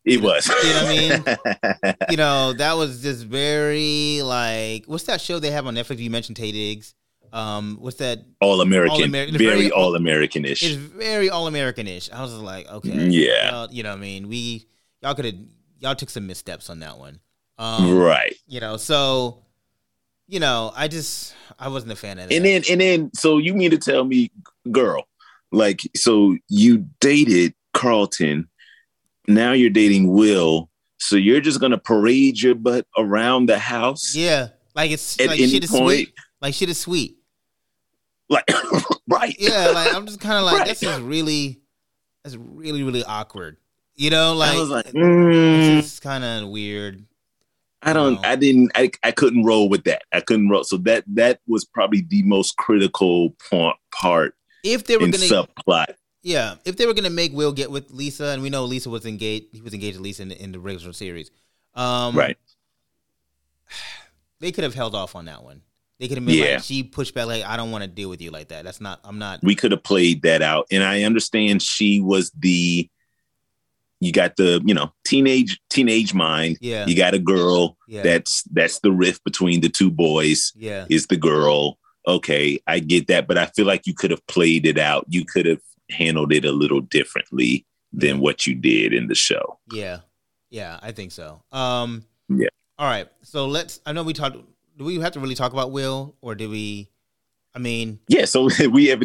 [0.04, 0.48] It you was.
[0.48, 1.96] Know, you know what I mean?
[2.10, 6.00] you know, that was just very like what's that show they have on Netflix?
[6.00, 6.96] You mentioned Taye Diggs.
[7.34, 8.20] Um, what's that?
[8.42, 9.12] All American.
[9.12, 10.64] Very, very all American ish.
[10.64, 12.12] It's very all American ish.
[12.12, 13.52] I was like, okay, yeah.
[13.52, 14.28] Y'all, you know what I mean?
[14.28, 14.68] We
[15.02, 15.36] y'all could have
[15.82, 17.20] y'all took some missteps on that one.
[17.58, 18.36] Um, right.
[18.48, 19.44] You know, so
[20.28, 22.36] you know, I just I wasn't a fan of that.
[22.36, 24.32] And then and then so you mean to tell me,
[24.72, 25.04] girl,
[25.52, 28.48] like so you dated Carlton,
[29.28, 34.16] now you're dating Will, so you're just gonna parade your butt around the house?
[34.16, 34.50] Yeah.
[34.74, 35.84] Like it's like shit is point?
[35.84, 36.14] sweet.
[36.42, 37.18] Like shit is sweet.
[38.30, 38.46] Like
[39.10, 39.36] right.
[39.38, 40.68] Yeah, like I'm just kind of like right.
[40.68, 41.60] this is really
[42.24, 43.58] that's really really awkward.
[43.96, 47.06] You know, like, I was like, mm, it's kind of weird.
[47.84, 48.16] I don't.
[48.16, 48.22] Know.
[48.24, 48.72] I didn't.
[48.76, 50.04] I, I couldn't roll with that.
[50.12, 50.64] I couldn't roll.
[50.64, 53.78] So that that was probably the most critical part.
[53.92, 56.56] part if they were going to subplot, yeah.
[56.66, 59.06] If they were going to make Will get with Lisa, and we know Lisa was
[59.06, 59.48] engaged.
[59.52, 61.32] He was engaged with Lisa in the, in the regular series.
[61.74, 62.38] Um, right.
[64.40, 65.62] They could have held off on that one.
[66.00, 66.56] They could have been yeah.
[66.56, 68.64] like, she pushed back, like, I don't want to deal with you like that.
[68.64, 69.00] That's not.
[69.04, 69.40] I'm not.
[69.44, 72.90] We could have played that out, and I understand she was the
[74.02, 76.58] you got the you know teenage teenage mind.
[76.60, 76.86] Yeah.
[76.86, 78.02] You got a girl yeah.
[78.02, 80.86] that's that's the rift between the two boys yeah.
[80.90, 81.78] is the girl.
[82.08, 85.06] Okay i get that but i feel like you could have played it out.
[85.08, 85.62] You could have
[85.92, 89.60] handled it a little differently than what you did in the show.
[89.72, 90.00] Yeah.
[90.50, 91.44] Yeah i think so.
[91.52, 92.50] Um yeah.
[92.80, 93.08] all right.
[93.22, 94.38] So let's i know we talked
[94.78, 96.90] do we have to really talk about will or do we
[97.54, 99.04] i mean yeah so we have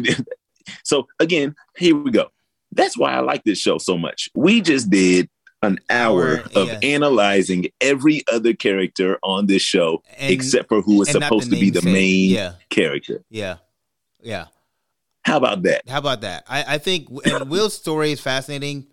[0.83, 2.31] so again here we go
[2.71, 4.29] that's why I like this show so much.
[4.35, 5.29] We just did
[5.63, 6.79] an hour of yeah.
[6.83, 11.71] analyzing every other character on this show and, except for who was supposed to be
[11.71, 12.53] the main yeah.
[12.69, 13.23] character.
[13.29, 13.57] Yeah.
[14.21, 14.45] Yeah.
[15.23, 15.81] How about that?
[15.87, 16.45] How about that?
[16.47, 18.87] I, I think Will's story is fascinating,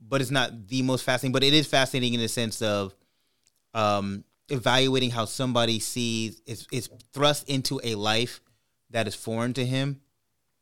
[0.00, 2.94] but it's not the most fascinating, but it is fascinating in the sense of
[3.74, 8.40] um, evaluating how somebody sees is is thrust into a life
[8.90, 10.00] that is foreign to him.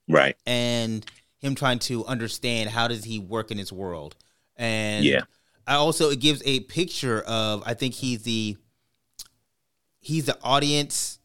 [0.08, 0.36] Right.
[0.46, 1.04] And
[1.44, 4.16] him trying to understand how does he work in his world.
[4.56, 5.22] And yeah.
[5.66, 8.56] I also it gives a picture of I think he's the
[10.00, 11.18] he's the audience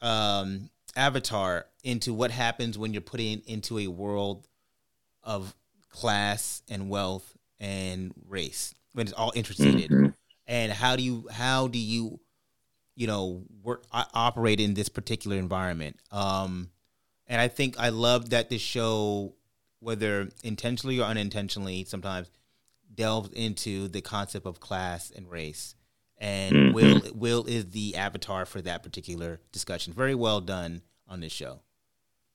[0.00, 4.46] um avatar into what happens when you're putting into a world
[5.22, 5.54] of
[5.90, 10.08] class and wealth and race when it's all interceded mm-hmm.
[10.46, 12.20] and how do you how do you
[12.94, 16.70] you know work operate in this particular environment um
[17.28, 19.34] and I think I love that this show,
[19.80, 22.30] whether intentionally or unintentionally, sometimes
[22.94, 25.74] delves into the concept of class and race.
[26.16, 26.74] And mm-hmm.
[26.74, 29.92] Will Will is the avatar for that particular discussion.
[29.92, 31.60] Very well done on this show.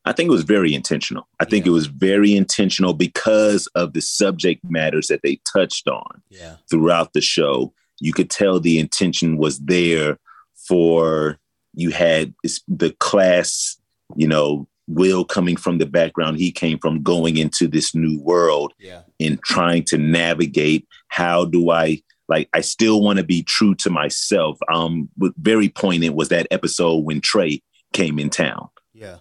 [0.05, 1.27] I think it was very intentional.
[1.39, 6.21] I think it was very intentional because of the subject matters that they touched on
[6.29, 6.57] yeah.
[6.69, 7.73] throughout the show.
[7.99, 10.19] You could tell the intention was there
[10.55, 11.39] for
[11.73, 12.33] you had
[12.67, 13.77] the class,
[14.15, 18.73] you know, Will coming from the background he came from, going into this new world
[18.79, 19.01] yeah.
[19.19, 23.89] and trying to navigate how do I like I still want to be true to
[23.89, 24.57] myself.
[24.71, 27.61] Um very poignant was that episode when Trey
[27.91, 28.69] came in town.
[28.93, 29.17] Yeah.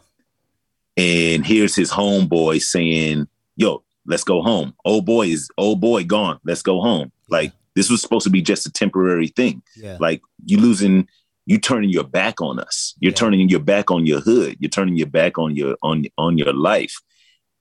[0.97, 4.75] And here's his homeboy saying, Yo, let's go home.
[4.85, 6.39] Old boy is old boy gone.
[6.45, 7.13] Let's go home.
[7.29, 9.63] Like this was supposed to be just a temporary thing.
[9.77, 9.97] Yeah.
[10.01, 11.09] Like you losing
[11.47, 12.95] you turning your back on us.
[13.01, 13.17] You're yeah.
[13.17, 14.57] turning your back on your hood.
[14.61, 16.95] You're turning your back on your on on your life.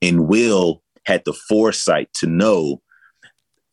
[0.02, 2.82] And Will had the foresight to know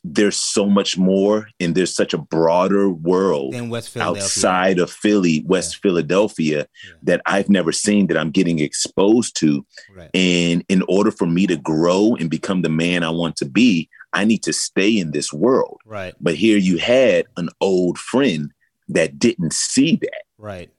[0.04, 3.54] there's so much more and there's such a broader world
[3.96, 5.80] outside of Philly, West yeah.
[5.82, 6.92] Philadelphia yeah.
[7.02, 9.66] that I've never seen that I'm getting exposed to.
[9.94, 10.10] Right.
[10.14, 13.88] And in order for me to grow and become the man I want to be,
[14.12, 15.80] I need to stay in this world.
[15.84, 16.14] Right.
[16.20, 18.52] But here you had an old friend
[18.88, 20.22] that didn't see that.
[20.38, 20.70] Right.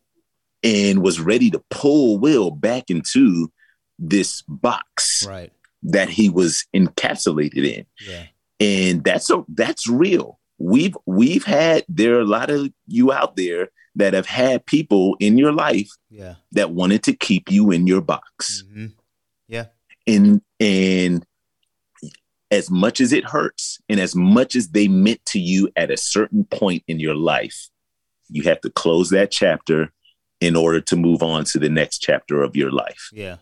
[0.64, 3.52] And was ready to pull Will back into
[3.98, 5.52] this box right.
[5.84, 7.86] that he was encapsulated in.
[8.06, 8.26] Yeah.
[8.60, 10.40] And that's a that's real.
[10.58, 15.16] We've we've had there are a lot of you out there that have had people
[15.20, 16.36] in your life yeah.
[16.52, 18.64] that wanted to keep you in your box.
[18.68, 18.88] Mm-hmm.
[19.48, 19.66] Yeah.
[20.06, 21.26] And and
[22.52, 25.98] as much as it hurts and as much as they meant to you at a
[25.98, 27.70] certain point in your life,
[28.30, 29.92] you have to close that chapter
[30.40, 33.10] in order to move on to the next chapter of your life.
[33.12, 33.38] Yeah.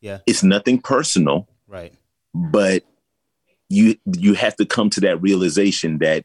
[0.00, 0.18] Yeah.
[0.26, 1.48] It's nothing personal.
[1.68, 1.94] Right.
[2.34, 2.84] But
[3.68, 6.24] you you have to come to that realization that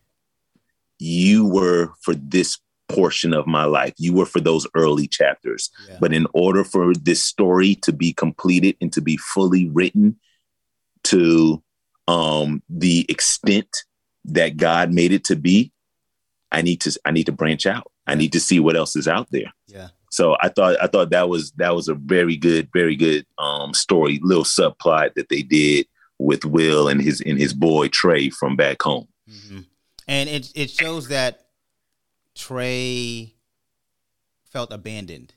[1.00, 2.58] you were for this
[2.90, 3.94] portion of my life.
[3.98, 5.70] You were for those early chapters.
[5.88, 5.98] Yeah.
[6.00, 10.18] But in order for this story to be completed and to be fully written
[11.06, 11.62] to
[12.08, 13.84] um the extent
[14.26, 15.72] that God made it to be,
[16.52, 17.92] I need to I need to branch out.
[18.08, 19.52] I need to see what else is out there.
[19.68, 19.90] Yeah.
[20.10, 23.74] So I thought I thought that was that was a very good, very good um,
[23.74, 28.56] story, little subplot that they did with Will and his and his boy Trey from
[28.56, 29.08] back home.
[29.30, 29.60] Mm-hmm.
[30.08, 31.48] And it it shows that
[32.36, 33.34] Trey
[34.46, 35.34] felt abandoned.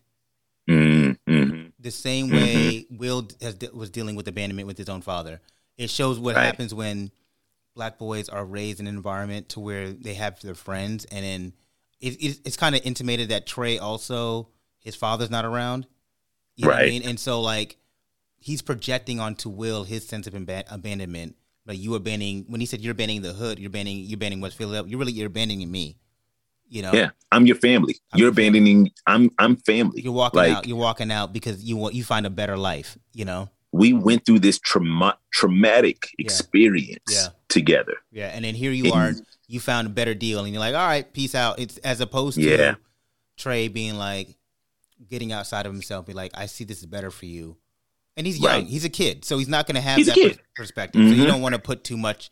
[0.69, 1.71] Mm-hmm.
[1.81, 2.97] The same way mm-hmm.
[2.97, 5.41] Will has, was dealing with abandonment with his own father.
[5.77, 6.45] It shows what right.
[6.45, 7.11] happens when
[7.75, 11.53] black boys are raised in an environment to where they have their friends, and then
[12.01, 14.49] it, it, it's kind of intimated that Trey also
[14.79, 15.87] his father's not around.
[16.57, 16.87] You know right.
[16.87, 17.03] I mean?
[17.03, 17.77] And so like
[18.39, 21.37] he's projecting onto Will his sense of ab- abandonment.
[21.67, 24.57] Like you abandoning when he said you're abandoning the hood, you're abandoning you're abandoning West
[24.57, 24.91] Philadelphia.
[24.91, 25.97] You're really you're abandoning me.
[26.69, 26.93] You know.
[26.93, 27.97] Yeah, I'm your family.
[28.13, 28.91] I'm you're abandoning.
[29.07, 30.03] I'm I'm family.
[30.03, 30.69] You're walking like, out.
[30.69, 32.97] You're walking out because you want you find a better life.
[33.13, 33.51] You know.
[33.73, 36.25] We went through this trauma traumatic yeah.
[36.25, 37.27] experience yeah.
[37.49, 37.95] together.
[38.11, 39.13] Yeah, and then here you and, are.
[39.51, 41.59] You found a better deal, and you're like, all right, peace out.
[41.59, 42.75] It's as opposed to yeah.
[43.37, 44.29] Trey being like,
[45.09, 47.57] getting outside of himself, be like, I see this is better for you.
[48.17, 48.53] And he's young.
[48.53, 48.67] Right.
[48.67, 51.01] He's a kid, so he's not going to have he's that perspective.
[51.01, 51.11] Mm-hmm.
[51.11, 52.31] So you don't want to put too much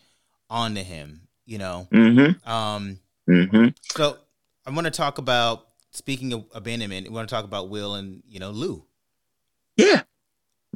[0.48, 1.88] onto him, you know.
[1.92, 2.48] Mm-hmm.
[2.48, 3.00] Um.
[3.28, 3.68] Mm-hmm.
[3.96, 4.16] So
[4.64, 7.08] I want to talk about speaking of abandonment.
[7.08, 8.84] We want to talk about Will and you know Lou.
[9.76, 10.02] Yeah.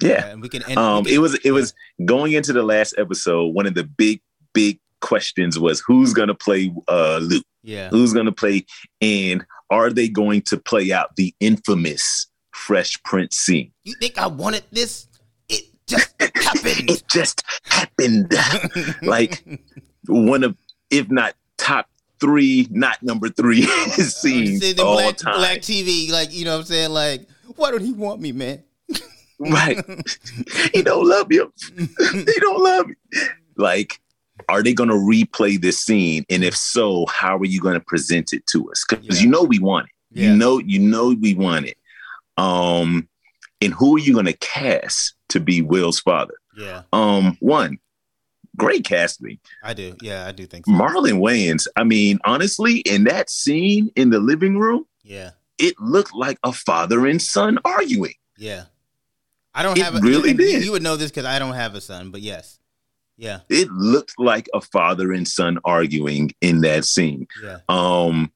[0.00, 0.62] Yeah, and we can.
[0.62, 1.74] And um, we can, it was it was
[2.04, 3.54] going into the last episode.
[3.54, 7.42] One of the big big questions was who's gonna play uh Lou.
[7.62, 8.64] Yeah, who's gonna play,
[9.00, 13.72] and are they going to play out the infamous Fresh Prince scene?
[13.84, 15.08] You think I wanted this?
[15.48, 16.90] It just happened.
[16.90, 18.32] it just happened.
[19.02, 19.42] like
[20.08, 20.56] one of,
[20.90, 21.88] if not top
[22.20, 23.62] three, not number three
[23.92, 25.36] scenes all black, time.
[25.36, 26.90] Black TV, like you know what I'm saying?
[26.90, 27.26] Like,
[27.56, 28.62] why don't he want me, man?
[29.40, 29.82] right.
[30.74, 31.50] he don't love you.
[31.78, 33.22] he don't love you.
[33.56, 34.01] Like
[34.48, 36.24] are they going to replay this scene?
[36.30, 38.84] And if so, how are you going to present it to us?
[38.88, 39.24] Because yeah.
[39.24, 40.20] you know we want it.
[40.20, 40.30] Yeah.
[40.30, 41.78] You know, you know we want it.
[42.36, 43.08] Um,
[43.60, 46.34] and who are you going to cast to be Will's father?
[46.56, 46.82] Yeah.
[46.92, 47.78] Um, one,
[48.56, 49.38] great casting.
[49.62, 49.96] I do.
[50.02, 50.72] Yeah, I do think so.
[50.72, 51.66] Marlon Wayans.
[51.76, 56.52] I mean, honestly, in that scene in the living room, yeah, it looked like a
[56.52, 58.14] father and son arguing.
[58.36, 58.64] Yeah.
[59.54, 60.64] I don't it have a, really did.
[60.64, 62.58] You would know this because I don't have a son, but yes.
[63.22, 63.38] Yeah.
[63.48, 67.28] It looked like a father and son arguing in that scene.
[67.40, 67.58] Yeah.
[67.68, 68.32] Um,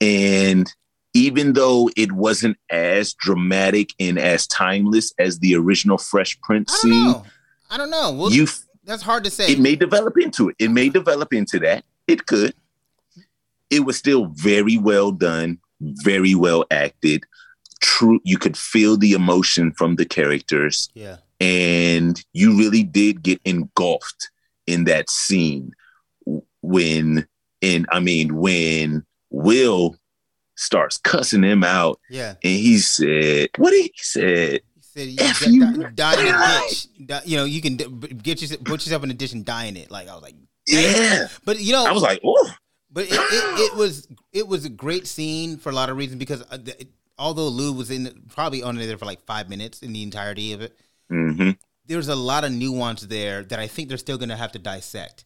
[0.00, 0.66] and
[1.12, 6.78] even though it wasn't as dramatic and as timeless as the original Fresh Prince I
[6.78, 7.26] scene, know.
[7.70, 8.12] I don't know.
[8.12, 8.46] Well, you
[8.84, 9.52] that's hard to say.
[9.52, 10.56] It may develop into it.
[10.58, 11.84] It may develop into that.
[12.08, 12.54] It could.
[13.68, 17.24] It was still very well done, very well acted.
[17.82, 20.88] True, you could feel the emotion from the characters.
[20.94, 24.30] Yeah and you really did get engulfed
[24.66, 25.72] in that scene
[26.62, 27.26] when
[27.62, 29.96] and I mean when Will
[30.56, 31.98] starts cussing him out.
[32.10, 32.34] Yeah.
[32.42, 34.60] And he said, what did he say?
[34.74, 37.06] He said, you F you die, die in a ditch.
[37.06, 39.76] Die, you know, you can get yourself, put yourself in a ditch and die in
[39.76, 39.90] it.
[39.90, 40.34] Like I was like,
[40.66, 41.28] yeah.
[41.44, 42.50] But you know, I was like, oh.
[42.92, 46.18] But it, it, it, was it was a great scene for a lot of reasons
[46.18, 46.88] because uh, it,
[47.18, 50.60] although Lou was in probably only there for like five minutes in the entirety of
[50.60, 50.76] it,
[51.10, 51.50] Mm-hmm.
[51.86, 54.58] There's a lot of nuance there that I think they're still going to have to
[54.58, 55.24] dissect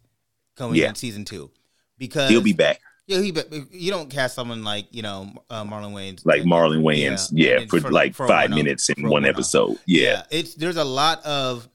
[0.56, 0.89] coming yeah.
[0.89, 1.51] in season two,
[1.98, 2.81] because he'll be back.
[3.06, 3.35] Yeah, he.
[3.70, 7.66] You don't cast someone like you know uh, Marlon Wayans, like Marlon Wayans, yeah, yeah
[7.69, 9.78] for, for, like for five minutes in one episode.
[9.86, 10.02] Yeah.
[10.11, 11.69] yeah, it's there's a lot of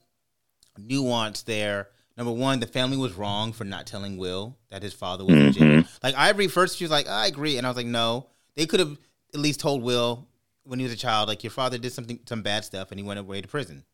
[0.76, 1.88] nuance there.
[2.16, 5.62] Number one, the family was wrong for not telling Will that his father was mm-hmm.
[5.62, 5.90] in jail.
[6.02, 8.26] Like Ivory first, she was like, "I agree," and I was like, "No."
[8.56, 8.98] They could have
[9.32, 10.26] at least told Will
[10.64, 13.06] when he was a child, like your father did something, some bad stuff, and he
[13.06, 13.84] went away to prison.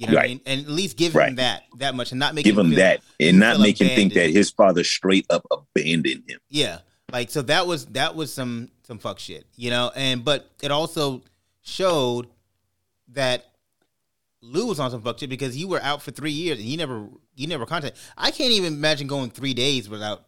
[0.00, 0.24] You know right.
[0.24, 0.40] I mean?
[0.46, 1.28] And at least give right.
[1.28, 3.88] him that that much and not make give him, him that and not make him
[3.88, 6.40] think that his father straight up abandoned him.
[6.48, 6.78] Yeah.
[7.12, 10.70] Like so that was that was some some fuck shit, you know, and but it
[10.70, 11.20] also
[11.60, 12.28] showed
[13.08, 13.44] that
[14.40, 16.78] Lou was on some fuck shit because you were out for three years and you
[16.78, 17.06] never
[17.36, 18.00] you never contacted.
[18.16, 20.24] I can't even imagine going three days without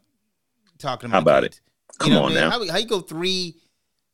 [0.78, 1.57] talking my How about kids.
[1.57, 1.99] it?
[1.99, 2.51] Come you know on now.
[2.51, 3.57] How, how, you go three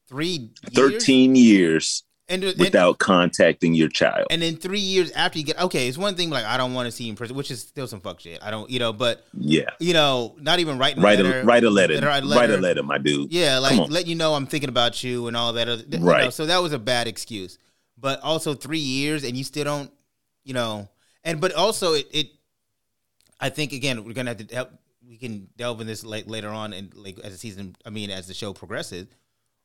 [0.07, 4.27] three thirteen years and, and, without contacting your child.
[4.31, 6.87] And then three years after you get okay, it's one thing like I don't want
[6.87, 8.43] to see you in prison, which is still some fuck shit.
[8.43, 11.45] I don't, you know, but yeah, you know, not even writing write a letter, a
[11.45, 13.33] write a letter, write a letter, write a letter, my dude.
[13.33, 15.69] Yeah, like let you know I'm thinking about you and all that.
[15.69, 16.25] Other, right.
[16.25, 17.59] Know, so that was a bad excuse,
[17.97, 19.91] but also three years and you still don't,
[20.45, 20.89] you know,
[21.25, 22.27] and but also it, it
[23.41, 24.71] I think again we're gonna have to help.
[25.09, 28.11] We can delve in this late, later on, and like as the season, I mean,
[28.11, 29.07] as the show progresses,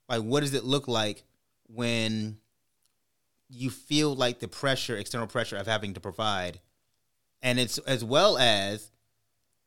[0.08, 1.26] like what does it look like
[1.68, 2.38] when
[3.54, 6.60] you feel like the pressure, external pressure of having to provide,
[7.42, 8.92] and it's as well as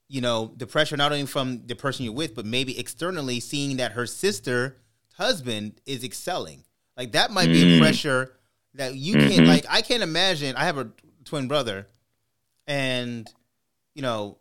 [0.08, 3.76] you know the pressure not only from the person you're with, but maybe externally seeing
[3.78, 4.76] that her sister
[5.16, 6.64] husband is excelling.
[6.96, 7.76] Like that might be mm.
[7.76, 8.32] a pressure
[8.74, 9.46] that you can't mm-hmm.
[9.46, 9.66] like.
[9.68, 10.56] I can't imagine.
[10.56, 10.90] I have a
[11.24, 11.86] twin brother,
[12.66, 13.28] and
[13.94, 14.38] you know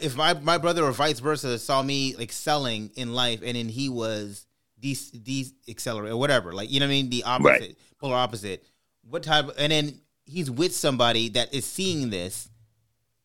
[0.00, 3.88] if my my brother or vice versa saw me excelling in life, and then he
[3.88, 4.46] was
[4.80, 7.76] de de accelerate or whatever, like you know what I mean, the opposite, right.
[7.98, 8.64] polar opposite.
[9.08, 9.50] What type?
[9.58, 12.48] And then he's with somebody that is seeing this,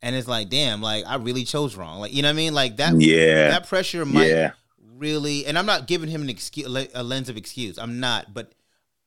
[0.01, 1.99] and it's like, damn, like I really chose wrong.
[1.99, 2.53] Like you know what I mean?
[2.53, 2.99] Like that.
[2.99, 3.49] Yeah.
[3.49, 4.51] That pressure might yeah.
[4.95, 7.77] really, and I'm not giving him an excuse, a lens of excuse.
[7.77, 8.53] I'm not, but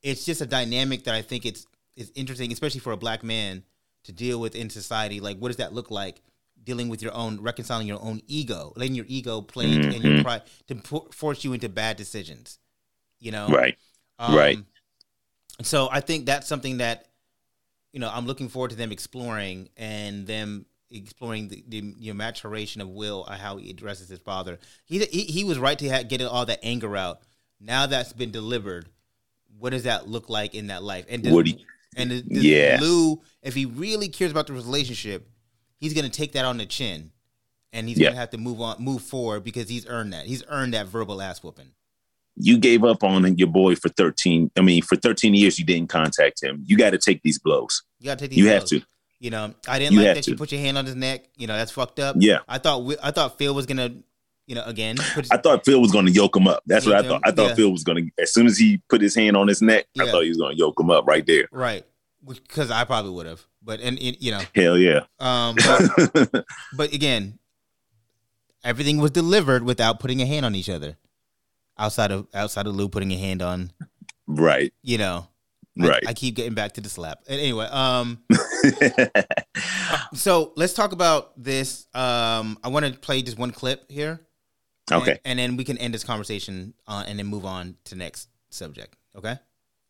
[0.01, 3.63] it's just a dynamic that I think it's it's interesting, especially for a black man
[4.05, 5.19] to deal with in society.
[5.19, 6.21] Like, what does that look like?
[6.63, 9.91] Dealing with your own, reconciling your own ego, letting your ego play mm-hmm.
[9.91, 10.75] and your pride to
[11.11, 12.59] force you into bad decisions.
[13.19, 13.77] You know, right,
[14.19, 14.59] um, right.
[15.63, 17.07] So I think that's something that
[17.91, 22.81] you know I'm looking forward to them exploring and them exploring the, the your maturation
[22.81, 24.59] of Will, uh, how he addresses his father.
[24.85, 27.21] He he, he was right to get all that anger out.
[27.59, 28.89] Now that's been delivered.
[29.57, 31.05] What does that look like in that life?
[31.09, 31.33] And does,
[31.95, 32.77] and does, does yeah.
[32.79, 35.27] Lou, if he really cares about the relationship,
[35.79, 37.11] he's gonna take that on the chin,
[37.73, 40.25] and he's gonna have to move on, move forward because he's earned that.
[40.25, 41.71] He's earned that verbal ass whooping.
[42.41, 44.51] You gave up on your boy for thirteen.
[44.57, 46.63] I mean, for thirteen years, you didn't contact him.
[46.65, 47.83] You got to take these blows.
[47.99, 48.39] You got to take these.
[48.39, 48.53] You blows.
[48.53, 48.81] have to.
[49.19, 50.31] You know, I didn't you like that to.
[50.31, 51.25] you put your hand on his neck.
[51.35, 52.15] You know, that's fucked up.
[52.17, 53.93] Yeah, I thought I thought Phil was gonna,
[54.47, 54.95] you know, again.
[55.29, 56.63] I thought Phil was gonna yoke him up.
[56.65, 57.21] That's what I thought.
[57.25, 57.55] I thought yeah.
[57.55, 58.03] Phil was gonna.
[58.17, 60.03] As soon as he put his hand on his neck, yeah.
[60.03, 61.49] I thought he was gonna yoke him up right there.
[61.51, 61.85] Right,
[62.25, 63.45] because I probably would have.
[63.61, 65.01] But and, and, you know, hell yeah.
[65.19, 66.45] Um, but,
[66.77, 67.39] but again,
[68.63, 70.97] everything was delivered without putting a hand on each other.
[71.77, 73.71] Outside of outside of Lou putting a hand on,
[74.27, 74.73] right?
[74.83, 75.29] You know,
[75.77, 76.03] Right.
[76.05, 77.19] I, I, keep getting back to the slap.
[77.27, 78.21] And Anyway, um,
[80.13, 81.87] so let's talk about this.
[81.93, 84.19] Um, I want to play just one clip here.
[84.91, 85.19] Okay.
[85.23, 88.29] And, and then we can end this conversation uh, and then move on to next
[88.49, 88.95] subject.
[89.15, 89.37] Okay.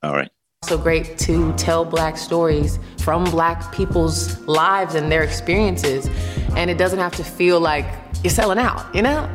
[0.03, 0.29] All right.
[0.63, 6.07] So great to tell black stories from black people's lives and their experiences.
[6.55, 7.85] And it doesn't have to feel like
[8.23, 9.25] you're selling out, you know?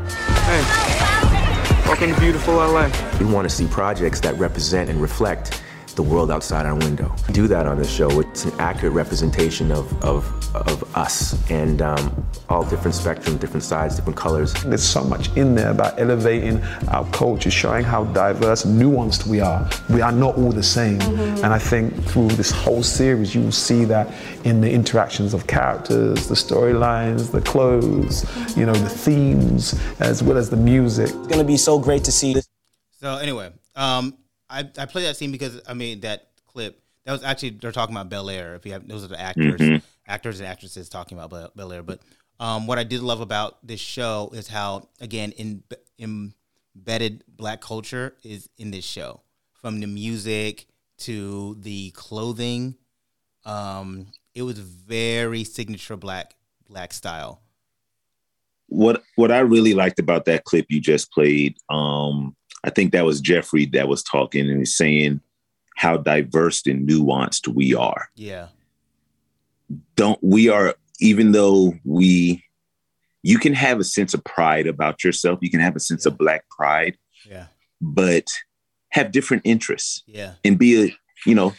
[0.45, 0.63] Hey,
[1.87, 2.89] welcome to beautiful LA.
[3.19, 5.64] We want to see projects that represent and reflect
[5.95, 7.15] the world outside our window.
[7.33, 8.21] Do that on this show.
[8.21, 13.97] It's an accurate representation of, of, of us and um, all different spectrum, different sides,
[13.97, 14.53] different colors.
[14.65, 19.41] There's so much in there about elevating our culture, showing how diverse and nuanced we
[19.41, 19.69] are.
[19.91, 20.99] We are not all the same.
[20.99, 21.45] Mm-hmm.
[21.45, 24.13] And I think through this whole series, you will see that
[24.45, 28.25] in the interactions of characters, the storylines, the clothes,
[28.57, 31.07] you know, the themes, as well as the music.
[31.07, 32.49] It's going to be so great to see this.
[33.01, 34.17] So, anyway, um,
[34.55, 37.95] I I play that scene because I mean that clip that was actually they're talking
[37.95, 38.55] about Bel Air.
[38.55, 39.85] If you have those are the actors, mm-hmm.
[40.07, 41.83] actors and actresses talking about Bel Air.
[41.83, 42.01] But
[42.41, 45.63] um, what I did love about this show is how again in,
[45.99, 49.21] embedded black culture is in this show,
[49.53, 50.67] from the music
[50.99, 52.77] to the clothing.
[53.45, 56.35] Um, it was very signature black
[56.69, 57.43] black style.
[58.69, 62.35] What what I really liked about that clip you just played, um,
[62.65, 65.21] I think that was Jeffrey that was talking and he's saying
[65.77, 68.09] how diverse and nuanced we are.
[68.17, 68.49] Yeah.
[69.97, 72.43] Don't we are even though we
[73.23, 76.13] you can have a sense of pride about yourself, you can have a sense yeah.
[76.13, 76.97] of black pride.
[77.29, 77.47] Yeah.
[77.81, 78.29] But
[78.91, 80.03] have different interests.
[80.07, 80.35] Yeah.
[80.45, 80.97] And be a,
[81.27, 81.53] you know,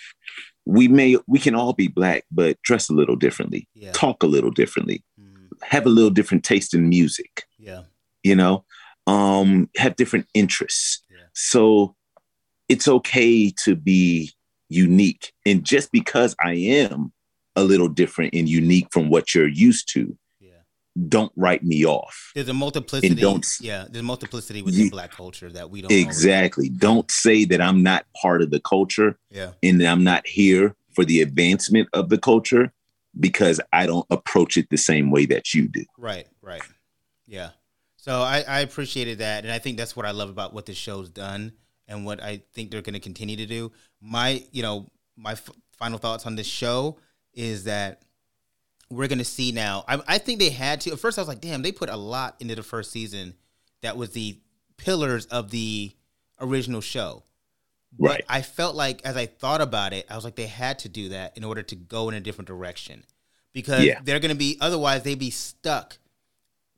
[0.65, 3.91] we may we can all be black, but dress a little differently, yeah.
[3.91, 5.49] talk a little differently, mm.
[5.61, 7.43] have a little different taste in music.
[7.59, 7.83] Yeah.
[8.23, 8.65] You know,
[9.07, 11.01] um, have different interests.
[11.09, 11.17] Yeah.
[11.33, 11.95] So
[12.69, 14.31] it's okay to be
[14.69, 15.33] unique.
[15.45, 17.13] And just because I am
[17.55, 20.49] a little different and unique from what you're used to, yeah.
[21.07, 22.31] don't write me off.
[22.35, 23.07] There's a multiplicity.
[23.07, 26.67] And don't, yeah, there's multiplicity within black culture that we don't exactly.
[26.67, 26.79] Always.
[26.79, 29.17] Don't say that I'm not part of the culture.
[29.29, 29.51] Yeah.
[29.61, 32.73] And that I'm not here for the advancement of the culture
[33.19, 35.85] because I don't approach it the same way that you do.
[35.97, 36.61] Right, right.
[37.27, 37.51] Yeah.
[38.05, 40.77] So I, I appreciated that, and I think that's what I love about what this
[40.77, 41.53] show's done,
[41.87, 43.71] and what I think they're going to continue to do.
[43.99, 46.99] My, you know, my f- final thoughts on this show
[47.33, 48.03] is that
[48.91, 49.85] we're going to see now.
[49.87, 50.91] I, I think they had to.
[50.91, 53.33] At first, I was like, damn, they put a lot into the first season.
[53.81, 54.37] That was the
[54.77, 55.91] pillars of the
[56.39, 57.23] original show.
[57.97, 58.23] Right.
[58.27, 60.89] But I felt like as I thought about it, I was like, they had to
[60.89, 63.03] do that in order to go in a different direction
[63.51, 63.99] because yeah.
[64.03, 65.97] they're going to be otherwise they'd be stuck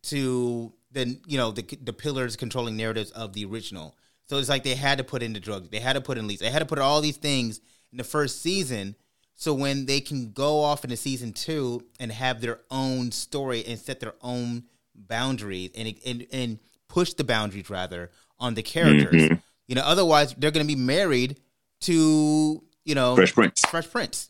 [0.04, 3.96] to the you know the the pillars controlling narratives of the original.
[4.26, 6.28] So it's like they had to put in the drugs, they had to put in
[6.28, 7.62] leads, they had to put all these things
[7.92, 8.96] in the first season.
[9.36, 13.80] So when they can go off into season two and have their own story and
[13.80, 14.64] set their own
[14.96, 16.60] boundaries and and and
[16.90, 19.36] push the boundaries rather on the characters, mm-hmm.
[19.68, 21.40] you know, otherwise they're going to be married
[21.82, 23.62] to you know Fresh Prince.
[23.62, 24.30] Fresh Prince.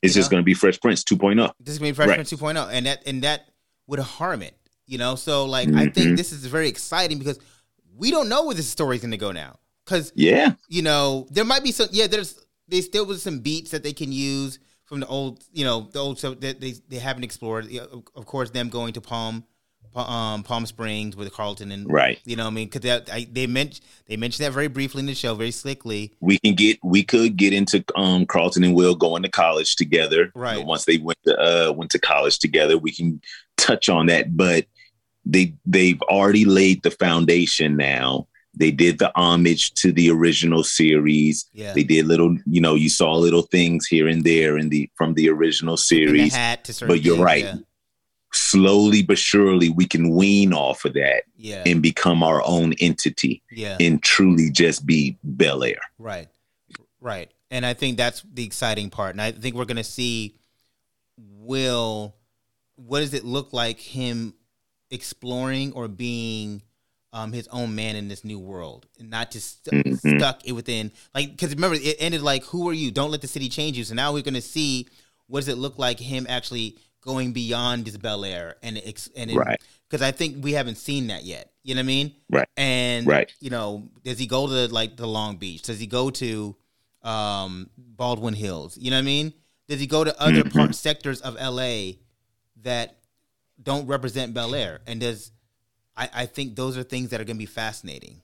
[0.00, 1.50] It's just going to be Fresh Prince 2.0.
[1.58, 2.14] This is going to be Fresh right.
[2.14, 3.48] Prince 2.0, and that and that
[3.88, 4.54] would harm it
[4.88, 5.78] You know, so like mm-hmm.
[5.78, 7.38] I think this is very exciting because
[7.96, 9.58] we don't know where this story is going to go now.
[9.84, 11.88] Because yeah, you know, there might be some.
[11.92, 15.64] Yeah, there's there still was some beats that they can use from the old, you
[15.64, 17.68] know, the old stuff that they they haven't explored.
[18.14, 19.44] Of course, them going to Palm
[19.94, 22.18] um, Palm Springs with Carlton and right.
[22.24, 25.14] You know, what I mean, because they mentioned they mentioned that very briefly in the
[25.14, 26.14] show, very slickly.
[26.20, 30.30] We can get we could get into um, Carlton and Will going to college together.
[30.34, 30.56] Right.
[30.56, 33.20] You know, once they went to uh, went to college together, we can
[33.56, 34.36] touch on that.
[34.36, 34.66] But
[35.28, 38.26] they they've already laid the foundation now.
[38.54, 41.48] They did the homage to the original series.
[41.52, 41.74] Yeah.
[41.74, 45.14] They did little, you know, you saw little things here and there in the from
[45.14, 46.32] the original series.
[46.32, 47.44] The but you're things, right.
[47.44, 47.54] Yeah
[48.32, 51.62] slowly but surely we can wean off of that yeah.
[51.64, 53.76] and become our own entity yeah.
[53.80, 55.78] and truly just be Bel Air.
[55.98, 56.28] Right.
[57.00, 57.30] Right.
[57.50, 59.12] And I think that's the exciting part.
[59.12, 60.36] And I think we're going to see
[61.16, 62.14] Will,
[62.76, 64.34] what does it look like him
[64.90, 66.62] exploring or being
[67.12, 70.18] um, his own man in this new world and not just st- mm-hmm.
[70.18, 72.90] stuck within, like, because remember, it ended like, who are you?
[72.90, 73.84] Don't let the city change you.
[73.84, 74.86] So now we're going to see
[75.26, 79.34] what does it look like him actually going beyond this Bel Air and ex- and
[79.34, 81.50] right because I think we haven't seen that yet.
[81.62, 82.14] You know what I mean?
[82.30, 82.48] Right.
[82.56, 83.32] And right.
[83.40, 85.62] You know, does he go to like the Long Beach?
[85.62, 86.56] Does he go to
[87.02, 88.76] um, Baldwin Hills?
[88.76, 89.32] You know what I mean?
[89.68, 90.58] Does he go to other mm-hmm.
[90.58, 91.92] part sectors of LA
[92.62, 92.97] that
[93.62, 94.80] don't represent Bel Air?
[94.86, 95.32] And does
[95.98, 98.22] I, I think those are things that are going to be fascinating.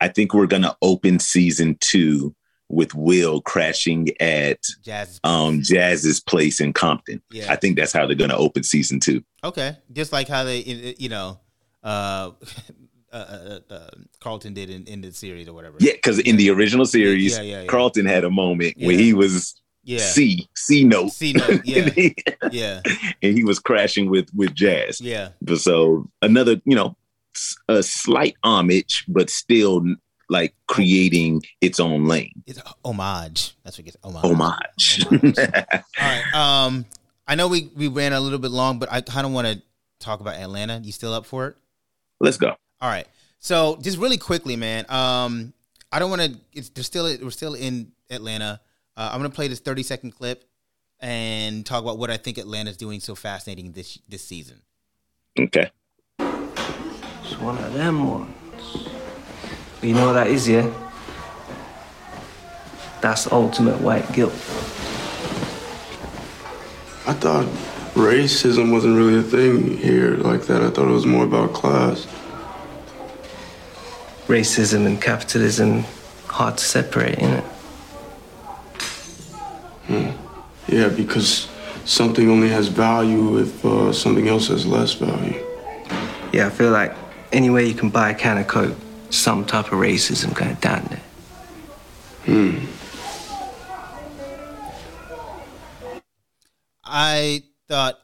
[0.00, 2.34] I think we're going to open season two
[2.70, 7.20] with Will crashing at Jazz's um Jazz's place in Compton.
[7.30, 7.52] Yeah.
[7.52, 9.22] I think that's how they're going to open season two.
[9.44, 11.40] Okay, just like how they, you know,
[11.82, 12.30] uh,
[13.12, 13.90] uh, uh, uh,
[14.20, 15.76] Carlton did in, in the series or whatever.
[15.80, 17.66] Yeah, because in the original series, yeah, yeah, yeah.
[17.66, 19.60] Carlton had a moment where he was
[19.90, 19.98] yeah.
[19.98, 21.90] C C note, C note, yeah,
[22.52, 22.80] yeah,
[23.22, 25.00] and he was crashing with with Jazz.
[25.00, 25.30] Yeah.
[25.56, 26.96] So another, you know,
[27.68, 29.84] a slight homage, but still
[30.28, 32.44] like creating its own lane.
[32.46, 33.56] It's homage.
[33.64, 34.24] That's what it gets homage.
[34.24, 35.06] Homage.
[35.06, 35.38] homage.
[36.00, 36.34] All right.
[36.34, 36.86] Um,
[37.26, 39.60] I know we we ran a little bit long, but I kind of want to
[39.98, 40.80] talk about Atlanta.
[40.82, 41.56] You still up for it?
[42.20, 42.50] Let's go.
[42.80, 43.08] All right.
[43.40, 44.84] So just really quickly, man.
[44.88, 45.52] Um,
[45.90, 46.70] I don't want to.
[46.74, 48.60] They're still we're still in Atlanta.
[48.96, 50.44] Uh, I'm gonna play this 30 second clip
[51.00, 54.62] and talk about what I think Atlanta's doing so fascinating this this season.
[55.38, 55.70] Okay.
[56.18, 58.34] It's one of them ones.
[59.80, 60.68] But you know what that is, yeah?
[63.00, 64.32] That's ultimate white guilt.
[67.06, 67.46] I thought
[67.94, 70.62] racism wasn't really a thing here like that.
[70.62, 72.06] I thought it was more about class.
[74.26, 75.84] Racism and capitalism,
[76.26, 77.44] hard to separate, isn't
[79.94, 80.12] it?
[80.12, 80.74] Hmm.
[80.74, 81.48] Yeah, because
[81.84, 85.44] something only has value if uh, something else has less value.
[86.32, 86.94] Yeah, I feel like
[87.32, 88.76] any way you can buy a can of Coke,
[89.10, 91.00] some type of racism going down there.
[92.24, 92.66] Hmm.
[96.84, 97.98] I thought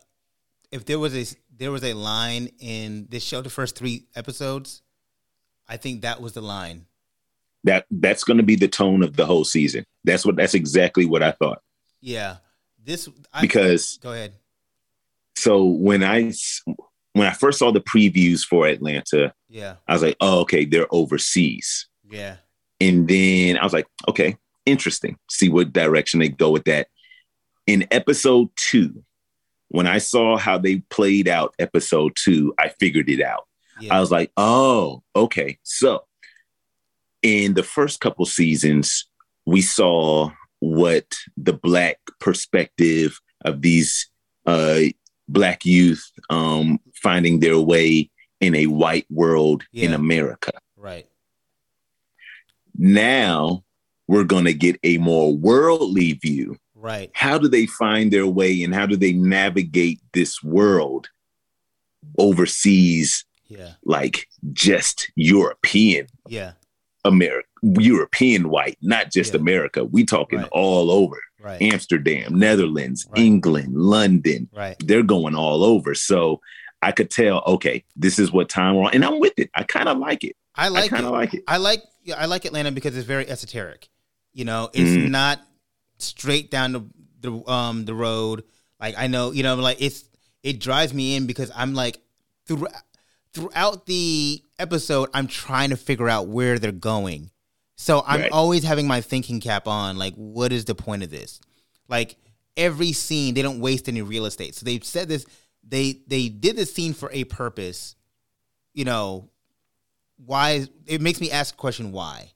[0.70, 4.82] if there was a there was a line in this show, the first three episodes,
[5.68, 6.86] I think that was the line.
[7.64, 9.84] That that's going to be the tone of the whole season.
[10.04, 10.36] That's what.
[10.36, 11.62] That's exactly what I thought.
[12.06, 12.36] Yeah,
[12.84, 14.32] this I, because go ahead.
[15.34, 16.32] So when I
[17.14, 20.86] when I first saw the previews for Atlanta, yeah, I was like, oh, okay, they're
[20.94, 21.88] overseas.
[22.08, 22.36] Yeah.
[22.80, 25.18] And then I was like, okay, interesting.
[25.28, 26.86] See what direction they go with that.
[27.66, 29.02] In episode two,
[29.68, 33.48] when I saw how they played out episode two, I figured it out.
[33.80, 33.96] Yeah.
[33.96, 35.58] I was like, oh, okay.
[35.64, 36.04] So
[37.22, 39.06] in the first couple seasons,
[39.44, 40.30] we saw
[40.60, 44.08] what the black perspective of these
[44.46, 44.80] uh,
[45.28, 48.10] black youth um, finding their way
[48.40, 49.86] in a white world yeah.
[49.86, 50.52] in America.
[50.76, 51.06] Right.
[52.76, 53.64] Now
[54.08, 56.56] we're going to get a more worldly view.
[56.74, 57.10] Right.
[57.14, 61.08] How do they find their way and how do they navigate this world
[62.18, 63.24] overseas?
[63.48, 63.72] Yeah.
[63.84, 66.06] Like just European.
[66.28, 66.52] Yeah.
[67.06, 69.40] America, European white, not just Yeah.
[69.40, 69.84] America.
[69.84, 70.48] We talking Right.
[70.52, 71.18] all over.
[71.40, 71.60] Right.
[71.62, 73.20] Amsterdam, Netherlands, Right.
[73.24, 74.48] England, London.
[74.54, 74.76] Right.
[74.84, 75.94] They're going all over.
[75.94, 76.40] So
[76.82, 78.94] I could tell, okay, this is what time we're on.
[78.94, 79.50] And I'm with it.
[79.54, 80.36] I kind of like it.
[80.54, 81.06] I like kind it.
[81.06, 81.44] of like it.
[81.48, 83.88] I like yeah, I like Atlanta because it's very esoteric.
[84.32, 85.10] You know, it's Mhm.
[85.10, 85.40] not
[85.98, 86.82] straight down the
[87.20, 88.44] the um the road.
[88.80, 90.04] Like I know, you know, like it's
[90.42, 91.98] it drives me in because I'm like
[92.46, 92.66] through
[93.32, 97.30] throughout the episode, I'm trying to figure out where they're going.
[97.76, 98.32] So I'm Right.
[98.32, 101.40] always having my thinking cap on, like, what is the point of this?
[101.88, 102.16] Like
[102.56, 104.54] every scene, they don't waste any real estate.
[104.54, 105.24] So they've said this.
[105.68, 107.96] they they did this scene for a purpose.
[108.72, 109.30] You know,
[110.24, 110.66] why?
[110.86, 112.32] It makes me ask a question: Why?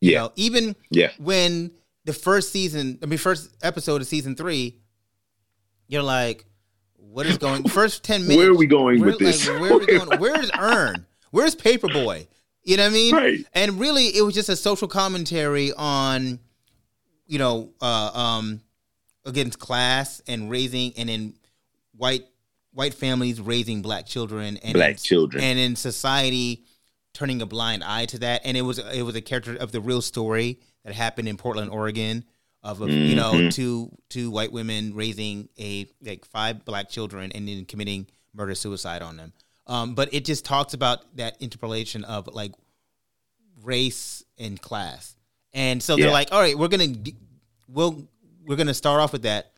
[0.00, 0.10] Yeah.
[0.10, 1.10] You know, even yeah.
[1.18, 1.70] when
[2.04, 4.78] the first season, I mean, first episode of season three,
[5.88, 6.44] you're like,
[6.96, 7.68] what is going?
[7.68, 8.36] First ten minutes.
[8.42, 9.46] Where are we going with like, this?
[9.48, 10.18] Where are we going?
[10.18, 11.06] Where's Earn?
[11.30, 12.26] Where's Paperboy?
[12.66, 13.14] You know what I mean?
[13.14, 13.38] Right.
[13.54, 16.40] And really, it was just a social commentary on,
[17.26, 18.60] you know, uh, um,
[19.24, 21.34] against class and raising, and in
[21.96, 22.24] white
[22.72, 26.64] white families raising black children and black in, children, and in society
[27.14, 28.42] turning a blind eye to that.
[28.44, 31.70] And it was it was a character of the real story that happened in Portland,
[31.70, 32.24] Oregon,
[32.64, 32.90] of mm-hmm.
[32.90, 33.50] you know Mm-hmm.
[33.50, 39.02] two two white women raising a like five black children and then committing murder suicide
[39.02, 39.32] on them.
[39.66, 42.52] Um, but it just talks about that interpolation of like
[43.62, 45.16] race and class,
[45.52, 46.12] and so they're Yeah.
[46.12, 46.92] like, all right, we're gonna
[47.68, 48.06] we'll
[48.44, 49.52] we're gonna start off with that.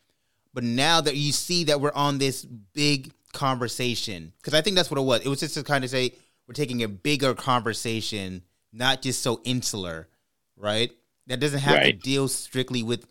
[0.54, 4.90] But now that you see that we're on this big conversation, because I think that's
[4.90, 5.20] what it was.
[5.20, 6.12] It was just to kind of say
[6.46, 10.08] we're taking a bigger conversation, not just so insular,
[10.56, 10.90] right?
[11.26, 12.00] That doesn't have Right.
[12.00, 13.04] to deal strictly with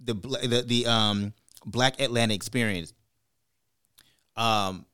[0.00, 1.34] the the, the um
[1.66, 2.94] Black Atlanta experience.
[4.36, 4.86] Um,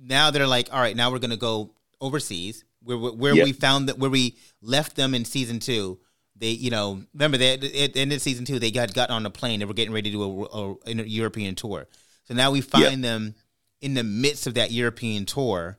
[0.00, 1.70] now they're like, all right, now we're gonna go
[2.00, 3.44] overseas, where where Yep.
[3.44, 5.98] we found that where we left them in season two.
[6.36, 9.26] They, you know, remember that at the end of season two, they got got on
[9.26, 9.58] a plane.
[9.58, 11.88] They were getting ready to do a, a, a European tour.
[12.24, 13.34] So now we find them
[13.80, 15.78] in the midst of that European tour,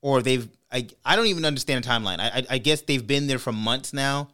[0.00, 0.48] or they've.
[0.72, 2.20] I I don't even understand the timeline.
[2.20, 4.28] I I, I guess they've been there for months now.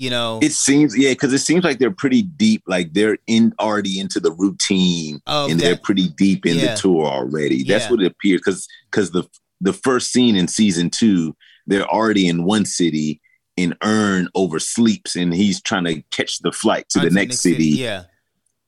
[0.00, 2.62] You know, It seems yeah, because it seems like they're pretty deep.
[2.68, 6.74] Like they're in already into the routine, Of and they're pretty deep in Yeah.
[6.76, 7.64] the tour already.
[7.64, 7.90] That's Yeah.
[7.90, 8.40] what it appears.
[8.40, 9.24] Because because the
[9.60, 11.34] the first scene in season two,
[11.66, 13.20] they're already in one city,
[13.56, 17.64] and Earn oversleeps, and he's trying to catch the flight to the onto next city.
[17.66, 18.04] Yeah.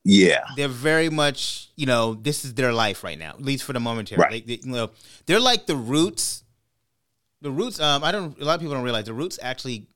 [0.04, 3.72] Yeah, they're very much you know this is their life right now at least for
[3.74, 4.44] the momentary Right.
[4.44, 4.90] They- you know
[5.26, 6.42] they're like the roots
[7.42, 9.86] the roots um i don't a lot of people don't realize the roots actually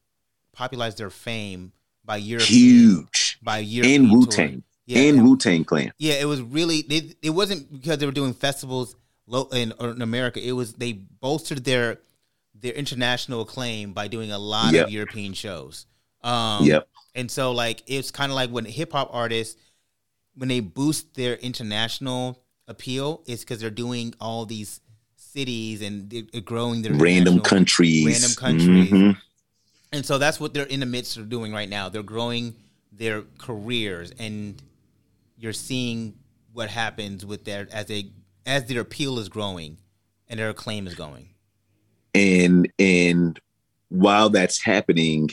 [0.55, 1.73] popularized their fame
[2.05, 3.39] by European huge.
[3.43, 4.19] by And tour.
[4.19, 5.93] Wu Tang, Yeah, and- Wu Tang Clan.
[5.99, 8.95] yeah it was really they, it wasn't because they were doing festivals
[9.53, 11.99] in, or in america it was they bolstered their
[12.63, 14.87] their international acclaim by doing a lot Yep.
[14.87, 15.87] of european shows
[16.23, 16.89] um Yep.
[17.15, 19.57] and so like it's kind of like when hip-hop artists
[20.35, 24.81] when they boost their international appeal it's because they're doing all these
[25.17, 28.05] cities and they're growing their Random countries.
[28.07, 29.17] random countries Mhm.
[29.95, 31.89] And so that's what they're in the midst of doing right now.
[31.89, 32.55] They're growing
[32.93, 34.61] their careers and
[35.39, 36.15] you're seeing
[36.53, 38.11] what happens with their as they
[38.47, 39.79] as their appeal is growing
[40.29, 41.29] and their acclaim is going.
[42.15, 43.39] And and
[43.89, 45.31] while that's happening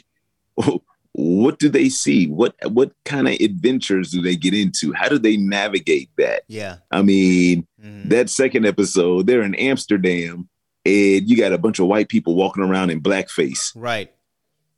[1.14, 2.28] what do they see?
[2.28, 4.94] What what kind of adventures do they get into?
[4.94, 6.44] How do they navigate that?
[6.48, 6.78] Yeah.
[6.92, 8.10] I mean Mm-hmm.
[8.10, 10.48] that second episode they're in amsterdam
[10.86, 13.72] and you got a bunch of white people walking around in blackface.
[13.76, 14.12] Right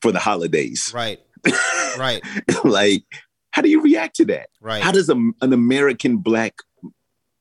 [0.04, 0.92] for the holidays.
[0.94, 1.20] Right.
[1.98, 2.22] Right.
[2.64, 3.04] Like
[3.52, 4.50] how do you react to that?
[4.62, 4.82] Right.
[4.82, 6.56] how does a, an american black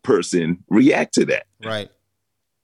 [0.03, 1.47] person react to that?
[1.65, 1.91] Right.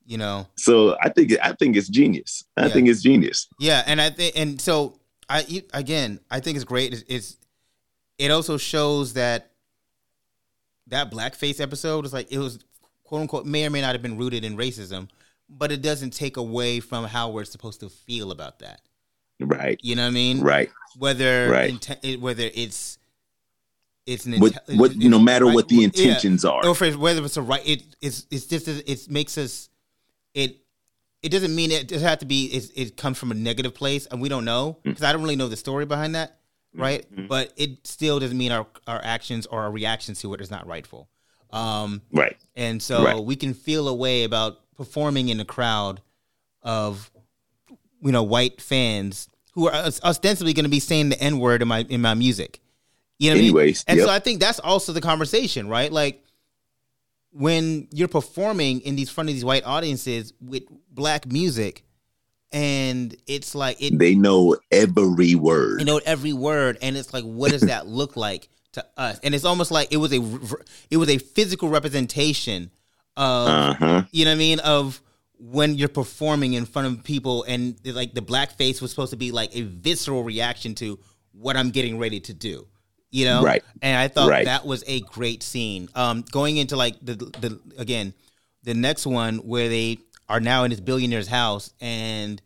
[0.06, 0.46] You know?
[0.56, 2.44] So i think i think it's genius.
[2.56, 2.72] I Yeah.
[2.72, 3.48] think it's genius.
[3.58, 4.98] Yeah, and I think, and so
[5.28, 6.92] I again, I think it's great.
[6.92, 7.36] It's, it's
[8.18, 9.50] it also shows that
[10.88, 12.58] that blackface episode is like it was
[13.04, 15.08] quote unquote may or may not have been rooted in racism,
[15.48, 18.80] but it doesn't take away from how we're supposed to feel about that.
[19.40, 20.40] Right You know what I mean?
[20.40, 20.70] Right.
[20.96, 21.72] Whether Right.
[21.74, 22.98] inte- whether it's
[24.06, 25.84] it's an What- inte- what- it's no matter right- what the yeah.
[25.84, 26.66] intentions are.
[26.66, 29.68] or whether it's a right, it it's it's just it makes us
[30.34, 30.58] it
[31.22, 34.06] it doesn't mean it doesn't have to be it, it comes from a negative place
[34.06, 36.38] and we don't know because i don't really know the story behind that
[36.74, 40.50] right but it still doesn't mean our our actions or our reactions to it is
[40.50, 41.08] not rightful
[41.50, 42.36] um Right.
[42.54, 43.24] and so Right.
[43.24, 46.00] we can feel a way about performing in a crowd
[46.62, 47.10] of
[48.02, 51.68] you know white fans who are ostensibly going to be saying the n word in
[51.68, 52.60] my in my music
[53.18, 53.98] you know Anyways, I mean?
[53.98, 54.06] and yep.
[54.06, 56.22] so i think that's also the conversation right like
[57.32, 61.84] when you're performing in these front of these white audiences with black music
[62.52, 65.80] and it's like it They know every word.
[65.80, 69.34] you know every word and it's like what does that look like to us and
[69.34, 70.20] it's almost like it was a
[70.90, 72.70] it was a physical representation
[73.16, 74.02] of Uh-huh.
[74.12, 75.02] you know what i mean of
[75.38, 79.16] when you're performing in front of people and like the black face was supposed to
[79.16, 80.98] be like a visceral reaction to
[81.32, 82.66] what i'm getting ready to do
[83.10, 83.62] you know Right.
[83.80, 84.44] and i thought Right.
[84.46, 88.14] that was a great scene um going into like the the again
[88.64, 89.98] the next one where they
[90.28, 92.42] are now in this billionaire's house and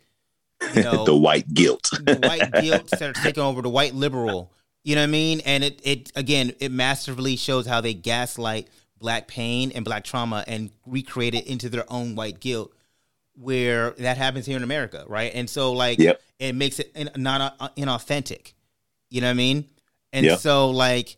[0.77, 1.89] you know the white guilt.
[2.05, 4.52] the white guilt starts taking over the white liberal.
[4.85, 5.40] You know what I mean?
[5.44, 8.69] And it it again it masterfully shows how they gaslight
[9.01, 12.73] black pain and black trauma and recreate it into their own white guilt
[13.35, 15.33] where that happens here in America, right?
[15.35, 16.21] And so like Yep.
[16.39, 18.53] it makes it in, not uh, inauthentic.
[19.11, 19.69] You know what I mean?
[20.13, 20.39] And Yep.
[20.41, 21.17] so like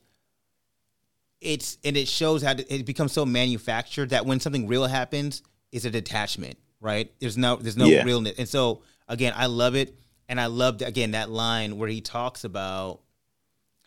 [1.41, 5.43] it's and it shows how to, it becomes so manufactured that when something real happens,
[5.73, 7.12] it's a detachment, right?
[7.20, 8.05] There's no there's no Yeah.
[8.05, 8.35] realness.
[8.39, 9.95] And so again, I love it,
[10.28, 13.01] and I loved again that line where he talks about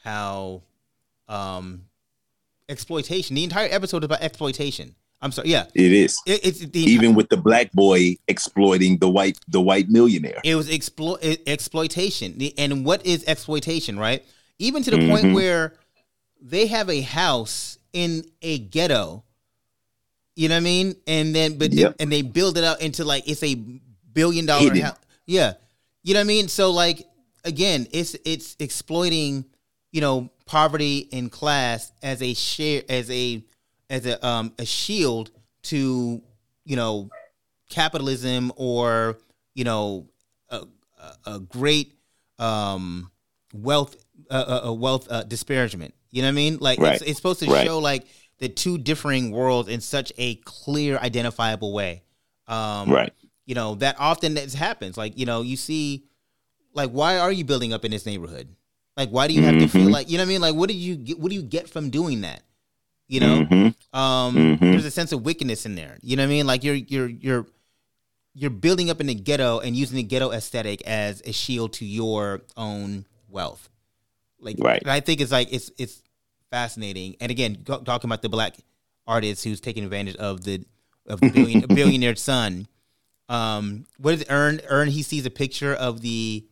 [0.04, 0.64] how
[1.28, 1.86] um
[2.70, 3.36] exploitation.
[3.36, 4.95] The entire episode is about exploitation.
[5.22, 6.19] I'm sorry, yeah, It is.
[6.27, 10.39] It- it's the Even with the black boy exploiting the white the white millionaire.
[10.44, 11.18] It was explo-
[11.48, 12.39] exploitation.
[12.57, 14.23] And what is exploitation, right?
[14.60, 15.34] Even to the point Mhm.
[15.34, 15.73] where
[16.39, 19.23] they have a house in a ghetto.
[20.35, 20.95] You know what I mean?
[21.07, 21.95] And then but Yep.
[21.99, 23.56] and they build it out into like it's a
[24.14, 24.98] billion dollar house.
[25.26, 25.53] Yeah.
[26.03, 26.48] You know what I mean?
[26.48, 27.07] So like
[27.44, 29.45] again, it's it's exploiting,
[29.91, 33.44] you know, poverty and class as a share as a
[33.89, 35.31] as a um a shield
[35.64, 36.22] to,
[36.65, 37.09] you know,
[37.69, 39.18] capitalism or
[39.53, 40.07] you know
[40.49, 40.61] a,
[41.26, 41.93] a, great
[42.39, 43.11] um
[43.53, 43.95] wealth
[44.30, 46.93] uh, a wealth uh, disparagement you know what i mean like Right.
[46.93, 47.65] it's, it's supposed to Right.
[47.65, 48.05] show like
[48.39, 52.03] the two differing worlds in such a clear identifiable way
[52.47, 53.11] um Right.
[53.45, 56.05] you know that often that happens like you know you see
[56.73, 58.47] like why are you building up in this neighborhood
[58.95, 59.91] like why do you have to feel Mhm.
[59.91, 61.69] like you know what i mean like what did you get what do you get
[61.69, 62.43] from doing that
[63.08, 63.76] you know Mhm.
[63.94, 64.60] um Mhm.
[64.60, 67.08] there's a sense of wickedness in there you know what i mean like you're you're
[67.10, 67.46] you're
[68.34, 71.86] you're building up in the ghetto and using the ghetto aesthetic as a shield to
[71.86, 73.70] your own wealth
[74.40, 74.82] like Right.
[74.82, 76.02] and i think it's like it's it's
[76.52, 78.56] fascinating and again go, talking about the black
[79.06, 80.64] artist who's taking advantage of the
[81.08, 82.68] of the billion, billionaire son
[83.30, 86.46] um what is earn earn he sees a picture of the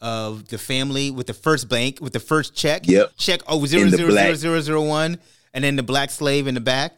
[0.00, 3.12] of the family with the first bank with the first check Yep.
[3.16, 5.18] check oh zero zero zero zero zero one
[5.54, 6.94] and then the black slave in the back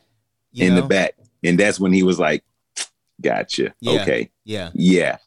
[0.53, 0.83] you in know?
[0.83, 1.15] the back.
[1.43, 2.43] And that's when he was like,
[3.21, 3.75] Gotcha.
[3.81, 4.03] Yeah.
[4.03, 4.31] Okay.
[4.45, 5.19] yeah Yeah.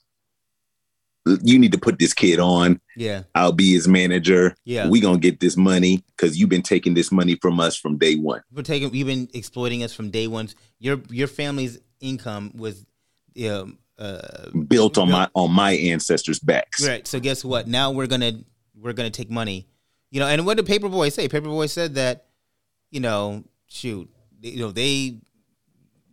[1.44, 2.80] You need to put this kid on.
[2.96, 4.56] yeah I'll be his manager.
[4.64, 4.88] Yeah.
[4.90, 8.16] We gonna get this money because you've been taking this money from us from day
[8.16, 8.42] one.
[8.54, 10.50] We're taking you've been exploiting us from day one.
[10.80, 12.86] Your your family's income was
[13.46, 16.88] um, uh, Built on my on my ancestors' backs.
[16.88, 17.06] right.
[17.06, 17.68] So guess what?
[17.68, 18.40] Now we're gonna
[18.80, 19.68] we're gonna take money.
[20.12, 21.28] You know, and what did Paperboy say?
[21.28, 22.27] Paperboy said that,
[22.92, 24.10] you know, shoot,
[24.42, 25.20] you know they,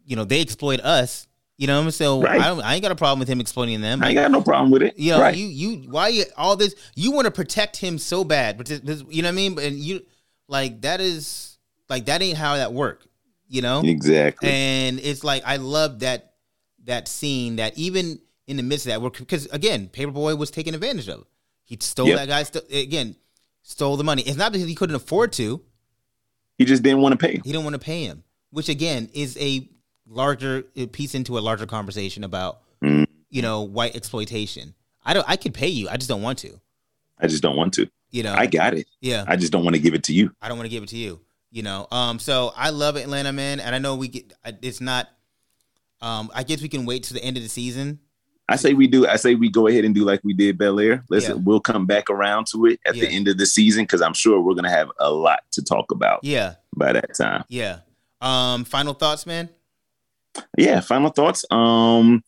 [0.06, 1.26] you know they exploit us.
[1.56, 2.08] You know, what I'm saying?
[2.08, 2.40] so Right.
[2.40, 4.02] I, don't, I ain't got a problem with him exploiting them.
[4.02, 4.98] I ain't got no problem with it.
[4.98, 5.36] You know, right.
[5.36, 6.74] you you why you all this?
[6.96, 9.58] You want to protect him so bad, but you know what I mean?
[9.60, 10.04] And you
[10.48, 13.06] like that is like that ain't how that work.
[13.46, 14.48] You know Exactly.
[14.48, 16.32] and it's like I love that
[16.86, 20.74] that scene that even in the midst of that, work, because again, Paperboy was taken
[20.74, 21.24] advantage of.
[21.64, 22.18] He stole Yep.
[22.18, 22.42] that guy.
[22.42, 23.16] St- again,
[23.62, 24.22] stole the money.
[24.22, 25.62] It's not because he couldn't afford to.
[26.58, 27.32] He just didn't want to pay.
[27.32, 29.68] He didn't want to pay him, which again is a
[30.06, 30.62] larger
[30.92, 33.06] piece into a larger conversation about Mm.
[33.30, 34.74] you know white exploitation.
[35.04, 35.28] I don't.
[35.28, 35.88] I could pay you.
[35.88, 36.60] I just don't want to.
[37.18, 37.88] I just don't want to.
[38.10, 38.34] You know.
[38.34, 38.86] I got it.
[39.00, 39.24] Yeah.
[39.26, 40.34] I just don't want to give it to you.
[40.42, 41.20] I don't want to give it to you.
[41.50, 44.32] You know, um, so I love Atlanta, man, and I know we get.
[44.60, 45.08] It's not.
[46.02, 48.00] Um, I guess we can wait to the end of the season.
[48.48, 49.06] I say we do.
[49.06, 51.02] I say we go ahead and do like we did Bel Air.
[51.08, 51.34] Let's Yeah.
[51.34, 53.06] we'll come back around to it at Yeah.
[53.06, 55.90] the end of the season because I'm sure we're gonna have a lot to talk
[55.90, 57.44] about Yeah, by that time.
[57.48, 57.78] yeah.
[58.20, 59.48] Um, final thoughts, man.
[60.58, 60.80] Yeah.
[60.80, 61.44] Final thoughts.
[61.50, 62.22] Um,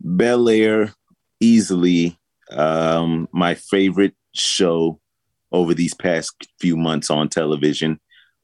[0.00, 0.92] Bel Air
[1.40, 2.18] easily
[2.52, 5.00] um my favorite show
[5.52, 7.98] over these past few months on television.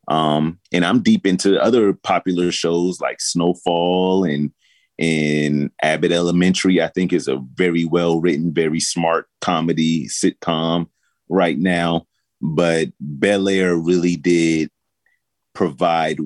[0.08, 4.50] Um, and I'm deep into other popular shows like Snowfall and
[4.98, 6.82] and Abbott Elementary.
[6.82, 10.88] I think is a very well written, very smart comedy sitcom
[11.28, 12.06] right now.
[12.40, 14.70] But Bel Air really did
[15.54, 16.18] provide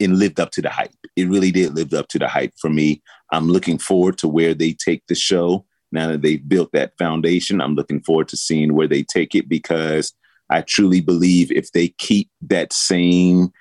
[0.00, 0.90] and lived up to the hype.
[1.16, 3.02] It really did live up to the hype for me.
[3.32, 7.60] I'm looking forward to where they take the show now that they've built that foundation.
[7.60, 10.12] I'm looking forward to seeing where they take it because
[10.50, 13.52] I truly believe if they keep that same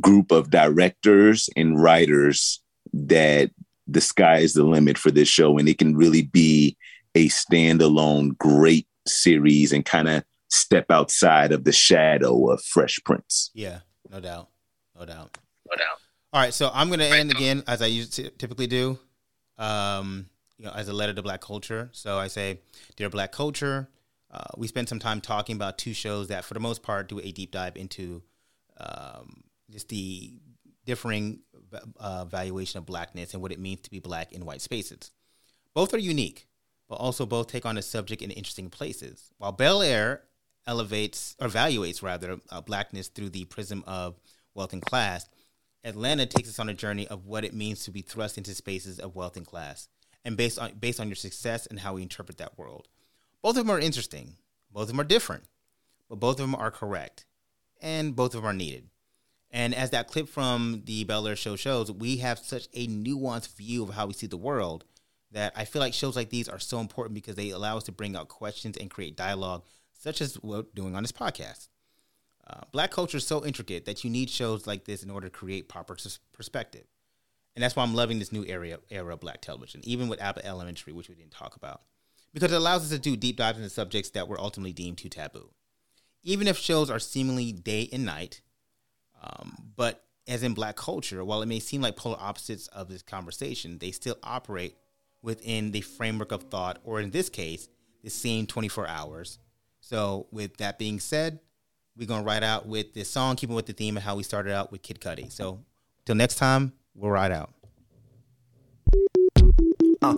[0.00, 2.60] group of directors and writers,
[2.94, 3.50] that
[3.86, 6.76] the sky is the limit for this show and it can really be
[7.14, 13.50] a standalone great series and kind of step outside of the shadow of Fresh Prince.
[13.54, 13.80] Yeah,
[14.10, 14.48] no doubt,
[14.98, 15.36] no doubt,
[15.68, 15.98] no doubt.
[16.32, 18.98] All right, so I'm gonna end again as I usually typically do.
[19.58, 20.26] Um,
[20.58, 21.90] you know, as a letter to Black culture.
[21.92, 22.60] So I say,
[22.96, 23.88] dear Black culture,
[24.30, 27.20] uh, we spent some time talking about two shows that, for the most part, do
[27.20, 28.22] a deep dive into
[28.78, 30.32] um, just the
[30.84, 31.40] differing
[31.98, 35.10] uh, valuation of blackness and what it means to be black in white spaces.
[35.74, 36.46] Both are unique,
[36.88, 39.32] but also both take on a subject in interesting places.
[39.38, 40.22] While Bel Air
[40.66, 44.20] elevates or evaluates rather uh, blackness through the prism of
[44.54, 45.28] wealth and class,
[45.84, 48.98] Atlanta takes us on a journey of what it means to be thrust into spaces
[48.98, 49.88] of wealth and class,
[50.24, 52.88] and based on based on your success and how we interpret that world.
[53.42, 54.36] Both of them are interesting.
[54.72, 55.44] Both of them are different,
[56.08, 57.26] but both of them are correct,
[57.82, 58.88] and both of them are needed.
[59.54, 63.56] And as that clip from the Bel Air show shows, we have such a nuanced
[63.56, 64.84] view of how we see the world
[65.30, 67.92] that I feel like shows like these are so important because they allow us to
[67.92, 69.62] bring out questions and create dialogue,
[69.96, 71.68] such as what we're doing on this podcast.
[72.44, 75.32] Uh, black culture is so intricate that you need shows like this in order to
[75.32, 75.96] create proper
[76.32, 76.86] perspective.
[77.54, 80.44] And that's why I'm loving this new era, era of black television, even with Abbott
[80.44, 81.82] Elementary, which we didn't talk about,
[82.32, 85.08] because it allows us to do deep dives into subjects that were ultimately deemed too
[85.08, 85.50] taboo.
[86.24, 88.40] Even if shows are seemingly day and night,
[89.24, 93.02] um, but as in black culture, while it may seem like polar opposites of this
[93.02, 94.76] conversation, they still operate
[95.22, 97.68] within the framework of thought, or in this case,
[98.02, 99.38] the same 24 hours.
[99.80, 101.40] So, with that being said,
[101.96, 104.52] we're gonna ride out with this song, keeping with the theme of how we started
[104.52, 105.30] out with Kid Cudi.
[105.30, 105.60] So,
[106.04, 107.52] till next time, we'll ride out.
[110.02, 110.16] Uh.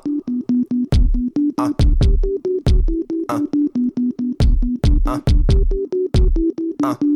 [1.59, 1.73] Uh.
[3.28, 3.41] Uh.
[5.07, 5.20] Uh.
[6.83, 7.16] Uh.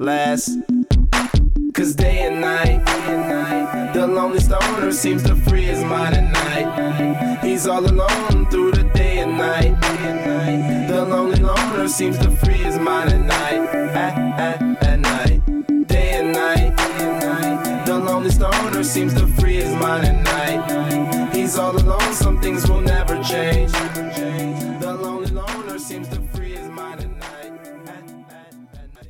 [0.00, 0.58] last.
[1.72, 2.84] Cause day and night,
[3.94, 7.40] the lonely stoner seems to free his mind at night.
[7.44, 9.80] He's all alone through the day and night.
[10.88, 15.86] The lonely loner seems to free his mind at night, at, at, at night.
[15.86, 21.34] Day and night, the lonely stoner seems to free his mind at night.
[21.34, 23.72] He's all alone, some things will never change.